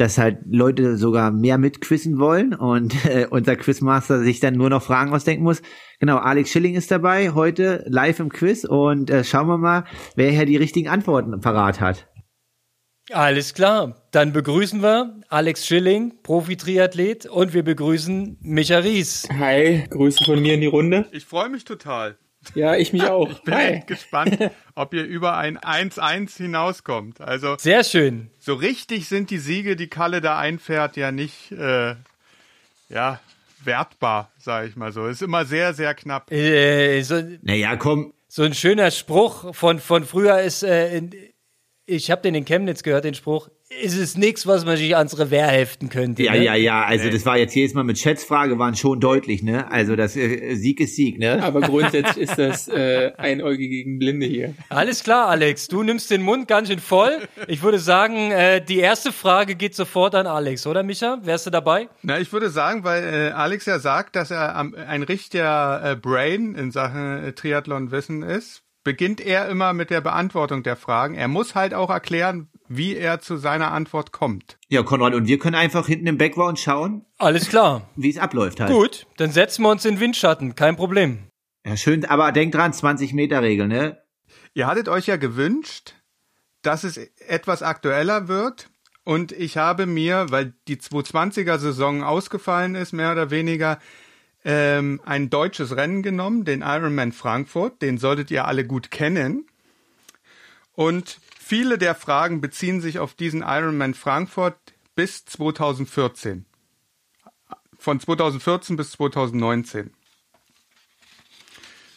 dass 0.00 0.16
halt 0.16 0.38
Leute 0.46 0.96
sogar 0.96 1.30
mehr 1.30 1.58
mitquissen 1.58 2.18
wollen 2.18 2.54
und 2.54 3.04
äh, 3.04 3.26
unser 3.28 3.56
Quizmaster 3.56 4.20
sich 4.20 4.40
dann 4.40 4.54
nur 4.54 4.70
noch 4.70 4.82
Fragen 4.82 5.12
ausdenken 5.12 5.44
muss. 5.44 5.62
Genau, 5.98 6.16
Alex 6.16 6.50
Schilling 6.50 6.74
ist 6.74 6.90
dabei, 6.90 7.30
heute 7.32 7.84
live 7.86 8.20
im 8.20 8.30
Quiz 8.30 8.64
und 8.64 9.10
äh, 9.10 9.24
schauen 9.24 9.48
wir 9.48 9.58
mal, 9.58 9.84
wer 10.16 10.30
hier 10.30 10.46
die 10.46 10.56
richtigen 10.56 10.88
Antworten 10.88 11.38
parat 11.40 11.80
hat. 11.80 12.06
Alles 13.12 13.54
klar, 13.54 14.06
dann 14.12 14.32
begrüßen 14.32 14.82
wir 14.82 15.20
Alex 15.28 15.66
Schilling, 15.66 16.14
Profi-Triathlet 16.22 17.26
und 17.26 17.52
wir 17.52 17.64
begrüßen 17.64 18.38
Micha 18.40 18.78
Ries. 18.78 19.28
Hi, 19.36 19.84
Grüße 19.90 20.24
von 20.24 20.40
mir 20.40 20.54
in 20.54 20.60
die 20.60 20.68
Runde. 20.68 21.06
Ich 21.10 21.24
freue 21.24 21.48
mich 21.48 21.64
total. 21.64 22.16
Ja, 22.54 22.74
ich 22.74 22.92
mich 22.92 23.04
auch. 23.04 23.28
Ich 23.28 23.42
bin 23.42 23.54
Hi. 23.54 23.82
gespannt, 23.86 24.38
ob 24.74 24.94
ihr 24.94 25.04
über 25.04 25.36
ein 25.36 25.58
1-1 25.58 26.36
hinauskommt. 26.38 27.20
Also 27.20 27.56
Sehr 27.58 27.84
schön. 27.84 28.30
So 28.50 28.56
richtig 28.56 29.08
sind 29.08 29.30
die 29.30 29.38
Siege, 29.38 29.76
die 29.76 29.86
Kalle 29.86 30.20
da 30.20 30.36
einfährt, 30.36 30.96
ja 30.96 31.12
nicht 31.12 31.52
äh, 31.52 31.94
ja, 32.88 33.20
wertbar, 33.62 34.32
sage 34.38 34.66
ich 34.66 34.74
mal 34.74 34.90
so. 34.90 35.06
Ist 35.06 35.22
immer 35.22 35.44
sehr, 35.44 35.72
sehr 35.72 35.94
knapp. 35.94 36.32
Äh, 36.32 37.00
so, 37.02 37.22
Naja, 37.42 37.76
komm, 37.76 38.12
so 38.26 38.42
ein 38.42 38.54
schöner 38.54 38.90
Spruch 38.90 39.54
von, 39.54 39.78
von 39.78 40.04
früher 40.04 40.40
ist, 40.40 40.64
äh, 40.64 40.96
in, 40.96 41.12
ich 41.86 42.10
habe 42.10 42.22
den 42.22 42.34
in 42.34 42.44
Chemnitz 42.44 42.82
gehört, 42.82 43.04
den 43.04 43.14
Spruch, 43.14 43.50
ist 43.70 43.96
es 43.96 44.16
nichts, 44.16 44.48
was 44.48 44.64
man 44.64 44.76
sich 44.76 44.96
ans 44.96 45.16
Revers 45.16 45.52
heften 45.52 45.88
könnte. 45.88 46.24
Ja, 46.24 46.32
ne? 46.32 46.44
ja, 46.44 46.54
ja, 46.56 46.84
also 46.84 47.08
das 47.08 47.24
war 47.24 47.38
jetzt 47.38 47.54
jedes 47.54 47.72
Mal 47.72 47.84
mit 47.84 47.98
Schätzfrage, 47.98 48.58
waren 48.58 48.74
schon 48.74 48.98
deutlich, 48.98 49.44
ne? 49.44 49.70
Also 49.70 49.94
das 49.94 50.16
äh, 50.16 50.56
Sieg 50.56 50.80
ist 50.80 50.96
Sieg, 50.96 51.18
ne? 51.18 51.40
Aber 51.42 51.60
grundsätzlich 51.60 52.28
ist 52.28 52.36
das 52.36 52.66
äh, 52.68 53.12
Einäugige 53.16 53.68
gegen 53.68 53.98
Blinde 54.00 54.26
hier. 54.26 54.54
Alles 54.70 55.04
klar, 55.04 55.28
Alex, 55.28 55.68
du 55.68 55.84
nimmst 55.84 56.10
den 56.10 56.22
Mund 56.22 56.48
ganz 56.48 56.68
schön 56.68 56.80
voll. 56.80 57.28
Ich 57.46 57.62
würde 57.62 57.78
sagen, 57.78 58.32
äh, 58.32 58.60
die 58.60 58.78
erste 58.78 59.12
Frage 59.12 59.54
geht 59.54 59.76
sofort 59.76 60.16
an 60.16 60.26
Alex, 60.26 60.66
oder 60.66 60.82
Micha? 60.82 61.18
Wärst 61.22 61.46
du 61.46 61.50
dabei? 61.50 61.88
Na, 62.02 62.18
ich 62.18 62.32
würde 62.32 62.50
sagen, 62.50 62.82
weil 62.82 63.04
äh, 63.04 63.30
Alex 63.30 63.66
ja 63.66 63.78
sagt, 63.78 64.16
dass 64.16 64.32
er 64.32 64.56
am, 64.56 64.74
ein 64.74 65.04
richtiger 65.04 65.92
äh, 65.92 65.96
Brain 65.96 66.56
in 66.56 66.72
Sachen 66.72 67.24
äh, 67.24 67.32
Triathlon-Wissen 67.32 68.22
ist, 68.22 68.64
beginnt 68.82 69.20
er 69.20 69.48
immer 69.48 69.72
mit 69.72 69.90
der 69.90 70.00
Beantwortung 70.00 70.62
der 70.62 70.76
Fragen. 70.76 71.14
Er 71.14 71.28
muss 71.28 71.54
halt 71.54 71.74
auch 71.74 71.90
erklären, 71.90 72.48
wie 72.72 72.94
er 72.94 73.18
zu 73.20 73.36
seiner 73.36 73.72
Antwort 73.72 74.12
kommt. 74.12 74.56
Ja, 74.68 74.84
Konrad, 74.84 75.12
und 75.14 75.26
wir 75.26 75.40
können 75.40 75.56
einfach 75.56 75.88
hinten 75.88 76.06
im 76.06 76.18
Background 76.18 76.58
schauen, 76.58 77.04
Alles 77.18 77.48
klar. 77.48 77.90
wie 77.96 78.08
es 78.08 78.16
abläuft 78.16 78.60
halt. 78.60 78.70
Gut, 78.70 79.06
dann 79.16 79.32
setzen 79.32 79.62
wir 79.64 79.70
uns 79.70 79.84
in 79.84 79.96
den 79.96 80.00
Windschatten, 80.00 80.54
kein 80.54 80.76
Problem. 80.76 81.18
Ja, 81.66 81.76
schön, 81.76 82.04
aber 82.04 82.30
denk 82.30 82.52
dran, 82.52 82.72
20 82.72 83.12
Meter 83.12 83.42
Regel, 83.42 83.66
ne? 83.66 83.98
Ihr 84.54 84.68
hattet 84.68 84.88
euch 84.88 85.06
ja 85.06 85.16
gewünscht, 85.16 85.94
dass 86.62 86.84
es 86.84 86.96
etwas 87.26 87.64
aktueller 87.64 88.28
wird. 88.28 88.70
Und 89.02 89.32
ich 89.32 89.56
habe 89.56 89.86
mir, 89.86 90.26
weil 90.30 90.54
die 90.68 90.76
220er 90.76 91.58
Saison 91.58 92.04
ausgefallen 92.04 92.76
ist, 92.76 92.92
mehr 92.92 93.10
oder 93.10 93.30
weniger, 93.30 93.80
ähm, 94.44 95.00
ein 95.04 95.28
deutsches 95.28 95.74
Rennen 95.74 96.04
genommen, 96.04 96.44
den 96.44 96.62
Ironman 96.62 97.10
Frankfurt. 97.10 97.82
Den 97.82 97.98
solltet 97.98 98.30
ihr 98.30 98.46
alle 98.46 98.64
gut 98.64 98.92
kennen. 98.92 99.46
Und 100.72 101.18
viele 101.50 101.78
der 101.78 101.96
Fragen 101.96 102.40
beziehen 102.40 102.80
sich 102.80 103.00
auf 103.00 103.14
diesen 103.14 103.42
Ironman 103.42 103.94
Frankfurt 103.94 104.56
bis 104.94 105.24
2014. 105.24 106.46
Von 107.76 107.98
2014 107.98 108.76
bis 108.76 108.92
2019. 108.92 109.90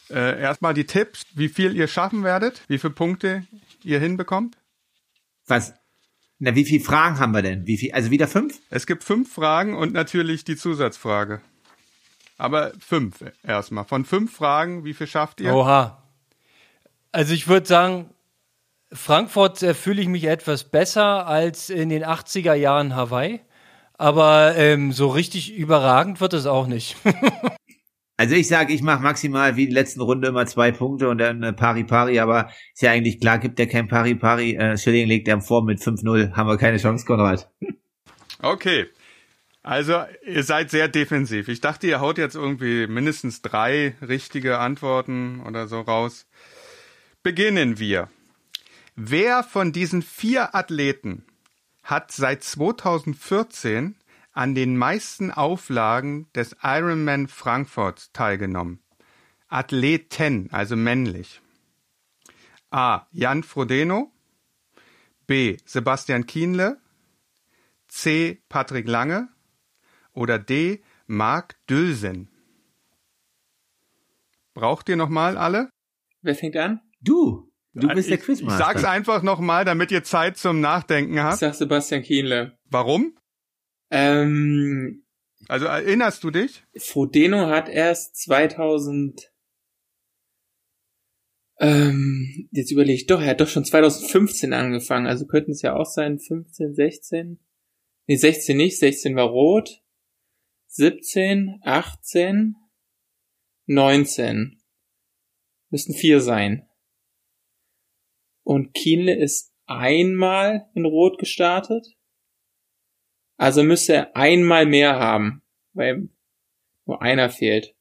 Äh, 0.10 0.42
erstmal 0.42 0.74
die 0.74 0.86
Tipps, 0.86 1.28
wie 1.36 1.50
viel 1.50 1.76
ihr 1.76 1.88
schaffen 1.88 2.24
werdet, 2.24 2.64
wie 2.68 2.80
viele 2.80 2.94
Punkte 2.94 3.46
ihr 3.84 4.00
hinbekommt. 4.00 4.58
Was? 5.46 5.76
Na, 6.40 6.56
wie 6.56 6.66
viele 6.66 6.84
Fragen 6.84 7.20
haben 7.20 7.36
wir 7.36 7.44
denn? 7.44 7.68
Wie 7.68 7.78
viel? 7.78 7.92
Also 7.94 8.10
wieder 8.10 8.28
fünf? 8.28 8.60
Es 8.72 8.88
gibt 8.88 9.04
fünf 9.04 9.32
Fragen 9.32 9.76
und 9.76 9.94
natürlich 9.94 10.46
die 10.46 10.56
Zusatzfrage. 10.56 11.42
Aber 12.40 12.74
fünf 12.80 13.24
erstmal. 13.44 13.86
Von 13.86 14.04
fünf 14.04 14.36
Fragen, 14.36 14.84
wie 14.84 14.96
viel 14.96 15.06
schafft 15.06 15.42
ihr? 15.42 15.54
Oha. 15.54 16.04
Also 17.12 17.36
ich 17.36 17.48
würde 17.48 17.68
sagen, 17.68 18.13
Frankfurt 18.94 19.62
äh, 19.64 19.74
fühle 19.74 20.02
ich 20.02 20.08
mich 20.08 20.26
etwas 20.26 20.64
besser 20.64 21.28
als 21.28 21.70
in 21.70 21.90
den 21.90 22.04
80er 22.04 22.54
Jahren 22.54 22.96
Hawaii. 22.96 23.42
Aber 23.98 24.56
ähm, 24.58 24.92
so 24.92 25.08
richtig 25.08 25.54
überragend 25.54 26.20
wird 26.20 26.34
es 26.34 26.46
auch 26.46 26.68
nicht. 26.68 26.96
Also 28.16 28.36
ich 28.36 28.48
sage, 28.48 28.72
ich 28.74 28.84
mache 28.84 29.02
maximal 29.02 29.56
wie 29.56 29.66
die 29.66 29.74
letzten 29.74 30.00
Runde 30.00 30.28
immer 30.28 30.46
zwei 30.46 30.72
Punkte 30.72 31.10
und 31.10 31.18
dann 31.18 31.42
äh, 31.42 31.52
Pari 31.52 31.84
Pari, 31.84 32.20
aber 32.20 32.52
ist 32.74 32.84
ja 32.84 32.92
eigentlich 32.92 33.20
klar, 33.20 33.40
gibt 33.40 33.58
der 33.58 33.68
kein 33.68 33.88
Pari 33.88 34.14
Pari. 34.14 34.56
Äh, 34.56 34.78
Schilling 34.78 35.08
legt 35.08 35.28
er 35.28 35.42
vor 35.42 35.64
mit 35.64 35.80
5-0, 35.80 36.34
haben 36.34 36.48
wir 36.48 36.58
keine 36.58 36.78
Chance, 36.78 37.06
Konrad. 37.06 37.52
Okay. 38.40 38.86
Also, 39.64 40.04
ihr 40.26 40.44
seid 40.44 40.70
sehr 40.70 40.90
defensiv. 40.90 41.48
Ich 41.48 41.60
dachte, 41.60 41.88
ihr 41.88 42.02
haut 42.02 42.18
jetzt 42.18 42.36
irgendwie 42.36 42.86
mindestens 42.86 43.42
drei 43.42 43.96
richtige 44.02 44.60
Antworten 44.60 45.42
oder 45.48 45.68
so 45.68 45.82
raus. 45.82 46.28
Beginnen 47.24 47.80
wir. 47.80 48.10
Wer 48.96 49.44
von 49.44 49.72
diesen 49.72 50.04
vier 50.04 50.54
Athleten 50.54 51.26
hat 51.82 52.12
seit 52.12 52.44
2014 52.44 53.96
an 54.34 54.54
den 54.54 54.78
meisten 54.78 55.32
Auflagen 55.32 56.32
des 56.34 56.56
Ironman 56.62 57.28
Frankfurt 57.28 58.14
teilgenommen? 58.14 58.84
Athleten, 59.48 60.50
also 60.52 60.76
männlich. 60.76 61.42
A. 62.70 63.08
Jan 63.12 63.42
Frodeno. 63.44 64.12
B. 65.26 65.58
Sebastian 65.66 66.28
Kienle. 66.28 66.80
C. 67.88 68.44
Patrick 68.48 68.88
Lange 68.88 69.30
oder 70.14 70.38
D. 70.38 70.84
Marc 71.08 71.56
Dülsen. 71.68 72.30
Braucht 74.54 74.88
ihr 74.88 74.98
nochmal 74.98 75.38
alle? 75.38 75.70
Wer 76.22 76.36
fängt 76.36 76.58
an? 76.58 76.82
Du, 77.02 77.53
du 77.74 77.88
bist 77.90 78.10
der 78.10 78.16
ich, 78.16 78.22
ich 78.22 78.26
Quizmaster. 78.26 78.58
sag's 78.58 78.84
einfach 78.84 79.24
nochmal, 79.24 79.66
damit 79.66 79.92
ihr 79.92 80.04
Zeit 80.04 80.38
zum 80.38 80.60
Nachdenken 80.62 81.16
Ich 81.16 81.20
habt. 81.20 81.40
sag 81.40 81.54
Sebastian 81.56 82.02
Kienle. 82.04 82.58
Warum? 82.70 83.18
Ähm, 83.92 85.06
Also 85.48 85.66
erinnerst 85.66 86.24
du 86.24 86.32
dich? 86.32 86.64
Frodeno 86.78 87.48
hat 87.48 87.70
erst 87.70 88.16
2000 88.18 89.30
ähm, 91.60 92.50
jetzt 92.52 92.72
überlege 92.72 92.94
ich 92.96 93.06
doch, 93.06 93.22
er 93.22 93.28
hat 93.30 93.42
doch 93.42 93.48
schon 93.48 93.64
2015 93.64 94.54
angefangen, 94.54 95.06
also 95.08 95.26
könnten 95.28 95.52
es 95.52 95.62
ja 95.62 95.76
auch 95.76 95.86
sein 95.86 96.20
15, 96.20 96.74
16. 96.74 97.40
Nee, 98.08 98.16
16 98.16 98.58
nicht, 98.58 98.80
16 98.80 99.16
war 99.16 99.28
rot. 99.28 99.82
17, 100.68 101.60
18, 101.64 102.56
19. 103.68 104.62
Müssten 105.70 105.94
vier 105.94 106.20
sein. 106.20 106.68
Und 108.44 108.74
Kienle 108.74 109.16
ist 109.16 109.54
einmal 109.66 110.68
in 110.74 110.86
rot 110.86 111.18
gestartet. 111.18 111.86
Also 113.38 113.64
müsste 113.64 113.94
er 113.94 114.16
einmal 114.16 114.66
mehr 114.66 115.00
haben. 115.00 115.42
weil 115.74 116.10
nur 116.86 117.02
einer 117.02 117.30
fehlt. 117.30 117.74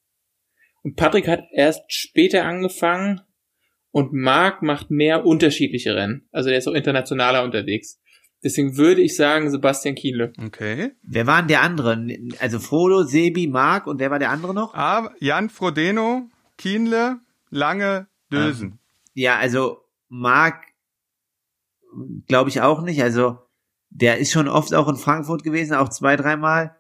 Und 0.82 0.96
Patrick 0.96 1.28
hat 1.28 1.44
erst 1.52 1.82
später 1.92 2.44
angefangen 2.44 3.20
und 3.90 4.12
Marc 4.12 4.62
macht 4.62 4.90
mehr 4.90 5.26
unterschiedliche 5.26 5.94
Rennen. 5.94 6.28
Also 6.32 6.48
der 6.48 6.58
ist 6.58 6.68
auch 6.68 6.72
internationaler 6.72 7.44
unterwegs. 7.44 8.00
Deswegen 8.42 8.76
würde 8.76 9.02
ich 9.02 9.14
sagen 9.14 9.50
Sebastian 9.50 9.94
Kienle. 9.94 10.32
Okay. 10.44 10.92
Wer 11.02 11.26
waren 11.26 11.46
der 11.46 11.62
andere? 11.62 12.04
Also 12.40 12.58
Frodo, 12.58 13.04
Sebi, 13.04 13.46
Marc 13.46 13.86
und 13.86 14.00
wer 14.00 14.10
war 14.10 14.18
der 14.18 14.30
andere 14.30 14.54
noch? 14.54 14.74
Ah, 14.74 15.12
Jan 15.20 15.48
Frodeno, 15.48 16.28
Kienle, 16.58 17.20
Lange, 17.50 18.08
Dösen. 18.32 18.80
Ja, 19.14 19.36
also 19.36 19.81
Marc 20.14 20.66
glaube 22.28 22.50
ich 22.50 22.60
auch 22.60 22.82
nicht. 22.82 23.02
Also 23.02 23.38
der 23.88 24.18
ist 24.18 24.30
schon 24.30 24.46
oft 24.46 24.74
auch 24.74 24.88
in 24.88 24.96
Frankfurt 24.96 25.42
gewesen, 25.42 25.74
auch 25.74 25.88
zwei, 25.88 26.16
dreimal. 26.16 26.76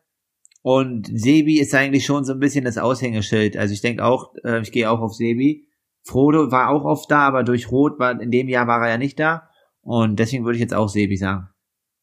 Und 0.60 1.08
Sebi 1.12 1.58
ist 1.58 1.74
eigentlich 1.74 2.04
schon 2.04 2.24
so 2.24 2.34
ein 2.34 2.40
bisschen 2.40 2.64
das 2.64 2.76
Aushängeschild. 2.76 3.56
Also 3.56 3.72
ich 3.72 3.80
denke 3.80 4.04
auch, 4.04 4.34
äh, 4.44 4.60
ich 4.60 4.70
gehe 4.70 4.88
auch 4.90 5.00
auf 5.00 5.14
Sebi. 5.14 5.66
Frodo 6.04 6.50
war 6.50 6.68
auch 6.68 6.84
oft 6.84 7.10
da, 7.10 7.26
aber 7.26 7.42
durch 7.42 7.70
Rot 7.70 7.98
war 7.98 8.20
in 8.20 8.30
dem 8.30 8.48
Jahr 8.48 8.66
war 8.66 8.82
er 8.82 8.90
ja 8.90 8.98
nicht 8.98 9.18
da. 9.18 9.48
Und 9.80 10.18
deswegen 10.18 10.44
würde 10.44 10.56
ich 10.56 10.62
jetzt 10.62 10.74
auch 10.74 10.88
Sebi 10.88 11.16
sagen. 11.16 11.48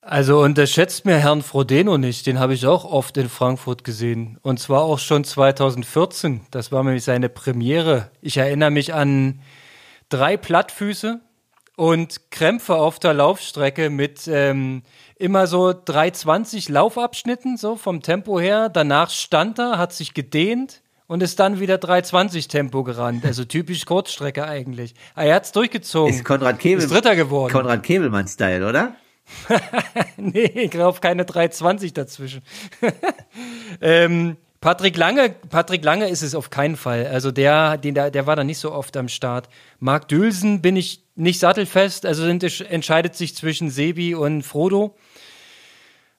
Also 0.01 0.41
unterschätzt 0.41 1.05
mir 1.05 1.17
Herrn 1.17 1.43
Frodeno 1.43 1.97
nicht, 1.97 2.25
den 2.25 2.39
habe 2.39 2.53
ich 2.53 2.65
auch 2.65 2.85
oft 2.85 3.17
in 3.17 3.29
Frankfurt 3.29 3.83
gesehen. 3.83 4.39
Und 4.41 4.59
zwar 4.59 4.81
auch 4.81 4.97
schon 4.97 5.23
2014. 5.23 6.41
Das 6.51 6.71
war 6.71 6.83
nämlich 6.83 7.03
seine 7.03 7.29
Premiere. 7.29 8.09
Ich 8.19 8.37
erinnere 8.37 8.71
mich 8.71 8.93
an 8.93 9.41
drei 10.09 10.37
Plattfüße 10.37 11.21
und 11.75 12.31
Krämpfe 12.31 12.75
auf 12.75 12.99
der 12.99 13.13
Laufstrecke 13.13 13.89
mit 13.89 14.27
ähm, 14.27 14.83
immer 15.15 15.47
so 15.47 15.73
320 15.73 16.67
Laufabschnitten, 16.69 17.55
so 17.55 17.75
vom 17.75 18.01
Tempo 18.01 18.39
her. 18.39 18.69
Danach 18.69 19.09
stand 19.09 19.59
er, 19.59 19.77
hat 19.77 19.93
sich 19.93 20.13
gedehnt 20.13 20.81
und 21.07 21.23
ist 21.23 21.39
dann 21.39 21.59
wieder 21.59 21.77
320 21.77 22.49
Tempo 22.49 22.83
gerannt. 22.83 23.25
Also 23.25 23.45
typisch 23.45 23.85
Kurzstrecke 23.85 24.45
eigentlich. 24.45 24.93
Ah, 25.15 25.23
er 25.23 25.35
hat's 25.35 25.51
durchgezogen. 25.51 26.13
Ist 26.13 26.25
Konrad 26.25 26.59
Kebel, 26.59 26.83
Ist 26.83 26.91
Dritter 26.91 27.15
geworden. 27.15 27.53
Konrad 27.53 27.83
Kebelmann-Style, 27.83 28.67
oder? 28.67 28.95
nee, 30.17 30.45
ich 30.45 30.71
glaube 30.71 30.99
keine 30.99 31.25
320 31.25 31.93
dazwischen. 31.93 32.41
ähm, 33.81 34.37
Patrick 34.61 34.97
Lange, 34.97 35.29
Patrick 35.29 35.83
Lange 35.85 36.09
ist 36.09 36.21
es 36.21 36.35
auf 36.35 36.49
keinen 36.49 36.75
Fall. 36.75 37.07
Also 37.07 37.31
der, 37.31 37.77
den, 37.77 37.95
der, 37.95 38.11
der 38.11 38.27
war 38.27 38.35
da 38.35 38.43
nicht 38.43 38.57
so 38.57 38.73
oft 38.73 38.97
am 38.97 39.07
Start. 39.07 39.47
Marc 39.79 40.09
Dülsen 40.09 40.61
bin 40.61 40.75
ich 40.75 41.05
nicht 41.15 41.39
sattelfest. 41.39 42.05
Also 42.05 42.23
sind, 42.23 42.43
entscheidet 42.61 43.15
sich 43.15 43.35
zwischen 43.35 43.69
Sebi 43.69 44.15
und 44.15 44.43
Frodo. 44.43 44.97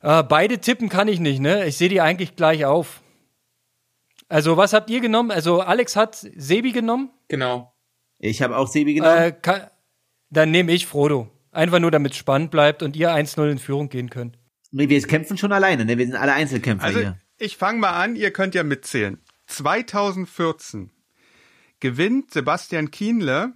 Äh, 0.01 0.23
beide 0.23 0.59
tippen 0.59 0.89
kann 0.89 1.09
ich 1.09 1.21
nicht, 1.21 1.41
ne? 1.41 1.67
Ich 1.67 1.77
sehe 1.77 1.91
die 1.91 2.01
eigentlich 2.01 2.35
gleich 2.35 2.65
auf. 2.65 3.03
Also 4.29 4.57
was 4.57 4.73
habt 4.73 4.89
ihr 4.89 5.01
genommen? 5.01 5.31
Also 5.31 5.61
Alex 5.61 5.97
hat 5.97 6.15
Sebi 6.17 6.73
genommen. 6.73 7.11
Genau. 7.29 7.75
Ich 8.19 8.41
habe 8.41 8.57
auch 8.57 8.69
Sebi 8.69 8.95
genommen. 8.95 9.19
Äh, 9.19 9.33
kann, 9.33 9.63
dann 10.31 10.51
nehme 10.51 10.73
ich 10.73 10.87
Frodo. 10.87 11.29
Einfach 11.53 11.81
nur, 11.81 11.91
damit 11.91 12.13
es 12.13 12.19
spannend 12.19 12.51
bleibt 12.51 12.83
und 12.83 12.97
ihr 12.97 13.11
1-0 13.11 13.51
in 13.51 13.59
Führung 13.59 13.89
gehen 13.89 14.09
könnt. 14.09 14.39
Nee, 14.71 14.89
wir 14.89 15.03
kämpfen 15.03 15.37
schon 15.37 15.53
alleine, 15.53 15.85
ne? 15.85 15.99
Wir 15.99 16.07
sind 16.07 16.15
alle 16.15 16.33
Einzelkämpfer 16.33 16.87
Also 16.87 17.01
hier. 17.01 17.19
Ich 17.41 17.57
fange 17.57 17.79
mal 17.81 17.93
an, 17.93 18.17
ihr 18.17 18.33
könnt 18.33 18.55
ja 18.55 18.63
mitzählen. 18.63 19.19
2014 19.47 20.91
gewinnt 21.81 22.33
Sebastian 22.33 22.91
Kienle, 22.91 23.55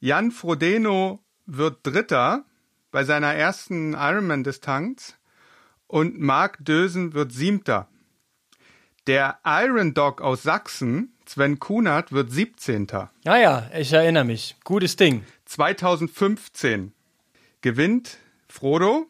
Jan 0.00 0.30
Frodeno 0.30 1.20
wird 1.44 1.86
Dritter 1.86 2.44
bei 2.90 3.04
seiner 3.04 3.34
ersten 3.34 3.92
Ironman-Distanz 3.92 5.16
und 5.86 6.18
Marc 6.18 6.64
Dösen 6.64 7.12
wird 7.12 7.32
Siebter. 7.32 7.88
Der 9.06 9.38
Iron 9.44 9.94
Dog 9.94 10.20
aus 10.20 10.42
Sachsen, 10.42 11.14
Sven 11.26 11.58
Kunert, 11.58 12.10
wird 12.12 12.32
17. 12.32 12.90
Ah 12.90 13.08
ja, 13.24 13.70
ich 13.76 13.92
erinnere 13.92 14.24
mich. 14.24 14.56
Gutes 14.64 14.96
Ding. 14.96 15.24
2015 15.44 16.92
gewinnt 17.60 18.16
Frodo, 18.48 19.06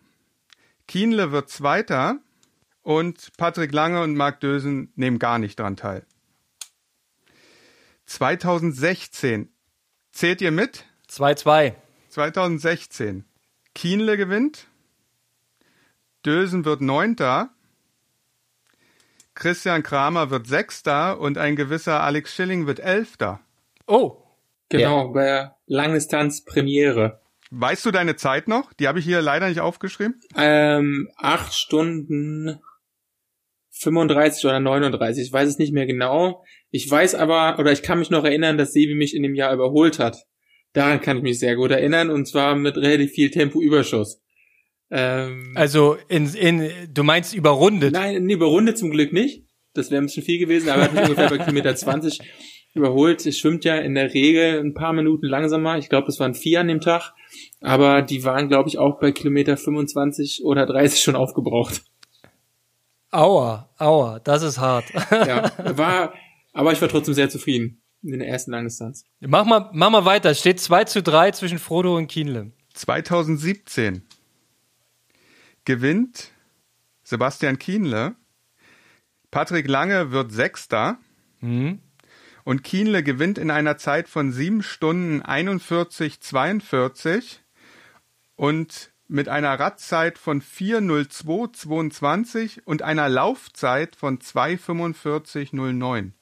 Kienle 0.88 1.33
wird 1.33 1.49
Zweiter 1.49 2.18
und 2.87 3.37
Patrick 3.37 3.72
Lange 3.72 4.01
und 4.01 4.14
Marc 4.14 4.38
Dösen 4.40 4.92
nehmen 4.94 5.18
gar 5.18 5.40
nicht 5.40 5.59
dran 5.59 5.77
teil. 5.77 6.07
2016 8.07 9.49
zählt 10.12 10.40
ihr 10.40 10.53
mit? 10.53 10.85
2-2. 11.11 11.75
2016 12.11 13.25
Kienle 13.75 14.16
gewinnt, 14.16 14.68
Dösen 16.25 16.64
wird 16.64 16.81
Neunter, 16.81 17.51
Christian 19.35 19.83
Kramer 19.83 20.31
wird 20.31 20.46
Sechster 20.46 21.18
und 21.18 21.38
ein 21.38 21.57
gewisser 21.57 22.03
Alex 22.03 22.35
Schilling 22.35 22.68
wird 22.68 22.79
Elfter. 22.79 23.40
Oh, 23.88 24.22
Genau, 24.68 25.09
bei 25.09 25.25
der 25.25 25.57
Langdistanz 25.66 26.44
Premiere. 26.44 27.20
Weißt 27.51 27.87
du 27.87 27.92
deine 27.92 28.16
Zeit 28.16 28.49
noch? 28.49 28.72
Die 28.72 28.88
habe 28.88 28.99
ich 28.99 29.05
hier 29.05 29.22
leider 29.22 29.49
nicht 29.49 29.61
aufgeschrieben. 29.61 30.20
Ähm, 30.37 31.09
acht 31.16 31.55
Stunden 31.55 32.61
35 33.78 34.44
oder 34.44 34.60
39, 34.60 35.26
ich 35.26 35.32
weiß 35.32 35.48
es 35.48 35.58
nicht 35.58 35.72
mehr 35.72 35.86
genau. 35.86 36.42
Ich 36.70 36.90
weiß 36.90 37.14
aber, 37.14 37.58
oder 37.58 37.72
ich 37.72 37.82
kann 37.82 37.98
mich 37.98 38.10
noch 38.10 38.24
erinnern, 38.24 38.58
dass 38.58 38.72
Sebi 38.72 38.94
mich 38.94 39.14
in 39.14 39.22
dem 39.22 39.34
Jahr 39.34 39.52
überholt 39.52 39.98
hat. 39.98 40.24
Daran 40.72 41.00
kann 41.00 41.18
ich 41.18 41.22
mich 41.22 41.38
sehr 41.38 41.56
gut 41.56 41.70
erinnern, 41.70 42.10
und 42.10 42.26
zwar 42.26 42.54
mit 42.54 42.76
relativ 42.76 43.12
viel 43.12 43.30
Tempoüberschuss. 43.30 44.20
Ähm, 44.90 45.52
also 45.54 45.96
in, 46.08 46.32
in, 46.34 46.70
du 46.92 47.02
meinst 47.02 47.34
überrundet. 47.34 47.92
Nein, 47.92 48.28
überrundet 48.28 48.78
zum 48.78 48.90
Glück 48.90 49.12
nicht. 49.12 49.44
Das 49.74 49.90
wäre 49.90 50.00
ein 50.00 50.06
bisschen 50.06 50.22
viel 50.22 50.38
gewesen, 50.38 50.68
aber 50.70 50.82
er 50.82 50.84
hat 50.84 50.94
mich 50.94 51.02
ungefähr 51.02 51.28
bei 51.28 51.38
Kilometer 51.38 51.74
20 51.76 52.20
überholt. 52.74 53.26
Es 53.26 53.38
schwimmt 53.38 53.64
ja 53.64 53.76
in 53.76 53.94
der 53.94 54.14
Regel 54.14 54.60
ein 54.60 54.74
paar 54.74 54.92
Minuten 54.92 55.26
langsamer. 55.26 55.78
Ich 55.78 55.88
glaube, 55.88 56.08
es 56.08 56.20
waren 56.20 56.34
vier 56.34 56.60
an 56.60 56.68
dem 56.68 56.80
Tag. 56.80 57.12
Aber 57.60 58.02
die 58.02 58.24
waren, 58.24 58.48
glaube 58.48 58.68
ich, 58.68 58.78
auch 58.78 59.00
bei 59.00 59.12
Kilometer 59.12 59.56
25 59.56 60.44
oder 60.44 60.66
30 60.66 61.00
schon 61.00 61.16
aufgebraucht. 61.16 61.82
Aua, 63.10 63.70
aua, 63.78 64.18
das 64.20 64.42
ist 64.42 64.58
hart. 64.58 64.86
Ja, 65.10 65.52
war, 65.76 66.14
aber 66.52 66.72
ich 66.72 66.80
war 66.80 66.88
trotzdem 66.88 67.14
sehr 67.14 67.30
zufrieden 67.30 67.82
in 68.02 68.18
der 68.18 68.28
ersten 68.28 68.50
Langdistanz. 68.50 69.04
mach 69.20 69.44
mal, 69.44 69.70
mach 69.72 69.90
mal 69.90 70.04
weiter. 70.04 70.30
Es 70.30 70.40
steht 70.40 70.60
2 70.60 70.84
zu 70.84 71.02
3 71.02 71.32
zwischen 71.32 71.58
Frodo 71.58 71.96
und 71.96 72.08
Kienle. 72.08 72.52
2017 72.74 74.02
gewinnt 75.64 76.30
Sebastian 77.02 77.58
Kienle. 77.58 78.16
Patrick 79.30 79.68
Lange 79.68 80.10
wird 80.12 80.32
Sechster. 80.32 80.98
Mhm. 81.40 81.80
Und 82.44 82.62
Kienle 82.62 83.02
gewinnt 83.02 83.38
in 83.38 83.50
einer 83.50 83.76
Zeit 83.76 84.08
von 84.08 84.30
7 84.32 84.62
Stunden 84.62 85.22
41, 85.22 86.20
42 86.20 87.42
und 88.36 88.92
mit 89.08 89.28
einer 89.28 89.58
Radzeit 89.58 90.18
von 90.18 90.42
4.02.22 90.42 92.60
und 92.64 92.82
einer 92.82 93.08
Laufzeit 93.08 93.96
von 93.96 94.18
2.45.09. 94.18 96.12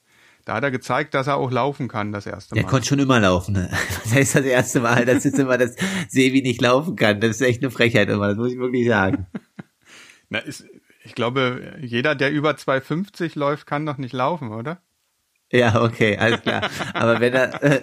Da 0.45 0.53
hat 0.53 0.63
er 0.63 0.71
gezeigt, 0.71 1.13
dass 1.15 1.27
er 1.27 1.37
auch 1.37 1.51
laufen 1.51 1.87
kann, 1.87 2.11
das 2.11 2.27
erste 2.27 2.53
Mal. 2.53 2.61
Der 2.61 2.69
konnte 2.69 2.87
schon 2.87 2.99
immer 2.99 3.19
laufen. 3.19 3.53
Ne? 3.53 3.69
Das 4.03 4.13
heißt 4.13 4.35
das 4.35 4.45
erste 4.45 4.79
Mal, 4.79 5.05
das 5.05 5.25
ist 5.25 5.39
immer, 5.39 5.57
dass 5.57 5.75
Sebi 6.07 6.43
nicht 6.43 6.61
laufen 6.61 6.95
kann. 6.95 7.19
Das 7.19 7.31
ist 7.31 7.41
echt 7.41 7.63
eine 7.63 7.71
Frechheit 7.71 8.09
immer, 8.09 8.27
das 8.27 8.37
muss 8.37 8.51
ich 8.51 8.59
wirklich 8.59 8.87
sagen. 8.87 9.25
Na, 10.29 10.39
ist, 10.39 10.65
ich 11.03 11.15
glaube, 11.15 11.77
jeder, 11.81 12.13
der 12.13 12.31
über 12.31 12.51
2,50 12.51 13.37
läuft, 13.37 13.65
kann 13.65 13.87
doch 13.87 13.97
nicht 13.97 14.13
laufen, 14.13 14.51
oder? 14.51 14.81
Ja, 15.51 15.81
okay, 15.81 16.17
alles 16.17 16.41
klar. 16.41 16.69
Aber 16.93 17.19
wenn 17.19 17.33
er, 17.33 17.63
äh, 17.63 17.81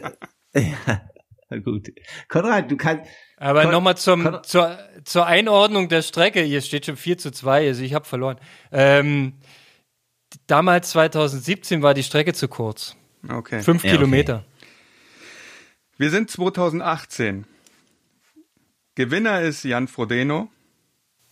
ja, 0.55 1.03
gut. 1.59 1.93
Konrad, 2.29 2.71
du 2.71 2.77
kannst. 2.77 3.05
Aber 3.37 3.65
nochmal 3.65 3.97
zum, 3.97 4.39
zur, 4.45 4.79
zur 5.05 5.27
Einordnung 5.27 5.89
der 5.89 6.03
Strecke. 6.03 6.43
Hier 6.43 6.61
steht 6.61 6.87
schon 6.87 6.97
4 6.97 7.19
zu 7.19 7.33
2, 7.33 7.67
also 7.69 7.83
ich 7.83 7.95
habe 7.95 8.05
verloren. 8.05 8.39
Ähm, 8.71 9.35
damals 10.47 10.91
2017 10.91 11.83
war 11.83 11.95
die 11.95 12.03
Strecke 12.05 12.35
zu 12.35 12.49
kurz. 12.49 12.97
Okay. 13.29 13.63
Fünf 13.63 13.83
Ja, 13.85 13.91
okay. 13.91 13.99
Kilometer. 13.99 14.45
Wir 15.97 16.11
sind 16.11 16.31
2018. 16.31 17.47
Gewinner 18.95 19.41
ist 19.41 19.65
Jan 19.65 19.89
Frodeno. 19.89 20.51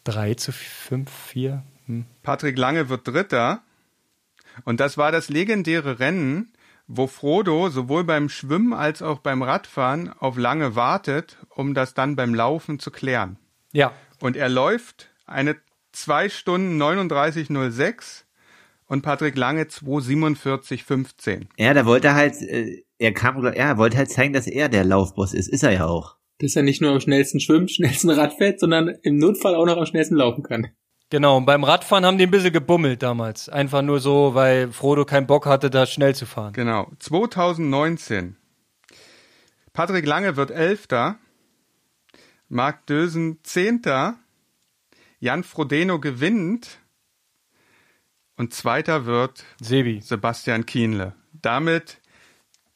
3 0.05 0.35
zu 0.35 0.53
5, 0.53 1.11
4. 1.11 1.63
Hm. 1.87 2.07
Patrick 2.23 2.57
Lange 2.57 2.89
wird 2.89 3.07
Dritter. 3.07 3.63
Und 4.65 4.81
das 4.81 4.97
war 4.97 5.13
das 5.13 5.29
legendäre 5.29 5.99
Rennen, 5.99 6.53
wo 6.93 7.07
Frodo 7.07 7.69
sowohl 7.71 8.03
beim 8.03 8.29
Schwimmen 8.29 8.73
als 8.73 9.01
auch 9.01 9.21
beim 9.21 9.43
Radfahren 9.43 10.13
auf 10.13 10.37
Lange 10.37 10.75
wartet, 10.75 11.39
um 11.49 11.73
das 11.73 11.95
dann 11.95 12.17
beim 12.17 12.35
Laufen 12.35 12.81
zu 12.81 12.91
klären. 12.91 13.39
Ja, 13.73 13.93
Und 14.21 14.37
er 14.37 14.49
läuft 14.49 15.09
eine 15.25 15.57
2 15.93 16.29
Stunden 16.29 16.83
39,06 16.83 18.25
und 18.87 19.03
Patrick 19.03 19.37
Lange 19.37 19.65
2,47,15. 19.65 21.47
Ja, 21.57 21.75
da 21.75 21.87
wollte 21.87 22.09
er 22.09 22.15
halt, 22.17 22.43
äh, 22.43 22.83
er 22.99 23.15
kam, 23.15 23.45
ja, 23.45 23.51
er 23.51 23.79
wollte 23.79 23.97
halt 23.97 24.11
zeigen, 24.11 24.33
dass 24.33 24.49
er 24.49 24.69
der 24.69 24.85
Laufboss 24.85 25.33
ist. 25.33 25.49
Ist 25.49 25.63
er 25.63 25.71
ja 25.71 25.87
auch. 25.87 26.17
Dass 26.39 26.57
er 26.57 26.65
nicht 26.65 26.83
nur 26.83 26.91
am 26.91 27.01
schnellsten 27.01 27.39
schwimmt, 27.39 27.71
schnellsten 27.71 28.11
Rad 28.11 28.35
fährt, 28.35 28.59
sondern 28.59 28.89
im 29.03 29.17
Notfall 29.17 29.55
auch 29.55 29.67
noch 29.67 29.77
am 29.77 29.87
schnellsten 29.87 30.17
laufen 30.17 30.43
kann. 30.43 30.71
Genau, 31.11 31.39
und 31.39 31.45
beim 31.45 31.65
Radfahren 31.65 32.07
haben 32.07 32.19
die 32.19 32.27
ein 32.27 32.31
bisschen 32.31 32.53
gebummelt 32.53 33.03
damals. 33.03 33.49
Einfach 33.49 33.83
nur 33.83 33.99
so, 33.99 34.35
weil 34.37 34.71
Frodo 34.73 35.05
keinen 35.05 35.27
Bock 35.27 35.45
hatte, 35.45 35.69
da 35.69 35.85
schnell 35.85 36.15
zu 36.15 36.25
fahren. 36.25 36.53
Genau. 36.53 36.89
2019. 37.01 38.37
Patrick 39.73 40.07
Lange 40.07 40.37
wird 40.37 40.53
Elfter. 40.53 41.19
Marc 42.49 42.87
Dösen 42.87 43.41
Zehnter. 43.43 44.19
Jan 45.19 45.43
Frodeno 45.43 45.99
gewinnt. 45.99 46.79
Und 48.37 48.55
Zweiter 48.55 49.05
wird 49.05 49.45
Sebi. 49.61 50.01
Sebastian 50.03 50.65
Kienle. 50.65 51.15
Damit 51.33 52.01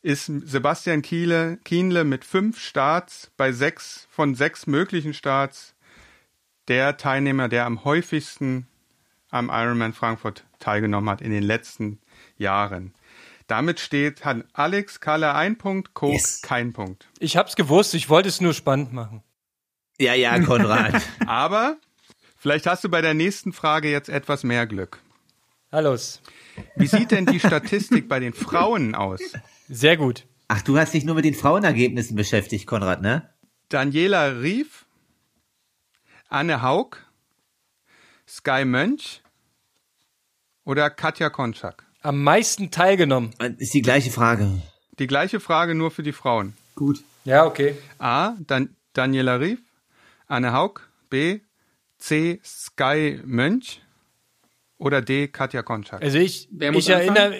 ist 0.03 0.26
Sebastian 0.26 1.03
Kienle, 1.03 1.59
Kienle 1.64 2.05
mit 2.05 2.24
fünf 2.24 2.59
Starts 2.59 3.30
bei 3.37 3.53
sechs 3.53 4.07
von 4.11 4.35
sechs 4.35 4.66
möglichen 4.66 5.14
Starts 5.14 5.74
der 6.69 6.97
Teilnehmer, 6.97 7.49
der 7.49 7.67
am 7.67 7.85
häufigsten 7.85 8.67
am 9.31 9.51
Ironman 9.53 9.93
Frankfurt 9.93 10.45
teilgenommen 10.61 11.11
hat 11.11 11.21
in 11.21 11.31
den 11.31 11.43
letzten 11.43 11.99
Jahren. 12.37 12.95
Damit 13.47 13.81
steht 13.81 14.25
hat 14.25 14.45
Alex 14.53 15.01
Kalle 15.01 15.35
ein 15.35 15.59
Punkt, 15.59 15.93
Coke 15.93 16.15
Yes. 16.15 16.41
kein 16.41 16.73
Punkt. 16.73 17.09
Ich 17.19 17.37
hab's 17.37 17.57
gewusst, 17.57 17.95
ich 17.95 18.09
wollte 18.09 18.29
es 18.29 18.41
nur 18.41 18.55
spannend 18.55 18.93
machen. 18.93 19.23
Ja, 19.99 20.15
ja, 20.15 20.39
Konrad. 20.41 21.03
Aber 21.27 21.77
vielleicht 22.37 22.67
hast 22.67 22.85
du 22.85 22.89
bei 22.89 23.03
der 23.03 23.15
nächsten 23.15 23.53
Frage 23.53 23.91
jetzt 23.91 24.09
etwas 24.09 24.45
mehr 24.45 24.67
Glück. 24.67 25.01
Hallos. 25.71 26.23
Wie 26.77 26.87
sieht 26.87 27.11
denn 27.11 27.27
die 27.27 27.41
Statistik 27.41 28.09
bei 28.09 28.21
den 28.21 28.33
Frauen 28.33 28.95
aus? 28.95 29.21
Sehr 29.69 29.97
gut. 29.97 30.25
Ach, 30.47 30.62
du 30.62 30.79
hast 30.79 30.95
dich 30.95 31.05
nur 31.05 31.17
mit 31.17 31.25
den 31.25 31.35
Frauenergebnissen 31.35 32.17
beschäftigt, 32.17 32.67
Konrad, 32.67 33.03
ne? 33.03 33.29
Daniela 33.69 34.41
Rief, 34.41 34.84
Anne 36.35 36.62
Haug, 36.62 36.97
Sky 38.26 38.64
Mönch 38.64 39.22
oder 40.64 40.91
Katja 40.91 41.30
Konczak? 41.30 41.85
Am 42.03 42.24
meisten 42.24 42.72
teilgenommen. 42.72 43.32
Ist 43.59 43.72
die 43.72 43.82
gleiche 43.82 44.11
Frage. 44.11 44.61
Die 44.99 45.07
gleiche 45.07 45.39
Frage 45.39 45.76
nur 45.76 45.93
für 45.93 46.03
die 46.03 46.11
Frauen. 46.11 46.55
Gut. 46.74 47.05
Ja, 47.24 47.47
okay. 47.47 47.76
A. 48.01 48.35
Dan 48.49 48.74
Daniela 48.95 49.39
Rief, 49.39 49.61
Anne 50.26 50.53
Haug, 50.53 50.80
B. 51.09 51.39
C. 51.99 52.41
Sky 52.45 53.20
Mönch 53.24 53.80
oder 54.76 55.03
D. 55.03 55.28
Katja 55.28 55.62
Konczak? 55.62 56.03
Also 56.03 56.18
ich, 56.18 56.49
Wer 56.51 56.72
muss 56.72 56.82
ich 56.82 56.91
erinnere, 56.91 57.32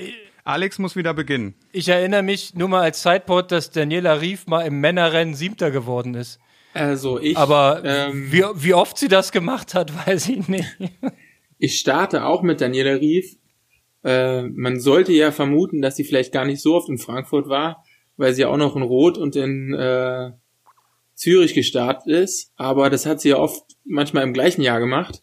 Alex 0.45 0.79
muss 0.79 0.95
wieder 0.95 1.15
beginnen. 1.15 1.55
ich 1.73 1.89
erinnere 1.89 2.23
mich 2.23 2.55
nur 2.55 2.69
mal 2.69 2.83
als 2.83 3.03
Sidepod, 3.03 3.51
dass 3.51 3.73
Daniela 3.73 4.21
Rief 4.21 4.47
mal 4.47 4.65
im 4.65 4.79
Männerrennen 4.81 5.35
Siebter 5.35 5.73
geworden 5.73 6.15
ist. 6.15 6.39
Also 6.75 7.21
ich, 7.21 7.37
Aber 7.37 7.83
ähm, 7.85 8.33
wie, 8.33 8.43
wie 8.57 8.75
oft 8.75 8.99
sie 8.99 9.09
das 9.09 9.33
gemacht 9.33 9.75
hat, 9.75 9.93
weiß 10.07 10.29
ich 10.29 10.49
nicht. 10.49 10.77
ich 11.59 11.79
starte 11.79 12.25
auch 12.25 12.43
mit 12.43 12.61
Daniela 12.61 12.95
Rief. 12.97 13.37
Äh, 14.03 14.43
man 14.43 14.81
sollte 14.81 15.13
ja 15.13 15.31
vermuten, 15.31 15.81
dass 15.81 15.97
sie 15.97 16.05
vielleicht 16.05 16.33
gar 16.33 16.45
nicht 16.45 16.61
so 16.61 16.75
oft 16.75 16.89
in 16.89 16.99
Frankfurt 16.99 17.49
war, 17.49 17.85
weil 18.17 18.35
sie 18.35 18.43
ja 18.43 18.49
auch 18.49 18.57
noch 18.57 18.77
in 18.77 18.83
Rot 18.83 19.17
und 19.17 19.37
in 19.37 19.73
äh, 19.73 20.33
Zürich 21.15 21.55
gestartet 21.55 22.09
ist. 22.09 22.53
Aber 22.57 22.91
das 22.91 23.07
hat 23.07 23.21
sie 23.21 23.31
ja 23.31 23.39
oft 23.39 23.63
manchmal 23.85 24.25
im 24.25 24.35
gleichen 24.35 24.63
Jahr 24.63 24.81
gemacht 24.81 25.23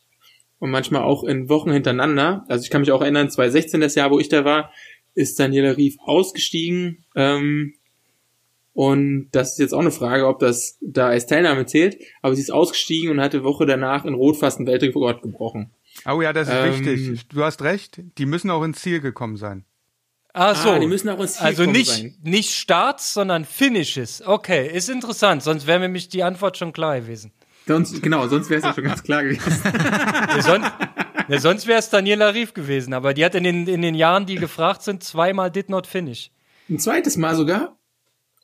und 0.59 0.71
manchmal 0.71 1.03
auch 1.03 1.23
in 1.25 1.49
Wochen 1.49 1.71
hintereinander. 1.71 2.45
Also 2.47 2.63
ich 2.63 2.69
kann 2.69 2.81
mich 2.81 2.91
auch 2.91 3.01
erinnern, 3.01 3.29
2016, 3.29 3.81
das 3.81 3.95
Jahr, 3.95 4.09
wo 4.09 4.19
ich 4.19 4.29
da 4.29 4.45
war, 4.45 4.71
ist 5.13 5.37
Daniela 5.39 5.75
Rief 5.75 5.97
ausgestiegen. 5.99 7.03
Ähm, 7.15 7.73
und 8.73 9.29
das 9.31 9.53
ist 9.53 9.59
jetzt 9.59 9.73
auch 9.73 9.79
eine 9.79 9.91
Frage, 9.91 10.27
ob 10.27 10.39
das 10.39 10.77
da 10.81 11.07
als 11.07 11.27
Teilnahme 11.27 11.65
zählt. 11.65 11.97
Aber 12.21 12.35
sie 12.35 12.41
ist 12.41 12.51
ausgestiegen 12.51 13.11
und 13.11 13.21
hatte 13.21 13.43
Woche 13.43 13.65
danach 13.65 14.05
in 14.05 14.13
Rot 14.13 14.37
fast 14.37 14.59
einen 14.59 14.67
Weltrekord 14.67 15.21
gebrochen. 15.21 15.71
Oh 16.09 16.21
ja, 16.21 16.31
das 16.31 16.47
ist 16.47 16.53
Ähm, 16.55 16.85
wichtig. 16.85 17.27
Du 17.27 17.43
hast 17.43 17.61
recht. 17.63 18.01
Die 18.17 18.25
müssen 18.25 18.49
auch 18.49 18.63
ins 18.63 18.81
Ziel 18.81 19.01
gekommen 19.01 19.35
sein. 19.35 19.65
Ach 20.33 20.55
so. 20.55 20.69
Ah, 20.69 20.79
die 20.79 20.87
müssen 20.87 21.09
auch 21.09 21.19
ins 21.19 21.33
Ziel 21.33 21.47
also 21.47 21.63
gekommen 21.63 21.77
nicht, 21.77 21.91
sein. 21.91 22.15
nicht 22.23 22.53
Starts, 22.55 23.13
sondern 23.13 23.43
Finishes. 23.43 24.25
Okay, 24.25 24.69
ist 24.73 24.89
interessant, 24.89 25.43
sonst 25.43 25.67
wäre 25.67 25.79
mir 25.79 25.85
nämlich 25.85 26.07
die 26.07 26.23
Antwort 26.23 26.57
schon 26.57 26.71
klar 26.71 27.01
gewesen. 27.01 27.33
Sonst, 27.67 28.01
genau, 28.01 28.27
sonst 28.27 28.49
wäre 28.49 28.59
es 28.59 28.65
ja 28.65 28.73
schon 28.73 28.85
ganz 28.85 29.03
klar 29.03 29.23
gewesen. 29.23 29.41
Ja, 30.33 30.41
sonst 30.41 30.71
ja, 31.27 31.39
sonst 31.39 31.67
wäre 31.67 31.79
es 31.79 31.89
Daniela 31.89 32.29
Rief 32.33 32.53
gewesen, 32.53 32.93
aber 32.93 33.13
die 33.13 33.23
hat 33.23 33.35
in 33.35 33.43
den, 33.43 33.67
in 33.67 33.81
den 33.81 33.95
Jahren, 33.95 34.25
die 34.25 34.35
gefragt 34.35 34.81
sind, 34.81 35.03
zweimal 35.03 35.51
did 35.51 35.69
not 35.69 35.87
finish. 35.87 36.31
Ein 36.69 36.79
zweites 36.79 37.17
Mal 37.17 37.35
sogar? 37.35 37.77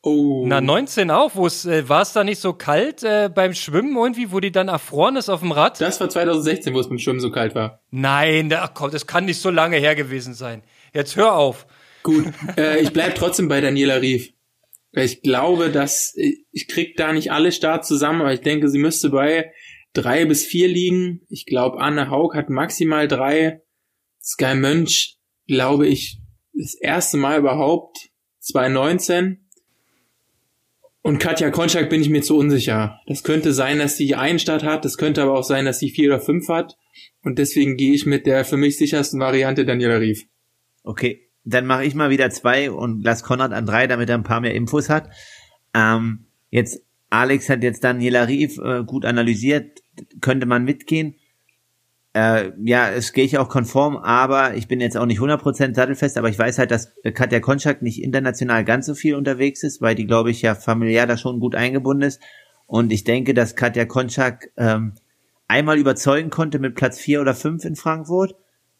Oh. 0.07 0.45
Na, 0.47 0.61
19 0.61 1.11
auch, 1.11 1.35
wo 1.35 1.45
es, 1.45 1.65
äh, 1.65 1.89
war 1.89 2.01
es 2.01 2.13
da 2.13 2.23
nicht 2.23 2.39
so 2.39 2.53
kalt 2.53 3.03
äh, 3.03 3.29
beim 3.33 3.53
Schwimmen 3.53 3.97
irgendwie, 3.97 4.31
wo 4.31 4.39
die 4.39 4.53
dann 4.53 4.69
erfroren 4.69 5.17
ist 5.17 5.27
auf 5.27 5.41
dem 5.41 5.51
Rad? 5.51 5.81
Das 5.81 5.99
war 5.99 6.09
2016, 6.09 6.73
wo 6.73 6.79
es 6.79 6.87
dem 6.87 6.97
Schwimmen 6.97 7.19
so 7.19 7.29
kalt 7.29 7.55
war. 7.55 7.81
Nein, 7.91 8.47
da, 8.47 8.71
komm, 8.73 8.89
das 8.91 9.05
kann 9.05 9.25
nicht 9.25 9.41
so 9.41 9.49
lange 9.49 9.75
her 9.75 9.95
gewesen 9.95 10.33
sein. 10.33 10.63
Jetzt 10.93 11.17
hör 11.17 11.35
auf. 11.35 11.67
Gut, 12.03 12.23
äh, 12.57 12.79
ich 12.79 12.93
bleib 12.93 13.15
trotzdem 13.15 13.49
bei 13.49 13.59
Daniela 13.59 13.95
Rief. 13.95 14.31
Ich 14.93 15.23
glaube, 15.23 15.71
dass 15.71 16.13
ich 16.15 16.69
krieg 16.69 16.95
da 16.95 17.11
nicht 17.11 17.33
alle 17.33 17.51
Starts 17.51 17.89
zusammen, 17.89 18.21
aber 18.21 18.31
ich 18.31 18.39
denke, 18.39 18.69
sie 18.69 18.79
müsste 18.79 19.09
bei 19.09 19.51
drei 19.91 20.23
bis 20.23 20.45
vier 20.45 20.69
liegen. 20.69 21.25
Ich 21.27 21.45
glaube, 21.45 21.81
Anne 21.81 22.09
Haug 22.09 22.33
hat 22.33 22.49
maximal 22.49 23.09
drei. 23.09 23.61
Sky 24.23 24.55
Mönch, 24.55 25.17
glaube 25.47 25.85
ich, 25.85 26.21
das 26.53 26.75
erste 26.75 27.17
Mal 27.17 27.39
überhaupt 27.39 27.97
2019. 28.39 29.46
Und 31.07 31.19
Katja 31.19 31.51
Konczak 31.51 31.89
bin 31.89 32.01
ich 32.01 32.09
mir 32.09 32.21
zu 32.21 32.35
unsicher. 32.35 32.99
Das 33.07 33.23
könnte 33.23 33.53
sein, 33.53 33.79
dass 33.79 33.95
sie 33.95 34.15
einen 34.15 34.39
Start 34.39 34.63
hat, 34.63 34.83
das 34.83 34.97
könnte 34.97 35.21
aber 35.21 35.39
auch 35.39 35.45
sein, 35.45 35.63
dass 35.63 35.79
sie 35.79 35.89
vier 35.89 36.09
oder 36.09 36.19
fünf 36.19 36.49
hat. 36.49 36.75
Und 37.23 37.39
deswegen 37.39 37.77
gehe 37.77 37.93
ich 37.93 38.05
mit 38.05 38.25
der 38.25 38.43
für 38.43 38.57
mich 38.57 38.77
sichersten 38.77 39.21
Variante 39.21 39.63
Daniela 39.63 40.01
Rief. 40.01 40.25
Okay, 40.83 41.29
dann 41.45 41.65
mache 41.65 41.85
ich 41.85 41.95
mal 41.95 42.09
wieder 42.09 42.29
zwei 42.29 42.69
und 42.71 43.05
lass 43.05 43.23
Konrad 43.23 43.53
an 43.53 43.65
drei, 43.65 43.87
damit 43.87 44.09
er 44.09 44.17
ein 44.17 44.23
paar 44.23 44.41
mehr 44.41 44.53
Infos 44.53 44.89
hat. 44.89 45.09
Ähm, 45.73 46.25
jetzt, 46.49 46.83
Alex 47.09 47.47
hat 47.47 47.63
jetzt 47.63 47.85
Daniela 47.85 48.27
Rief 48.27 48.57
äh, 48.57 48.83
gut 48.83 49.05
analysiert, 49.05 49.79
könnte 50.19 50.45
man 50.45 50.65
mitgehen. 50.65 51.15
Äh, 52.17 52.53
ja, 52.63 52.89
es 52.89 53.13
gehe 53.13 53.25
ich 53.25 53.37
auch 53.37 53.47
konform, 53.47 53.95
aber 53.95 54.55
ich 54.55 54.67
bin 54.67 54.79
jetzt 54.79 54.97
auch 54.97 55.05
nicht 55.05 55.19
100% 55.19 55.75
sattelfest, 55.75 56.17
aber 56.17 56.29
ich 56.29 56.39
weiß 56.39 56.57
halt, 56.57 56.71
dass 56.71 56.91
Katja 57.13 57.39
Konczak 57.39 57.83
nicht 57.83 58.01
international 58.01 58.65
ganz 58.65 58.87
so 58.87 58.95
viel 58.95 59.13
unterwegs 59.13 59.61
ist, 59.61 59.83
weil 59.83 59.93
die, 59.93 60.07
glaube 60.07 60.31
ich, 60.31 60.41
ja 60.41 60.55
familiär 60.55 61.05
da 61.05 61.15
schon 61.15 61.39
gut 61.39 61.53
eingebunden 61.53 62.01
ist. 62.01 62.19
Und 62.65 62.91
ich 62.91 63.03
denke, 63.03 63.35
dass 63.35 63.55
Katja 63.55 63.85
Konczak 63.85 64.49
ähm, 64.57 64.93
einmal 65.47 65.77
überzeugen 65.77 66.31
konnte 66.31 66.57
mit 66.57 66.73
Platz 66.73 66.97
vier 66.97 67.21
oder 67.21 67.35
fünf 67.35 67.63
in 67.65 67.75
Frankfurt. 67.75 68.33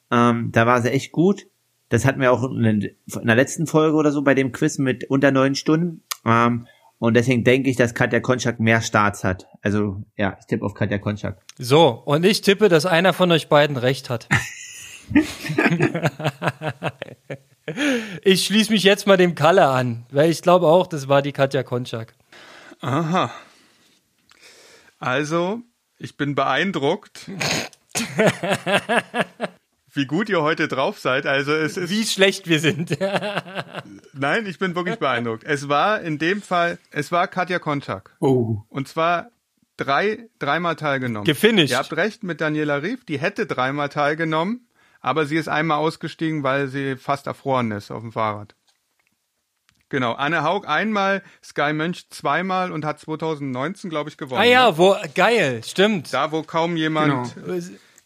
Ähm, 0.09 0.49
da 0.51 0.65
war 0.65 0.81
sie 0.81 0.89
echt 0.89 1.11
gut. 1.11 1.45
Das 1.89 2.05
hatten 2.05 2.19
wir 2.19 2.31
auch 2.31 2.43
in 2.43 2.89
der 3.05 3.35
letzten 3.35 3.67
Folge 3.67 3.97
oder 3.97 4.11
so 4.11 4.23
bei 4.23 4.33
dem 4.33 4.51
Quiz 4.51 4.79
mit 4.79 5.11
unter 5.11 5.29
neun 5.29 5.53
Stunden. 5.53 6.01
Ähm, 6.25 6.65
und 6.99 7.13
deswegen 7.13 7.43
denke 7.43 7.69
ich, 7.69 7.75
dass 7.75 7.93
Katja 7.93 8.19
Konczak 8.19 8.59
mehr 8.59 8.81
Starts 8.81 9.23
hat. 9.23 9.47
Also 9.61 10.03
ja, 10.15 10.37
ich 10.39 10.45
tippe 10.47 10.65
auf 10.65 10.73
Katja 10.73 10.97
Konczak. 10.97 11.41
So, 11.57 11.89
und 12.05 12.25
ich 12.25 12.41
tippe, 12.41 12.69
dass 12.69 12.85
einer 12.85 13.13
von 13.13 13.31
euch 13.31 13.49
beiden 13.49 13.77
recht 13.77 14.09
hat. 14.09 14.27
ich 18.23 18.45
schließe 18.45 18.71
mich 18.71 18.83
jetzt 18.83 19.05
mal 19.07 19.17
dem 19.17 19.35
Kalle 19.35 19.67
an, 19.67 20.05
weil 20.11 20.29
ich 20.29 20.41
glaube 20.41 20.67
auch, 20.67 20.87
das 20.87 21.07
war 21.07 21.21
die 21.21 21.33
Katja 21.33 21.63
Konczak. 21.63 22.15
Aha. 22.81 23.31
Also, 24.99 25.61
ich 25.99 26.17
bin 26.17 26.33
beeindruckt, 26.33 27.29
wie 29.97 30.05
gut 30.05 30.29
ihr 30.29 30.41
heute 30.41 30.67
drauf 30.67 30.99
seid. 30.99 31.25
Also 31.25 31.53
es 31.53 31.75
ist 31.75 31.89
Wie 31.89 32.05
schlecht 32.05 32.47
wir 32.47 32.59
sind. 32.59 32.97
nein, 34.13 34.45
ich 34.45 34.59
bin 34.59 34.75
wirklich 34.75 34.97
beeindruckt. 34.99 35.43
Es 35.43 35.67
war 35.67 36.01
in 36.01 36.17
dem 36.19 36.41
Fall, 36.41 36.77
es 36.91 37.11
war 37.11 37.27
Katja 37.27 37.59
Konczak 37.59 38.15
Oh. 38.19 38.59
und 38.69 38.87
zwar 38.87 39.29
drei 39.75 40.29
dreimal 40.39 40.75
teilgenommen. 40.75 41.25
Gefinisht. 41.25 41.71
Ihr 41.71 41.77
habt 41.79 41.95
recht 41.95 42.23
mit 42.23 42.39
Daniela 42.39 42.81
Rief, 42.81 43.03
die 43.05 43.19
hätte 43.19 43.45
dreimal 43.45 43.89
teilgenommen, 43.89 44.67
aber 45.01 45.25
sie 45.25 45.37
ist 45.37 45.49
einmal 45.49 45.79
ausgestiegen, 45.79 46.43
weil 46.43 46.67
sie 46.67 46.95
fast 46.95 47.27
erfroren 47.27 47.71
ist 47.71 47.91
auf 47.91 48.01
dem 48.01 48.11
Fahrrad. 48.11 48.55
Genau, 49.89 50.13
Anne 50.13 50.43
Haug 50.43 50.67
einmal, 50.67 51.23
Sky 51.41 51.71
Mönch 51.71 52.09
zweimal 52.09 52.73
und 52.73 52.83
hat 52.83 52.99
2019, 52.99 53.89
glaube 53.89 54.09
ich, 54.09 54.17
gewonnen. 54.17 54.41
Ah 54.41 54.43
ne? 54.43 54.51
ja, 54.51 54.77
wo, 54.77 54.97
geil, 55.15 55.61
stimmt. 55.63 56.13
Da, 56.13 56.31
wo 56.33 56.43
kaum 56.43 56.75
jemand, 56.75 57.33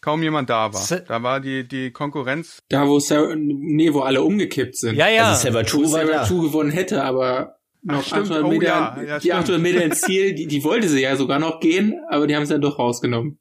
kaum 0.02 0.22
jemand 0.22 0.50
da 0.50 0.74
war. 0.74 0.82
Se- 0.82 1.02
Da 1.08 1.22
war 1.22 1.40
die, 1.40 1.66
die 1.66 1.90
Konkurrenz. 1.92 2.58
Da, 2.68 2.86
wo 2.86 3.00
Sarah, 3.00 3.34
nee, 3.36 3.92
wo 3.94 4.00
alle 4.00 4.20
umgekippt 4.22 4.76
sind. 4.76 4.96
Ja, 4.96 5.08
ja. 5.08 5.30
Also 5.30 5.50
da. 5.50 5.62
Two 5.62 6.42
gewonnen 6.42 6.70
hätte, 6.70 7.02
aber 7.02 7.56
noch 7.82 8.04
stimmt. 8.04 8.30
800 8.30 8.44
Oh, 8.44 8.48
Meter, 8.48 8.64
ja, 8.66 9.02
ja, 9.02 9.14
die 9.18 9.28
stimmt. 9.28 9.34
800 9.34 9.62
Meter 9.62 9.84
ins 9.84 10.00
Ziel, 10.02 10.34
die, 10.34 10.46
die 10.46 10.62
wollte 10.64 10.88
sie 10.88 11.00
ja 11.00 11.16
sogar 11.16 11.38
noch 11.38 11.60
gehen, 11.60 11.94
aber 12.10 12.26
die 12.26 12.36
haben 12.36 12.42
es 12.42 12.50
dann 12.50 12.60
doch 12.60 12.78
rausgenommen. 12.78 13.38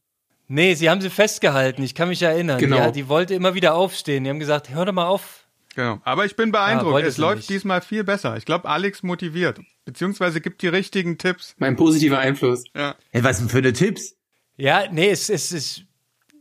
Nee, 0.47 0.73
sie 0.75 0.89
haben 0.89 0.99
sie 1.01 1.09
festgehalten, 1.09 1.81
ich 1.83 1.95
kann 1.95 2.09
mich 2.09 2.21
erinnern. 2.21 2.59
Genau. 2.59 2.75
Ja, 2.77 2.91
die 2.91 3.07
wollte 3.07 3.33
immer 3.35 3.53
wieder 3.53 3.73
aufstehen. 3.75 4.23
Die 4.23 4.29
haben 4.29 4.39
gesagt, 4.39 4.69
hör 4.69 4.85
doch 4.85 4.93
mal 4.93 5.07
auf. 5.07 5.47
Genau. 5.75 5.99
Aber 6.03 6.25
ich 6.25 6.35
bin 6.35 6.51
beeindruckt. 6.51 6.91
Wollte 6.91 7.07
es 7.07 7.15
sie 7.15 7.21
läuft 7.21 7.37
nicht. 7.37 7.49
diesmal 7.49 7.79
viel 7.81 8.03
besser. 8.03 8.35
Ich 8.35 8.43
glaube, 8.43 8.67
Alex 8.67 9.03
motiviert. 9.03 9.61
Beziehungsweise 9.85 10.41
gibt 10.41 10.61
die 10.61 10.67
richtigen 10.67 11.17
Tipps. 11.17 11.55
Mein 11.57 11.77
positiver 11.77 12.19
Einfluss. 12.19 12.65
Ja. 12.75 12.95
Hey, 13.11 13.23
was 13.23 13.37
denn 13.39 13.47
für 13.47 13.59
eine 13.59 13.71
Tipps? 13.71 14.15
Ja, 14.57 14.83
nee, 14.91 15.09
es, 15.09 15.29
es 15.29 15.53
ist. 15.53 15.83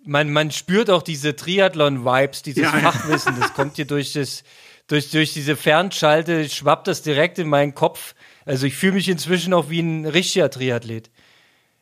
Man, 0.05 0.33
man 0.33 0.51
spürt 0.51 0.91
auch 0.91 1.03
diese 1.03 1.37
Triathlon-Vibes, 1.37 2.43
dieses 2.43 2.63
Ja. 2.63 2.71
Fachwissen, 2.71 3.35
das 3.39 3.55
kommt 3.55 3.77
hier 3.77 3.87
durch 3.87 4.13
das, 4.13 4.43
durch, 4.87 5.11
durch 5.11 5.33
diese 5.33 5.57
Fernschalte, 5.57 6.49
schwappt 6.49 6.89
das 6.89 7.03
direkt 7.03 7.39
in 7.39 7.49
meinen 7.49 7.75
Kopf. 7.75 8.15
Also 8.45 8.67
ich 8.67 8.77
fühle 8.77 8.93
mich 8.95 9.09
inzwischen 9.09 9.53
auch 9.53 9.71
wie 9.71 9.81
ein 9.81 10.07
richtiger 10.07 10.51
Triathlet. 10.51 11.11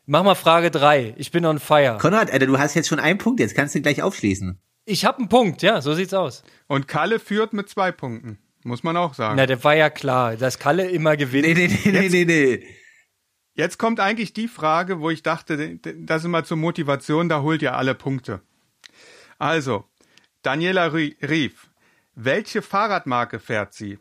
Mach 0.06 0.22
mal 0.24 0.34
Frage 0.34 0.70
drei. 0.70 1.14
Ich 1.18 1.30
bin 1.30 1.44
on 1.44 1.58
fire. 1.58 1.98
Konrad, 2.00 2.30
Alter, 2.30 2.46
du 2.46 2.58
hast 2.58 2.74
jetzt 2.74 2.88
schon 2.88 2.98
einen 3.00 3.18
Punkt, 3.18 3.40
jetzt 3.40 3.54
kannst 3.54 3.74
du 3.74 3.80
gleich 3.82 4.02
aufschließen. 4.02 4.58
Ich 4.86 5.04
habe 5.04 5.18
einen 5.18 5.28
Punkt, 5.28 5.62
ja, 5.62 5.82
so 5.82 5.94
sieht's 5.94 6.14
aus. 6.14 6.42
Und 6.66 6.88
Kalle 6.88 7.20
führt 7.20 7.52
mit 7.52 7.68
zwei 7.68 7.92
Punkten. 7.92 8.38
Muss 8.64 8.82
man 8.82 8.96
auch 8.96 9.14
sagen. 9.14 9.36
Na, 9.36 9.46
der 9.46 9.62
war 9.62 9.76
ja 9.76 9.90
klar, 9.90 10.36
dass 10.36 10.58
Kalle 10.58 10.90
immer 10.90 11.16
gewinnt. 11.16 11.46
Nee, 11.46 11.54
nee, 11.54 11.68
nee, 11.84 11.90
nee, 11.92 12.08
nee, 12.08 12.24
nee. 12.24 12.66
Jetzt 13.58 13.76
kommt 13.76 13.98
eigentlich 13.98 14.32
die 14.32 14.46
Frage, 14.46 15.00
wo 15.00 15.10
ich 15.10 15.24
dachte, 15.24 15.78
das 15.78 16.22
ist 16.22 16.26
immer 16.26 16.44
zur 16.44 16.56
Motivation, 16.58 17.28
da 17.28 17.42
holt 17.42 17.60
ihr 17.60 17.74
alle 17.76 17.96
Punkte. 17.96 18.40
Also, 19.40 19.84
Daniela 20.42 20.86
Rie- 20.94 21.16
Rief, 21.20 21.68
welche 22.14 22.62
Fahrradmarke 22.62 23.40
fährt 23.40 23.74
sie? 23.74 23.98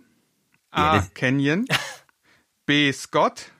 A. 0.69 1.01
Canyon, 1.15 1.65
B. 2.67 2.91
Scott, 2.91 3.51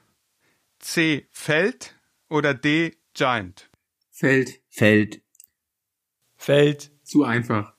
C. 0.78 1.28
Feld 1.32 1.96
oder 2.30 2.54
D. 2.54 2.96
Giant? 3.16 3.68
Fällt 4.12 4.62
Feld. 4.70 5.24
Fällt. 6.36 6.92
zu 7.04 7.24
einfach. 7.24 7.74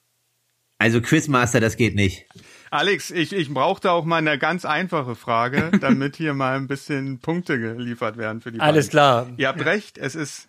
Also 0.78 1.00
Quizmaster, 1.00 1.60
das 1.60 1.76
geht 1.76 1.94
nicht. 1.94 2.26
Alex, 2.70 3.10
ich, 3.10 3.32
ich 3.32 3.52
brauchte 3.52 3.90
auch 3.90 4.04
mal 4.04 4.16
eine 4.18 4.38
ganz 4.38 4.64
einfache 4.64 5.14
Frage, 5.14 5.70
damit 5.80 6.16
hier 6.16 6.34
mal 6.34 6.56
ein 6.56 6.66
bisschen 6.68 7.18
Punkte 7.18 7.58
geliefert 7.58 8.16
werden 8.16 8.40
für 8.40 8.52
die 8.52 8.60
Alles 8.60 8.86
beiden. 8.86 8.90
klar. 8.90 9.28
Ihr 9.36 9.48
habt 9.48 9.64
recht, 9.64 9.98
es 9.98 10.14
ist 10.14 10.48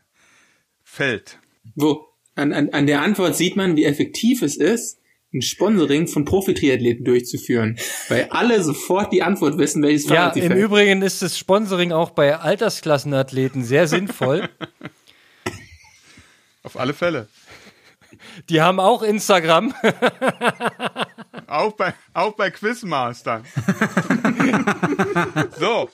Feld. 0.84 1.40
Wo? 1.76 2.08
An, 2.36 2.54
an, 2.54 2.70
an 2.70 2.88
der 2.88 3.02
Antwort 3.02 3.36
sieht 3.36 3.56
man, 3.56 3.76
wie 3.76 3.86
effektiv 3.86 4.42
es 4.42 4.56
ist, 4.58 4.98
ein 5.34 5.42
Sponsoring 5.42 6.08
von 6.08 6.26
Profi-Triathleten 6.26 7.06
durchzuführen. 7.06 7.78
Weil 8.08 8.28
alle 8.32 8.64
sofort 8.64 9.14
die 9.14 9.22
Antwort 9.22 9.58
wissen, 9.58 9.84
welches 9.84 10.10
Ja, 10.10 10.16
Fahrrad 10.16 10.34
sie 10.36 10.40
im 10.40 10.48
fährt. 10.48 10.60
Übrigen 10.60 11.02
ist 11.04 11.22
das 11.22 11.38
Sponsoring 11.38 11.92
auch 11.92 12.10
bei 12.12 12.36
Altersklassenathleten 12.38 13.64
sehr 13.64 13.88
sinnvoll. 13.88 14.50
Auf 16.64 16.80
alle 16.80 16.94
Fälle. 16.94 17.28
Die 18.50 18.62
haben 18.62 18.80
auch 18.80 19.04
Instagram. 19.04 19.74
Auch 21.50 21.74
bei, 21.74 21.93
auch 22.14 22.34
bei 22.34 22.52
Quizmastern. 22.52 23.43
so. 25.60 25.89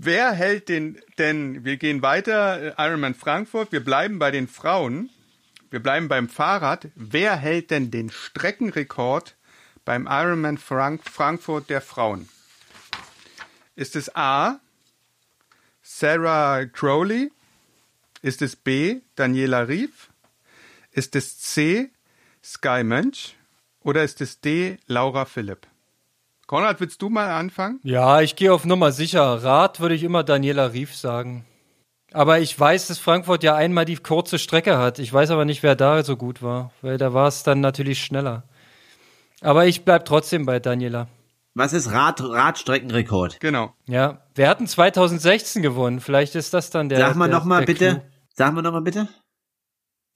Wer 0.00 0.30
hält 0.30 0.68
den, 0.68 1.00
denn 1.18 1.64
wir 1.64 1.76
gehen 1.76 2.02
weiter, 2.02 2.78
äh, 2.78 2.86
Ironman 2.86 3.14
Frankfurt, 3.14 3.72
wir 3.72 3.82
bleiben 3.82 4.20
bei 4.20 4.30
den 4.30 4.46
Frauen, 4.46 5.10
wir 5.70 5.82
bleiben 5.82 6.06
beim 6.06 6.28
Fahrrad. 6.28 6.88
Wer 6.94 7.34
hält 7.36 7.70
denn 7.70 7.90
den 7.90 8.10
Streckenrekord 8.10 9.36
beim 9.84 10.06
Ironman 10.06 10.58
Frank 10.58 11.02
Frankfurt 11.08 11.68
der 11.68 11.80
Frauen? 11.80 12.28
Ist 13.74 13.96
es 13.96 14.14
A. 14.14 14.60
Sarah 15.82 16.66
Crowley? 16.66 17.32
Ist 18.22 18.42
es 18.42 18.54
B. 18.54 19.00
Daniela 19.16 19.66
Rief? 19.66 20.10
Ist 20.92 21.16
es 21.16 21.38
C. 21.38 21.90
Sky 22.44 22.84
Mönch? 22.84 23.37
Oder 23.84 24.04
ist 24.04 24.20
es 24.20 24.40
D. 24.40 24.78
Laura 24.86 25.24
Philipp? 25.24 25.66
Konrad, 26.46 26.80
willst 26.80 27.02
du 27.02 27.10
mal 27.10 27.30
anfangen? 27.30 27.78
Ja, 27.82 28.20
ich 28.20 28.34
gehe 28.34 28.52
auf 28.52 28.64
Nummer 28.64 28.90
sicher. 28.90 29.42
Rat 29.44 29.80
würde 29.80 29.94
ich 29.94 30.02
immer 30.02 30.24
Daniela 30.24 30.72
Rief 30.72 30.96
sagen. 30.96 31.44
Aber 32.12 32.40
ich 32.40 32.58
weiß, 32.58 32.86
dass 32.86 32.98
Frankfurt 32.98 33.42
ja 33.42 33.54
einmal 33.54 33.84
die 33.84 33.96
kurze 33.96 34.38
Strecke 34.38 34.78
hat. 34.78 34.98
Ich 34.98 35.12
weiß 35.12 35.30
aber 35.30 35.44
nicht, 35.44 35.62
wer 35.62 35.76
da 35.76 36.02
so 36.02 36.16
gut 36.16 36.42
war, 36.42 36.72
weil 36.80 36.96
da 36.96 37.12
war 37.12 37.28
es 37.28 37.42
dann 37.42 37.60
natürlich 37.60 38.02
schneller. 38.02 38.44
Aber 39.42 39.66
ich 39.66 39.84
bleib 39.84 40.06
trotzdem 40.06 40.46
bei 40.46 40.58
Daniela. 40.58 41.08
Was 41.54 41.72
ist 41.72 41.90
Rad, 41.90 42.20
Radstreckenrekord? 42.22 43.40
Genau. 43.40 43.74
Ja, 43.86 44.22
wir 44.34 44.48
hatten 44.48 44.66
2016 44.66 45.60
gewonnen. 45.60 46.00
Vielleicht 46.00 46.34
ist 46.34 46.54
das 46.54 46.70
dann 46.70 46.88
der. 46.88 46.98
Sag 46.98 47.16
mal 47.16 47.28
nochmal 47.28 47.64
bitte. 47.64 47.90
Clou. 47.90 48.02
Sag 48.34 48.54
mal 48.54 48.62
nochmal 48.62 48.82
bitte. 48.82 49.08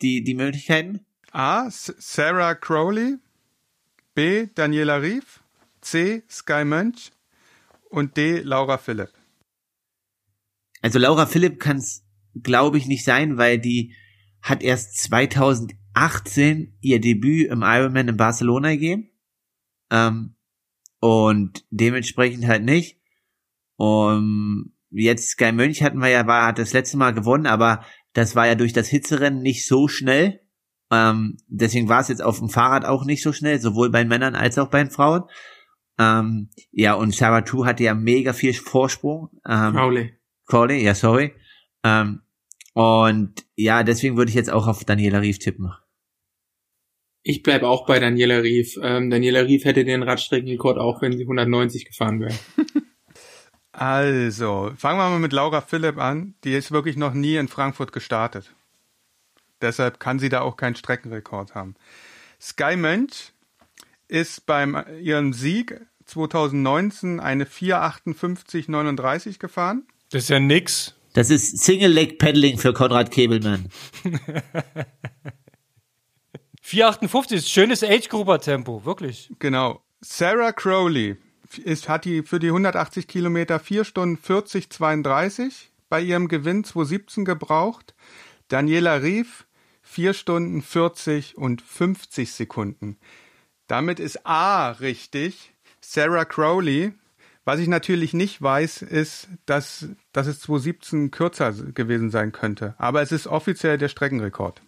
Die, 0.01 0.25
die 0.25 0.35
Möglichkeiten? 0.35 1.05
A. 1.33 1.67
Sarah 1.69 2.55
Crowley. 2.55 3.19
B. 4.15 4.49
Daniela 4.55 5.01
Rief. 5.01 5.43
C. 5.81 6.23
Sky 6.31 6.65
Mönch. 6.65 7.13
Und 7.91 8.17
D. 8.17 8.41
Laura 8.41 8.79
Philipp. 8.79 9.11
Also 10.81 10.99
Laura 10.99 11.27
Philipp 11.27 11.61
kann 11.61 11.77
es, 11.77 12.05
glaube 12.43 12.79
ich, 12.79 12.87
nicht 12.87 13.05
sein, 13.05 13.39
weil 13.39 13.59
die 13.59 13.95
hat 14.41 14.63
erst 14.63 14.97
2018 15.03 16.77
ihr 16.81 17.01
Debüt 17.01 17.49
im 17.51 17.63
Ironman 17.63 18.09
in 18.09 18.17
Barcelona 18.17 18.71
gegeben. 18.71 19.11
Ähm, 19.91 20.35
und 21.01 21.65
dementsprechend 21.71 22.47
halt 22.47 22.65
nicht. 22.65 23.01
Und 23.77 24.73
jetzt 24.91 25.31
Sky 25.31 25.53
Mönch 25.53 25.83
hatten 25.83 25.99
wir 25.99 26.09
ja, 26.09 26.27
war, 26.27 26.47
hat 26.47 26.59
das 26.59 26.73
letzte 26.73 26.97
Mal 26.97 27.13
gewonnen, 27.13 27.47
aber 27.47 27.85
das 28.13 28.37
war 28.37 28.47
ja 28.47 28.55
durch 28.55 28.73
das 28.73 28.89
Hitzerennen 28.89 29.43
nicht 29.43 29.67
so 29.67 29.89
schnell. 29.89 30.42
Ähm, 30.93 31.39
deswegen 31.49 31.89
war 31.89 32.01
es 32.01 32.09
jetzt 32.09 32.23
auf 32.23 32.39
dem 32.39 32.51
Fahrrad 32.51 32.85
auch 32.85 33.05
nicht 33.07 33.23
so 33.23 33.33
schnell, 33.33 33.59
sowohl 33.59 33.91
bei 33.91 34.03
den 34.03 34.09
Männern 34.09 34.35
als 34.35 34.59
auch 34.59 34.69
bei 34.69 34.83
den 34.83 34.91
Frauen. 34.91 35.25
Ähm, 35.99 36.51
ja, 36.71 36.95
und 36.95 37.15
Sarah 37.15 37.41
True 37.41 37.67
hatte 37.67 37.83
ja 37.83 37.95
mega 37.95 38.35
viel 38.35 38.53
Vorsprung. 38.53 39.31
Ähm, 39.49 39.73
Crowley. 39.73 40.13
Crowley, 40.47 40.85
ja, 40.85 40.95
sorry. 40.95 41.33
Ähm, 41.83 42.21
und 42.75 43.47
ja, 43.57 43.83
deswegen 43.83 44.17
würde 44.17 44.29
ich 44.29 44.35
jetzt 44.35 44.53
auch 44.53 44.67
auf 44.67 44.85
Daniela 44.85 45.21
Rief 45.21 45.39
tippen. 45.39 45.73
Ich 47.23 47.43
bleib 47.43 47.63
auch 47.63 47.87
bei 47.87 47.99
Daniela 47.99 48.39
Rief. 48.39 48.77
Ähm, 48.83 49.09
Daniela 49.09 49.41
Rief 49.41 49.65
hätte 49.65 49.85
den 49.85 50.03
Radstreckenrekord 50.03 50.79
auch, 50.79 51.01
wenn 51.01 51.17
sie 51.17 51.23
190 51.23 51.87
gefahren 51.87 52.21
wäre. 52.21 52.35
Also, 53.75 54.71
fangen 54.77 54.99
wir 54.99 55.09
mal 55.09 55.19
mit 55.19 55.33
Laura 55.33 55.63
Philipp 55.63 55.97
an. 55.97 56.35
Die 56.45 56.53
ist 56.53 56.73
wirklich 56.73 56.99
noch 56.99 57.15
nie 57.15 57.37
in 57.37 57.49
Frankfurt 57.49 57.91
gestartet. 57.91 58.55
Deshalb 59.63 60.01
kann 60.01 60.19
sie 60.19 60.29
da 60.29 60.43
auch 60.43 60.57
keinen 60.57 60.75
Streckenrekord 60.75 61.55
haben. 61.55 61.77
Sky 62.41 62.77
Mönch 62.77 63.33
ist 64.09 64.45
beim 64.45 64.85
ihrem 65.01 65.33
Sieg 65.33 65.81
2019 66.05 67.21
eine 67.21 67.45
4,58,39 67.45 69.39
gefahren. 69.39 69.87
Das 70.11 70.25
ist 70.25 70.29
ja 70.29 70.41
nix. 70.41 70.95
Das 71.15 71.31
ist 71.31 71.59
Single 71.59 71.91
Leg 71.91 72.19
Paddling 72.19 72.59
für 72.59 72.73
Konrad 72.73 73.11
Kebelmann. 73.11 73.69
458 76.63 77.39
ist 77.39 77.51
schönes 77.51 77.83
Age-Grupper-Tempo, 77.85 78.85
wirklich. 78.85 79.31
Genau. 79.39 79.83
Sarah 80.01 80.53
Crowley 80.53 81.17
ist, 81.65 81.89
hat 81.89 82.05
die 82.07 82.23
für 82.23 82.39
die 82.39 82.49
180 82.49 83.07
Kilometer 83.07 83.61
4 83.61 83.85
Stunden 83.85 84.17
40, 84.17 84.71
32 84.71 85.71
bei 85.89 86.01
ihrem 86.01 86.29
Gewinn 86.29 86.65
2017 86.65 87.25
gebraucht. 87.25 87.95
Daniela 88.49 89.03
Rief 89.03 89.47
4 89.83 90.15
Stunden 90.15 90.63
40 90.63 91.37
und 91.37 91.63
50 91.63 92.33
Sekunden. 92.33 92.97
Damit 93.67 94.01
ist 94.01 94.27
A 94.27 94.71
richtig. 94.71 95.53
Sarah 95.81 96.25
Crowley. 96.25 96.93
Was 97.45 97.59
ich 97.59 97.67
natürlich 97.67 98.15
nicht 98.15 98.41
weiß, 98.41 98.83
ist, 98.83 99.29
dass, 99.47 99.89
dass 100.13 100.29
es 100.29 100.41
2017 100.41 101.11
kürzer 101.11 101.53
gewesen 101.53 102.11
sein 102.11 102.31
könnte. 102.31 102.75
Aber 102.79 103.03
es 103.03 103.11
ist 103.11 103.27
offiziell 103.27 103.79
der 103.79 103.89
Streckenrekord. 103.89 104.63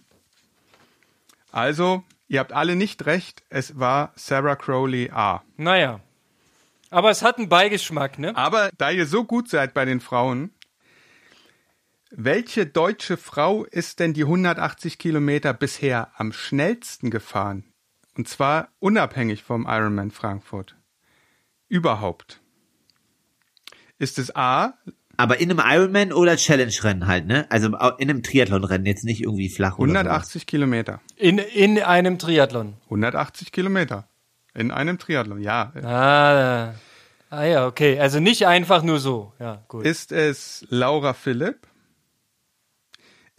Also, 1.53 2.03
ihr 2.27 2.41
habt 2.41 2.53
alle 2.53 2.75
nicht 2.75 3.07
recht. 3.07 3.45
Es 3.49 3.79
war 3.79 4.13
Sarah 4.17 4.57
Crowley 4.57 5.11
A. 5.13 5.45
Naja. 5.57 6.01
Aber 6.91 7.11
es 7.11 7.23
hat 7.23 7.39
einen 7.39 7.49
Beigeschmack, 7.49 8.19
ne? 8.19 8.37
Aber 8.37 8.71
da 8.79 8.91
ihr 8.91 9.07
so 9.07 9.25
gut 9.25 9.49
seid 9.49 9.75
bei 9.75 9.85
den 9.85 10.01
Frauen, 10.01 10.54
welche 12.17 12.67
deutsche 12.67 13.17
Frau 13.17 13.65
ist 13.65 13.99
denn 13.99 14.15
die 14.15 14.23
180 14.23 14.99
Kilometer 14.99 15.53
bisher 15.53 16.09
am 16.17 16.33
schnellsten 16.33 17.11
gefahren? 17.11 17.65
Und 18.17 18.29
zwar 18.29 18.69
unabhängig 18.79 19.43
vom 19.43 19.67
Ironman 19.69 20.13
Frankfurt. 20.13 20.77
Überhaupt. 21.69 22.41
Ist 23.99 24.19
es 24.19 24.35
A, 24.37 24.75
Aber 25.17 25.39
in 25.39 25.51
einem 25.51 25.61
Ironman 25.65 26.13
oder 26.13 26.37
Challenge-Rennen 26.37 27.07
halt, 27.07 27.27
ne? 27.27 27.47
Also 27.51 27.69
in 27.69 27.77
einem 28.11 28.23
Triathlon-Rennen, 28.23 28.87
jetzt 28.87 29.05
nicht 29.05 29.23
irgendwie 29.23 29.49
flach 29.49 29.79
oder 29.79 29.93
180 29.93 30.47
Kilometer? 30.47 31.01
In, 31.17 31.39
in 31.39 31.81
einem 31.81 32.19
Triathlon. 32.19 32.75
180 32.85 33.53
Kilometer. 33.53 34.09
In 34.55 34.71
einem 34.71 34.99
Triathlon, 34.99 35.41
ja. 35.41 35.73
Ah, 35.83 36.75
ah 37.31 37.45
ja, 37.45 37.67
okay. 37.67 37.99
Also 37.99 38.21
nicht 38.21 38.47
einfach 38.47 38.83
nur 38.83 39.01
so. 39.01 39.33
Ja, 39.41 39.65
gut. 39.69 39.85
Ist 39.85 40.13
es 40.13 40.65
Laura 40.69 41.13
Philipp? 41.13 41.67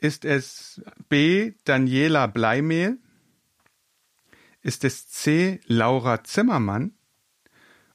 Ist 0.05 0.23
es 0.23 0.83
B. 1.09 1.53
Daniela 1.63 2.27
Bleimehl? 2.27 2.99
Ist 4.61 4.83
es 4.83 5.09
C. 5.09 5.59
Laura 5.65 6.23
Zimmermann? 6.23 6.93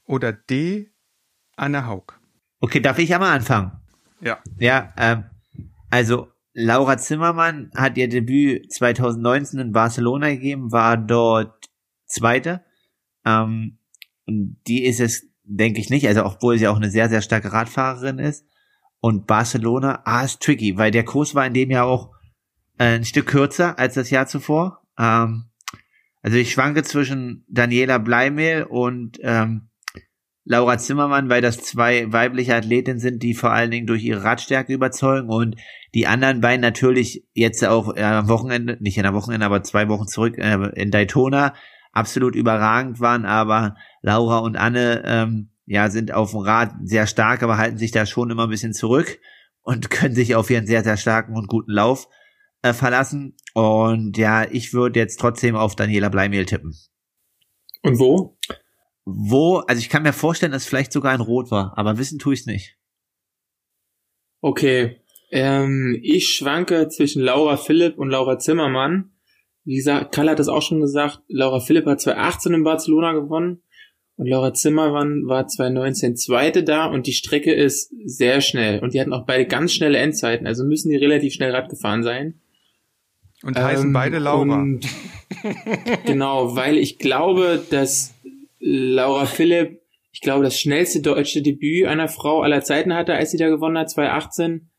Oder 0.07 0.33
D. 0.33 0.91
Anne 1.55 1.87
Haug? 1.87 2.19
Okay, 2.59 2.81
darf 2.81 2.99
ich 2.99 3.15
einmal 3.15 3.37
anfangen? 3.37 3.71
Ja. 4.21 4.41
Ja, 4.59 4.93
ähm, 4.97 5.25
also 5.89 6.33
Laura 6.53 6.99
Zimmermann 6.99 7.71
hat 7.77 7.97
ihr 7.97 8.09
Debüt 8.09 8.73
2019 8.73 9.61
in 9.61 9.71
Barcelona 9.71 10.31
gegeben, 10.31 10.73
war 10.73 10.97
dort 10.97 11.71
Zweite. 12.07 12.65
Ähm, 13.25 13.79
die 14.27 14.85
ist 14.85 14.99
es, 14.99 15.29
denke 15.45 15.79
ich 15.79 15.91
nicht, 15.91 16.09
also 16.09 16.25
obwohl 16.25 16.59
sie 16.59 16.67
auch 16.67 16.77
eine 16.77 16.91
sehr, 16.91 17.09
sehr 17.09 17.23
starke 17.23 17.53
Radfahrerin 17.53 18.19
ist. 18.19 18.50
Und 19.01 19.27
Barcelona, 19.27 20.03
ah, 20.05 20.25
ist 20.25 20.41
tricky, 20.41 20.77
weil 20.77 20.91
der 20.91 21.05
Kurs 21.05 21.35
war 21.35 21.47
in 21.47 21.55
dem 21.55 21.71
Jahr 21.71 21.87
auch 21.87 22.11
äh, 22.79 22.97
ein 22.97 23.05
Stück 23.05 23.27
kürzer 23.27 23.79
als 23.79 23.95
das 23.95 24.11
Jahr 24.11 24.27
zuvor. 24.27 24.83
Ähm, 24.99 25.51
also 26.23 26.37
ich 26.37 26.53
schwanke 26.53 26.83
zwischen 26.83 27.45
Daniela 27.49 27.99
Bleimehl 27.99 28.65
und 28.65 29.19
ähm, 29.23 29.71
Laura 30.45 30.79
Zimmermann, 30.79 31.29
weil 31.29 31.43
das 31.43 31.59
zwei 31.59 32.13
weibliche 32.13 32.57
Athletinnen 32.57 32.99
sind, 32.99 33.23
die 33.23 33.35
vor 33.35 33.53
allen 33.53 33.71
Dingen 33.71 33.87
durch 33.87 34.03
ihre 34.03 34.25
Radstärke 34.25 34.73
überzeugen 34.73 35.29
und 35.29 35.57
die 35.95 36.07
anderen 36.07 36.41
beiden 36.41 36.61
natürlich 36.61 37.25
jetzt 37.33 37.65
auch 37.65 37.95
äh, 37.97 38.03
am 38.03 38.29
Wochenende, 38.29 38.77
nicht 38.81 38.97
in 38.97 39.05
der 39.05 39.15
Wochenende, 39.15 39.47
aber 39.47 39.63
zwei 39.63 39.89
Wochen 39.89 40.07
zurück 40.07 40.39
äh, 40.39 40.57
in 40.75 40.91
Daytona 40.91 41.55
absolut 41.93 42.35
überragend 42.35 43.01
waren, 43.01 43.27
aber 43.27 43.77
Laura 44.03 44.39
und 44.39 44.57
Anne 44.57 45.03
ähm, 45.05 45.51
ja 45.67 45.91
sind 45.91 46.13
auf 46.13 46.33
dem 46.33 46.41
Rad 46.41 46.73
sehr 46.83 47.07
stark, 47.07 47.43
aber 47.43 47.59
halten 47.59 47.79
sich 47.79 47.91
da 47.91 48.07
schon 48.07 48.31
immer 48.31 48.45
ein 48.45 48.51
bisschen 48.51 48.73
zurück 48.73 49.19
und 49.63 49.91
können 49.91 50.15
sich 50.15 50.35
auf 50.35 50.51
ihren 50.51 50.67
sehr, 50.67 50.85
sehr 50.85 50.97
starken 50.97 51.37
und 51.37 51.49
guten 51.49 51.73
Lauf 51.73 52.09
äh, 52.63 52.73
verlassen. 52.73 53.37
Und 53.55 54.17
ja, 54.17 54.45
ich 54.51 54.73
würde 54.73 55.01
jetzt 55.01 55.21
trotzdem 55.21 55.57
auf 55.57 55.77
Daniela 55.77 56.09
Bleimehl 56.09 56.47
tippen. 56.47 56.75
Und 57.83 57.99
wo? 57.99 58.39
Wo, 59.05 59.59
also 59.59 59.81
ich 59.81 59.89
kann 59.89 60.03
mir 60.03 60.13
vorstellen, 60.13 60.53
dass 60.53 60.63
es 60.63 60.69
vielleicht 60.69 60.93
sogar 60.93 61.13
ein 61.13 61.21
Rot 61.21 61.51
war, 61.51 61.77
aber 61.77 61.99
wissen 61.99 62.19
tue 62.19 62.35
ich 62.35 62.41
es 62.41 62.47
nicht. 62.47 62.77
Okay. 64.41 65.01
Ähm, 65.33 65.99
ich 66.03 66.35
schwanke 66.35 66.89
zwischen 66.89 67.23
Laura 67.23 67.57
Philipp 67.57 67.99
und 67.99 68.11
Laura 68.11 68.39
Zimmermann. 68.39 69.13
Wie 69.65 69.77
gesagt, 69.77 70.13
Karl 70.15 70.31
hat 70.31 70.39
das 70.39 70.49
auch 70.49 70.63
schon 70.63 70.81
gesagt, 70.81 71.21
Laura 71.29 71.61
Philipp 71.61 71.87
hat 71.87 72.01
2018 72.01 72.55
in 72.55 72.65
Barcelona 72.65 73.13
gewonnen 73.13 73.63
und 74.21 74.27
Laura 74.27 74.53
Zimmermann 74.53 75.23
war 75.29 75.49
2019 75.49 76.15
Zweite 76.15 76.63
da 76.63 76.85
und 76.85 77.07
die 77.07 77.15
Strecke 77.15 77.55
ist 77.55 77.91
sehr 78.05 78.43
schnell 78.43 78.81
und 78.81 78.93
die 78.93 79.01
hatten 79.01 79.15
auch 79.15 79.25
beide 79.25 79.47
ganz 79.47 79.73
schnelle 79.73 79.97
Endzeiten, 79.97 80.47
also 80.47 80.63
müssen 80.63 80.91
die 80.91 80.97
relativ 80.97 81.33
schnell 81.33 81.53
Rad 81.55 81.71
gefahren 81.71 82.03
sein. 82.03 82.35
Und 83.43 83.57
heißen 83.59 83.87
Ähm, 83.87 83.93
beide 83.95 84.19
Laura. 84.19 84.61
und- 84.61 84.87
genau, 86.05 86.55
weil 86.55 86.77
ich 86.77 86.99
glaube, 86.99 87.63
dass 87.71 88.15
Laura 88.59 89.25
Philipp, 89.25 89.81
ich 90.13 90.21
glaube, 90.21 90.45
das 90.45 90.61
schnellste 90.61 91.01
deutsche 91.01 91.41
Debüt 91.41 91.87
einer 91.87 92.09
Frau 92.09 92.43
aller 92.43 92.61
Zeiten 92.61 92.93
hatte, 92.93 93.15
als 93.15 93.31
sie 93.31 93.39
da 93.39 93.49
gewonnen 93.49 93.79
hat, 93.79 93.89
2018. 93.89 94.70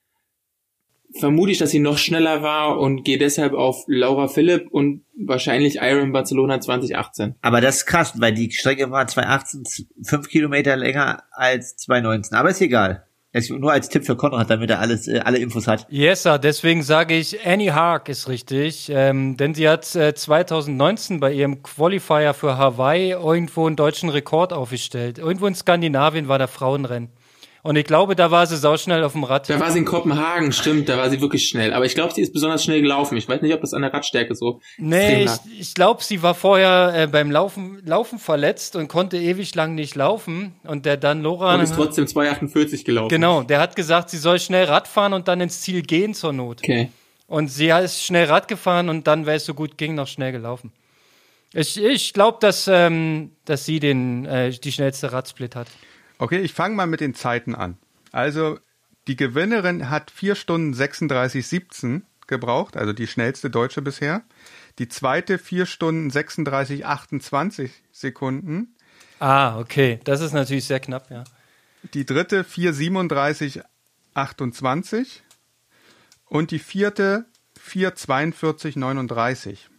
Vermute 1.19 1.51
ich, 1.51 1.57
dass 1.57 1.71
sie 1.71 1.79
noch 1.79 1.97
schneller 1.97 2.41
war 2.41 2.79
und 2.79 3.03
gehe 3.03 3.17
deshalb 3.17 3.53
auf 3.53 3.83
Laura 3.87 4.27
Philipp 4.27 4.67
und 4.71 5.03
wahrscheinlich 5.17 5.75
Iron 5.81 6.11
Barcelona 6.13 6.61
2018. 6.61 7.35
Aber 7.41 7.59
das 7.61 7.77
ist 7.77 7.85
krass, 7.85 8.13
weil 8.17 8.33
die 8.33 8.49
Strecke 8.51 8.89
war 8.91 9.05
2018 9.07 9.65
z- 9.65 9.87
fünf 10.03 10.29
Kilometer 10.29 10.75
länger 10.77 11.23
als 11.31 11.75
2019. 11.77 12.37
Aber 12.37 12.49
ist 12.49 12.61
egal. 12.61 13.05
Das 13.33 13.45
ist 13.45 13.51
nur 13.51 13.71
als 13.71 13.87
Tipp 13.87 14.05
für 14.05 14.17
Konrad, 14.17 14.49
damit 14.49 14.69
er 14.69 14.79
alles, 14.79 15.07
äh, 15.07 15.19
alle 15.19 15.37
Infos 15.37 15.65
hat. 15.65 15.87
Yes, 15.89 16.23
sir. 16.23 16.37
deswegen 16.37 16.83
sage 16.83 17.15
ich, 17.15 17.45
Annie 17.47 17.73
Haag 17.73 18.09
ist 18.09 18.27
richtig, 18.27 18.91
ähm, 18.93 19.37
denn 19.37 19.53
sie 19.53 19.69
hat 19.69 19.95
äh, 19.95 20.13
2019 20.13 21.19
bei 21.21 21.31
ihrem 21.31 21.63
Qualifier 21.63 22.33
für 22.33 22.57
Hawaii 22.57 23.11
irgendwo 23.11 23.67
einen 23.67 23.77
deutschen 23.77 24.09
Rekord 24.09 24.51
aufgestellt. 24.51 25.17
Irgendwo 25.17 25.47
in 25.47 25.55
Skandinavien 25.55 26.27
war 26.27 26.39
der 26.39 26.49
Frauenrennen. 26.49 27.09
Und 27.63 27.75
ich 27.75 27.85
glaube, 27.85 28.15
da 28.15 28.31
war 28.31 28.47
sie 28.47 28.57
sauschnell 28.57 29.03
auf 29.03 29.11
dem 29.11 29.23
Rad. 29.23 29.49
Da 29.49 29.59
war 29.59 29.69
sie 29.71 29.79
in 29.79 29.85
Kopenhagen, 29.85 30.51
stimmt, 30.51 30.89
da 30.89 30.97
war 30.97 31.09
sie 31.09 31.21
wirklich 31.21 31.47
schnell. 31.47 31.73
Aber 31.73 31.85
ich 31.85 31.93
glaube, 31.93 32.13
sie 32.13 32.21
ist 32.21 32.33
besonders 32.33 32.63
schnell 32.63 32.81
gelaufen. 32.81 33.17
Ich 33.17 33.29
weiß 33.29 33.41
nicht, 33.41 33.53
ob 33.53 33.61
das 33.61 33.73
an 33.73 33.83
der 33.83 33.93
Radstärke 33.93 34.33
so 34.33 34.61
Nee, 34.77 35.25
ich, 35.25 35.59
ich 35.59 35.73
glaube, 35.75 36.03
sie 36.03 36.23
war 36.23 36.33
vorher 36.33 36.93
äh, 36.95 37.07
beim 37.07 37.29
Laufen, 37.29 37.81
Laufen 37.85 38.17
verletzt 38.17 38.75
und 38.75 38.87
konnte 38.87 39.17
ewig 39.17 39.53
lang 39.53 39.75
nicht 39.75 39.95
laufen. 39.95 40.55
Und 40.63 40.85
der 40.87 40.97
dann 40.97 41.21
Loran. 41.21 41.59
Und 41.59 41.63
ist 41.63 41.75
trotzdem 41.75 42.05
2,48 42.05 42.83
gelaufen. 42.83 43.09
Genau, 43.09 43.43
der 43.43 43.59
hat 43.59 43.75
gesagt, 43.75 44.09
sie 44.09 44.17
soll 44.17 44.39
schnell 44.39 44.65
Rad 44.65 44.87
fahren 44.87 45.13
und 45.13 45.27
dann 45.27 45.39
ins 45.39 45.61
Ziel 45.61 45.83
gehen 45.83 46.15
zur 46.15 46.33
Not. 46.33 46.61
Okay. 46.63 46.89
Und 47.27 47.47
sie 47.47 47.69
ist 47.69 48.03
schnell 48.03 48.25
Rad 48.25 48.47
gefahren 48.47 48.89
und 48.89 49.07
dann, 49.07 49.25
weil 49.25 49.37
es 49.37 49.45
so 49.45 49.53
gut 49.53 49.77
ging, 49.77 49.95
noch 49.95 50.07
schnell 50.07 50.31
gelaufen. 50.31 50.71
Ich, 51.53 51.81
ich 51.81 52.13
glaube, 52.13 52.37
dass, 52.41 52.67
ähm, 52.67 53.31
dass 53.45 53.65
sie 53.65 53.79
den, 53.79 54.25
äh, 54.25 54.51
die 54.51 54.71
schnellste 54.71 55.11
Radsplit 55.11 55.55
hat. 55.55 55.67
Okay, 56.21 56.41
ich 56.41 56.53
fange 56.53 56.75
mal 56.75 56.85
mit 56.85 57.01
den 57.01 57.15
Zeiten 57.15 57.55
an. 57.55 57.79
Also 58.11 58.59
die 59.07 59.15
Gewinnerin 59.15 59.89
hat 59.89 60.11
4 60.11 60.35
Stunden 60.35 60.75
36, 60.75 61.47
17 61.47 62.05
gebraucht, 62.27 62.77
also 62.77 62.93
die 62.93 63.07
schnellste 63.07 63.49
Deutsche 63.49 63.81
bisher. 63.81 64.21
Die 64.77 64.87
zweite 64.87 65.39
4 65.39 65.65
Stunden 65.65 66.11
36, 66.11 66.85
28 66.85 67.71
Sekunden. 67.91 68.75
Ah, 69.17 69.57
okay. 69.57 69.99
Das 70.03 70.21
ist 70.21 70.33
natürlich 70.33 70.65
sehr 70.65 70.79
knapp, 70.79 71.09
ja. 71.09 71.23
Die 71.95 72.05
dritte 72.05 72.43
4, 72.43 72.71
37, 72.71 73.61
28. 74.13 75.23
Und 76.25 76.51
die 76.51 76.59
vierte 76.59 77.25
4, 77.59 77.95
42, 77.95 78.75
39. 78.75 79.69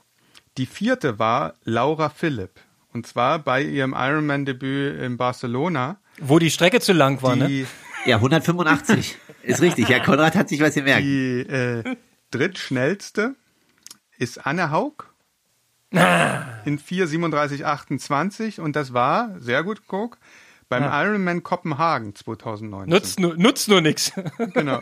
Die 0.59 0.66
vierte 0.66 1.20
war 1.20 1.55
Laura 1.62 2.09
Philipp. 2.09 2.59
Und 2.93 3.07
zwar 3.07 3.38
bei 3.38 3.62
ihrem 3.62 3.95
Ironman-Debüt 3.97 5.01
in 5.01 5.16
Barcelona. 5.16 5.99
Wo 6.25 6.39
die 6.39 6.51
Strecke 6.51 6.81
zu 6.81 6.93
lang 6.93 7.20
war, 7.23 7.37
ne? 7.37 7.49
Die, 7.49 7.66
Ja, 8.05 8.16
185. 8.16 9.18
ist 9.43 9.61
richtig. 9.61 9.89
Ja, 9.89 10.01
Konrad 10.01 10.35
hat 10.35 10.49
sich 10.49 10.61
was 10.61 10.75
gemerkt. 10.75 11.03
Die 11.03 11.41
äh, 11.41 11.97
drittschnellste 12.31 13.35
ist 14.18 14.47
Anne 14.47 14.70
Haug 14.70 15.05
in 15.91 16.79
4,37,28 16.79 18.61
und 18.61 18.77
das 18.77 18.95
war, 18.95 19.39
sehr 19.41 19.62
gut, 19.62 19.83
Guck, 19.87 20.18
beim 20.70 20.85
Ironman 20.85 21.43
Kopenhagen 21.43 22.14
2019. 22.14 22.89
Nutzt 22.89 23.20
nur, 23.20 23.37
nutzt 23.37 23.68
nur 23.68 23.83
nix. 23.83 24.12
Genau. 24.55 24.81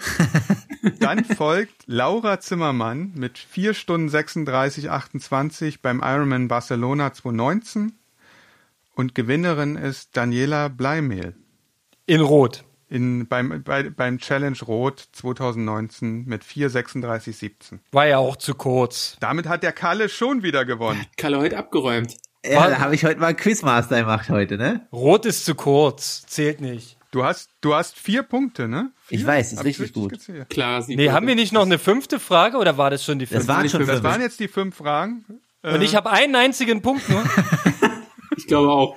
Dann 1.01 1.25
folgt 1.25 1.83
Laura 1.87 2.39
Zimmermann 2.39 3.13
mit 3.17 3.39
4 3.39 3.75
Stunden 3.75 4.09
36,28 4.09 5.79
beim 5.83 6.01
Ironman 6.05 6.47
Barcelona 6.47 7.13
2019 7.13 7.99
und 9.01 9.15
Gewinnerin 9.15 9.77
ist 9.77 10.15
Daniela 10.17 10.69
Bleimehl 10.69 11.35
In 12.07 12.21
Rot. 12.21 12.65
in, 12.91 13.27
beim, 13.29 13.63
bei, 13.65 13.89
beim 13.89 14.19
Challenge 14.19 14.59
Rot 14.67 15.09
2019 15.13 16.27
mit 16.27 16.45
4,36,17. 16.45 17.79
War 17.93 18.07
ja 18.07 18.19
auch 18.19 18.37
zu 18.37 18.55
kurz. 18.55 19.17
Damit 19.21 19.49
hat 19.49 19.63
der 19.63 19.73
Kalle 19.73 20.09
schon 20.11 20.43
wieder 20.43 20.65
gewonnen. 20.67 21.05
Kalle 21.17 21.39
heute 21.39 21.57
abgeräumt. 21.57 22.15
Ja, 22.45 22.69
da 22.69 22.79
habe 22.81 22.95
ich 22.95 23.05
heute 23.05 23.21
mal 23.21 23.35
Quizmaster 23.35 24.01
gemacht 24.01 24.29
heute, 24.29 24.57
ne? 24.59 24.87
Rot 24.93 25.25
ist 25.27 25.45
zu 25.47 25.55
kurz. 25.55 26.25
Zählt 26.27 26.61
nicht. 26.61 26.99
Du 27.11 27.25
hast, 27.25 27.49
du 27.63 27.75
hast 27.75 27.99
vier 27.99 28.23
Punkte, 28.23 28.69
ne? 28.69 28.93
Vier? 29.07 29.19
Ich 29.19 29.27
weiß, 29.27 29.53
ist 29.53 29.59
Hab 29.61 29.67
ich 29.67 29.79
richtig 29.81 29.95
gut. 29.95 30.13
gezählt? 30.13 30.49
Klar, 30.51 30.83
sie 30.83 30.95
Nee, 30.95 31.11
haben 31.11 31.27
wir 31.27 31.35
nicht 31.37 31.53
noch 31.53 31.65
eine 31.67 31.79
fünfte 31.79 32.21
Frage 32.21 32.57
oder 32.59 32.77
war 32.79 32.91
das 32.91 33.03
schon 33.05 33.19
die 33.19 33.25
Das 33.25 33.33
fünfte? 33.33 33.49
waren 33.49 33.69
schon 33.71 33.81
Das 33.81 33.89
fünf. 33.91 34.03
waren 34.05 34.21
jetzt 34.21 34.41
die 34.41 34.49
fünf 34.49 34.77
Fragen. 34.77 35.25
Äh, 35.63 35.75
Und 35.75 35.83
ich 35.83 35.95
habe 35.97 36.11
einen 36.11 36.35
einzigen 36.37 36.83
Punkt 36.83 37.09
nur. 37.09 37.23
Ich 38.51 38.53
glaube 38.53 38.73
auch. 38.73 38.97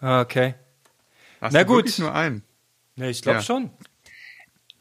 Ah, 0.00 0.20
Okay. 0.22 0.54
hast 1.42 1.52
na 1.52 1.64
du 1.64 1.66
gut. 1.66 1.98
nur 1.98 2.14
einen. 2.14 2.42
Nee, 2.94 3.10
ich 3.10 3.20
glaube 3.20 3.40
Ja. 3.40 3.42
schon. 3.44 3.64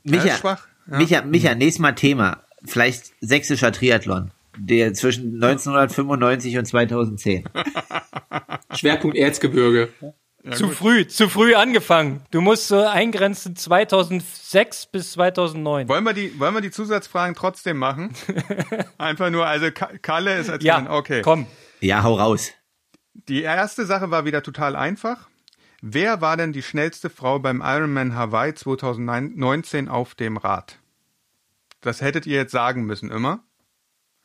Ja, 0.04 0.12
Micha, 0.24 0.38
schwach. 0.38 0.68
Ja. 0.90 0.98
Micha, 1.00 1.22
Micha, 1.24 1.54
nächstes 1.56 1.80
Mal 1.80 1.92
Thema. 1.96 2.44
Vielleicht 2.64 3.12
sächsischer 3.20 3.74
Triathlon. 3.74 4.32
Der 4.58 4.94
zwischen 4.94 5.34
1995 5.44 6.58
und 6.58 6.64
2010. 6.66 7.44
Schwerpunkt 8.74 9.18
Erzgebirge. 9.18 9.90
zu 10.54 10.70
früh, 10.70 11.06
zu 11.08 11.28
früh 11.28 11.56
angefangen. 11.56 12.22
Du 12.32 12.40
musst 12.40 12.70
so 12.70 12.80
eingrenzen 12.86 13.58
2006 13.58 14.86
bis 14.86 15.12
2009. 15.12 15.90
Wollen 15.90 16.06
wir 16.06 16.14
die, 16.14 16.40
wollen 16.40 16.54
wir 16.54 16.62
die 16.62 16.72
Zusatzfragen 16.72 17.36
trotzdem 17.36 17.76
machen? 17.80 18.14
Einfach 18.98 19.30
nur, 19.30 19.46
also 19.46 19.72
Ka- 19.72 19.92
Kalle 20.02 20.38
ist 20.38 20.48
Ja, 20.48 20.54
erzählen. 20.78 20.88
okay. 20.88 21.22
komm. 21.22 21.48
Ja, 21.82 22.04
hau 22.04 22.14
raus. 22.16 22.52
Die 23.28 23.42
erste 23.42 23.86
Sache 23.86 24.12
war 24.12 24.26
wieder 24.26 24.44
total 24.44 24.76
einfach. 24.76 25.30
Wer 25.82 26.22
war 26.22 26.38
denn 26.38 26.52
die 26.52 26.62
schnellste 26.62 27.10
Frau 27.10 27.40
beim 27.40 27.62
Ironman 27.64 28.16
Hawaii 28.16 28.54
2019 28.54 29.88
auf 29.88 30.16
dem 30.16 30.38
Rad? 30.38 30.80
Das 31.82 32.02
hättet 32.02 32.26
ihr 32.26 32.36
jetzt 32.36 32.52
sagen 32.52 32.86
müssen, 32.86 33.12
immer. 33.12 33.44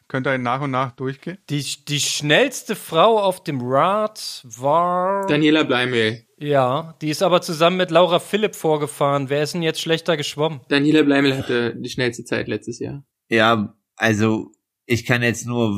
Könnt 0.08 0.26
ihr 0.26 0.38
nach 0.38 0.60
und 0.60 0.72
nach 0.72 0.90
durchgehen? 0.92 1.38
Die, 1.50 1.64
die 1.86 2.00
schnellste 2.00 2.74
Frau 2.74 3.20
auf 3.20 3.44
dem 3.44 3.60
Rad 3.62 4.42
war. 4.44 5.26
Daniela 5.28 5.62
Bleimehl. 5.62 6.26
ja, 6.36 6.96
die 7.00 7.10
ist 7.10 7.22
aber 7.22 7.42
zusammen 7.42 7.76
mit 7.76 7.92
Laura 7.92 8.18
Philipp 8.18 8.56
vorgefahren. 8.56 9.28
Wer 9.28 9.44
ist 9.44 9.54
denn 9.54 9.62
jetzt 9.62 9.80
schlechter 9.80 10.16
geschwommen? 10.16 10.62
Daniela 10.68 11.02
Bleimehl 11.04 11.38
hatte 11.38 11.76
die 11.76 11.90
schnellste 11.90 12.24
Zeit 12.24 12.48
letztes 12.48 12.80
Jahr. 12.80 13.04
Ja, 13.28 13.74
also 13.96 14.50
ich 14.86 15.04
kann 15.06 15.22
jetzt 15.22 15.46
nur 15.46 15.70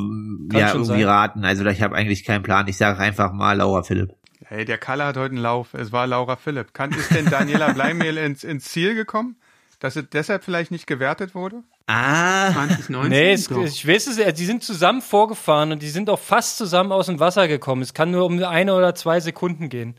Kann 0.49 0.59
ja, 0.59 0.67
irgendwie 0.69 0.87
sein. 1.01 1.03
raten. 1.03 1.45
Also 1.45 1.65
ich 1.65 1.81
habe 1.81 1.95
eigentlich 1.95 2.23
keinen 2.25 2.43
Plan. 2.43 2.67
Ich 2.67 2.77
sage 2.77 2.99
einfach 2.99 3.31
mal 3.31 3.53
Laura 3.57 3.83
Philipp. 3.83 4.13
Hey, 4.45 4.65
der 4.65 4.77
Kalle 4.77 5.05
hat 5.05 5.17
heute 5.17 5.33
einen 5.33 5.41
Lauf. 5.43 5.73
Es 5.73 5.91
war 5.91 6.05
Laura 6.07 6.35
Philipp. 6.35 6.73
Kann, 6.73 6.91
ist 6.91 7.13
denn 7.13 7.29
Daniela 7.29 7.71
Bleimehl 7.73 8.17
ins, 8.17 8.43
ins 8.43 8.65
Ziel 8.65 8.95
gekommen? 8.95 9.37
Dass 9.79 9.95
es 9.95 10.05
deshalb 10.11 10.43
vielleicht 10.43 10.71
nicht 10.71 10.87
gewertet 10.87 11.35
wurde? 11.35 11.63
Ah, 11.87 12.51
2019? 12.53 13.09
Nee, 13.09 13.33
es, 13.33 13.49
ich 13.51 13.87
weiß 13.87 14.07
es, 14.07 14.33
die 14.35 14.45
sind 14.45 14.63
zusammen 14.63 15.01
vorgefahren 15.01 15.73
und 15.73 15.81
die 15.81 15.89
sind 15.89 16.09
auch 16.09 16.19
fast 16.19 16.57
zusammen 16.57 16.91
aus 16.91 17.07
dem 17.07 17.19
Wasser 17.19 17.47
gekommen. 17.47 17.81
Es 17.81 17.93
kann 17.93 18.11
nur 18.11 18.25
um 18.25 18.41
eine 18.41 18.75
oder 18.75 18.95
zwei 18.95 19.19
Sekunden 19.19 19.69
gehen. 19.69 19.95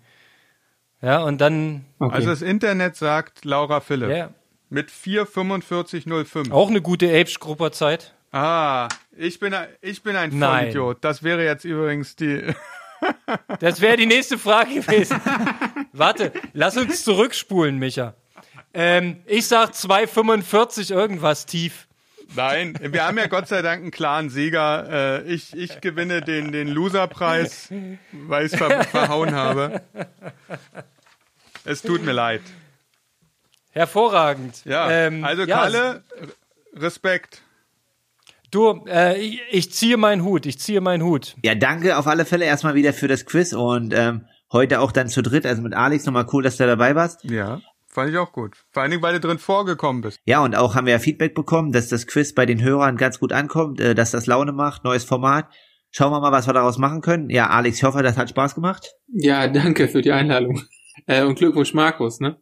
Ja, 1.02 1.22
und 1.22 1.40
dann, 1.42 1.84
okay. 1.98 2.14
Also 2.14 2.30
das 2.30 2.40
Internet 2.40 2.96
sagt 2.96 3.44
Laura 3.44 3.80
Philipp. 3.80 4.08
ja, 4.08 4.30
Mit 4.70 4.90
4,4505. 4.90 6.50
auch 6.50 6.70
eine 6.70 6.80
gute 6.80 7.10
Age-Grupper-Zeit. 7.12 8.14
Ah, 8.36 8.88
ich 9.16 9.38
bin, 9.38 9.54
ein- 9.54 9.68
ich 9.80 10.02
bin 10.02 10.16
ein 10.16 10.36
Nein. 10.36 10.62
Vollidiot. 10.72 11.04
Das 11.04 11.22
wäre 11.22 11.44
jetzt 11.44 11.64
übrigens 11.64 12.16
die. 12.16 12.42
Das 13.60 13.82
wäre 13.82 13.98
die 13.98 14.06
nächste 14.06 14.38
Frage 14.38 14.80
gewesen. 14.80 15.20
Warte, 15.92 16.32
lass 16.54 16.76
uns 16.78 17.04
zurückspulen, 17.04 17.78
Micha. 17.78 18.14
Ähm, 18.72 19.18
ich 19.26 19.46
sag 19.46 19.72
2,45 19.72 20.90
irgendwas 20.90 21.44
tief. 21.44 21.86
Nein, 22.34 22.74
wir 22.80 23.04
haben 23.06 23.18
ja 23.18 23.26
Gott 23.26 23.46
sei 23.46 23.60
Dank 23.60 23.82
einen 23.82 23.90
klaren 23.90 24.30
Sieger. 24.30 25.20
Äh, 25.22 25.22
ich, 25.32 25.54
ich 25.54 25.82
gewinne 25.82 26.22
den, 26.22 26.50
den 26.50 26.68
Loserpreis, 26.68 27.68
weil 28.12 28.46
ich 28.46 28.52
es 28.54 28.58
ver 28.58 28.84
verhauen 28.84 29.34
habe. 29.34 29.82
Es 31.66 31.82
tut 31.82 32.02
mir 32.04 32.12
leid. 32.12 32.40
Hervorragend. 33.72 34.64
Ja, 34.64 34.90
Ähm, 34.90 35.24
also 35.24 35.42
ja, 35.42 35.56
Kalle, 35.58 36.02
Respekt. 36.74 37.42
Du, 38.54 38.84
äh, 38.86 39.20
ich, 39.20 39.42
ich 39.50 39.72
ziehe 39.72 39.96
meinen 39.96 40.22
Hut, 40.22 40.46
ich 40.46 40.60
ziehe 40.60 40.80
meinen 40.80 41.02
Hut. 41.02 41.34
ja, 41.42 41.56
danke 41.56 41.98
auf 41.98 42.06
alle 42.06 42.24
Fälle 42.24 42.44
erstmal 42.44 42.76
wieder 42.76 42.92
für 42.92 43.08
das 43.08 43.26
Quiz 43.26 43.52
und 43.52 43.92
ähm, 43.92 44.26
heute 44.52 44.78
auch 44.78 44.92
dann 44.92 45.08
zu 45.08 45.22
dritt, 45.22 45.44
also 45.44 45.60
mit 45.60 45.74
Alex 45.74 46.06
nochmal 46.06 46.26
cool, 46.32 46.44
dass 46.44 46.56
du 46.56 46.64
dabei 46.64 46.94
warst. 46.94 47.24
Ja, 47.24 47.60
fand 47.88 48.12
ich 48.12 48.16
auch 48.16 48.30
gut. 48.30 48.56
Vor 48.70 48.82
allen 48.84 48.92
Dingen, 48.92 49.02
weil 49.02 49.14
du 49.14 49.18
drin 49.18 49.40
vorgekommen 49.40 50.02
bist. 50.02 50.20
Ja, 50.24 50.38
und 50.44 50.54
auch 50.54 50.76
haben 50.76 50.86
wir 50.86 50.92
ja 50.92 51.00
Feedback 51.00 51.34
bekommen, 51.34 51.72
dass 51.72 51.88
das 51.88 52.06
Quiz 52.06 52.32
bei 52.32 52.46
den 52.46 52.62
Hörern 52.62 52.96
ganz 52.96 53.18
gut 53.18 53.32
ankommt, 53.32 53.80
äh, 53.80 53.96
dass 53.96 54.12
das 54.12 54.26
Laune 54.26 54.52
macht, 54.52 54.84
neues 54.84 55.02
Format. 55.02 55.46
Schauen 55.90 56.12
wir 56.12 56.20
mal, 56.20 56.30
was 56.30 56.46
wir 56.46 56.54
daraus 56.54 56.78
machen 56.78 57.00
können. 57.00 57.30
Ja, 57.30 57.48
Alex, 57.48 57.78
ich 57.78 57.82
hoffe, 57.82 58.04
das 58.04 58.16
hat 58.16 58.30
Spaß 58.30 58.54
gemacht. 58.54 58.94
Ja, 59.08 59.48
danke 59.48 59.88
für 59.88 60.00
die 60.00 60.12
Einladung. 60.12 60.62
Äh, 61.06 61.24
und 61.24 61.34
Glückwunsch, 61.34 61.74
Markus, 61.74 62.20
ne? 62.20 62.40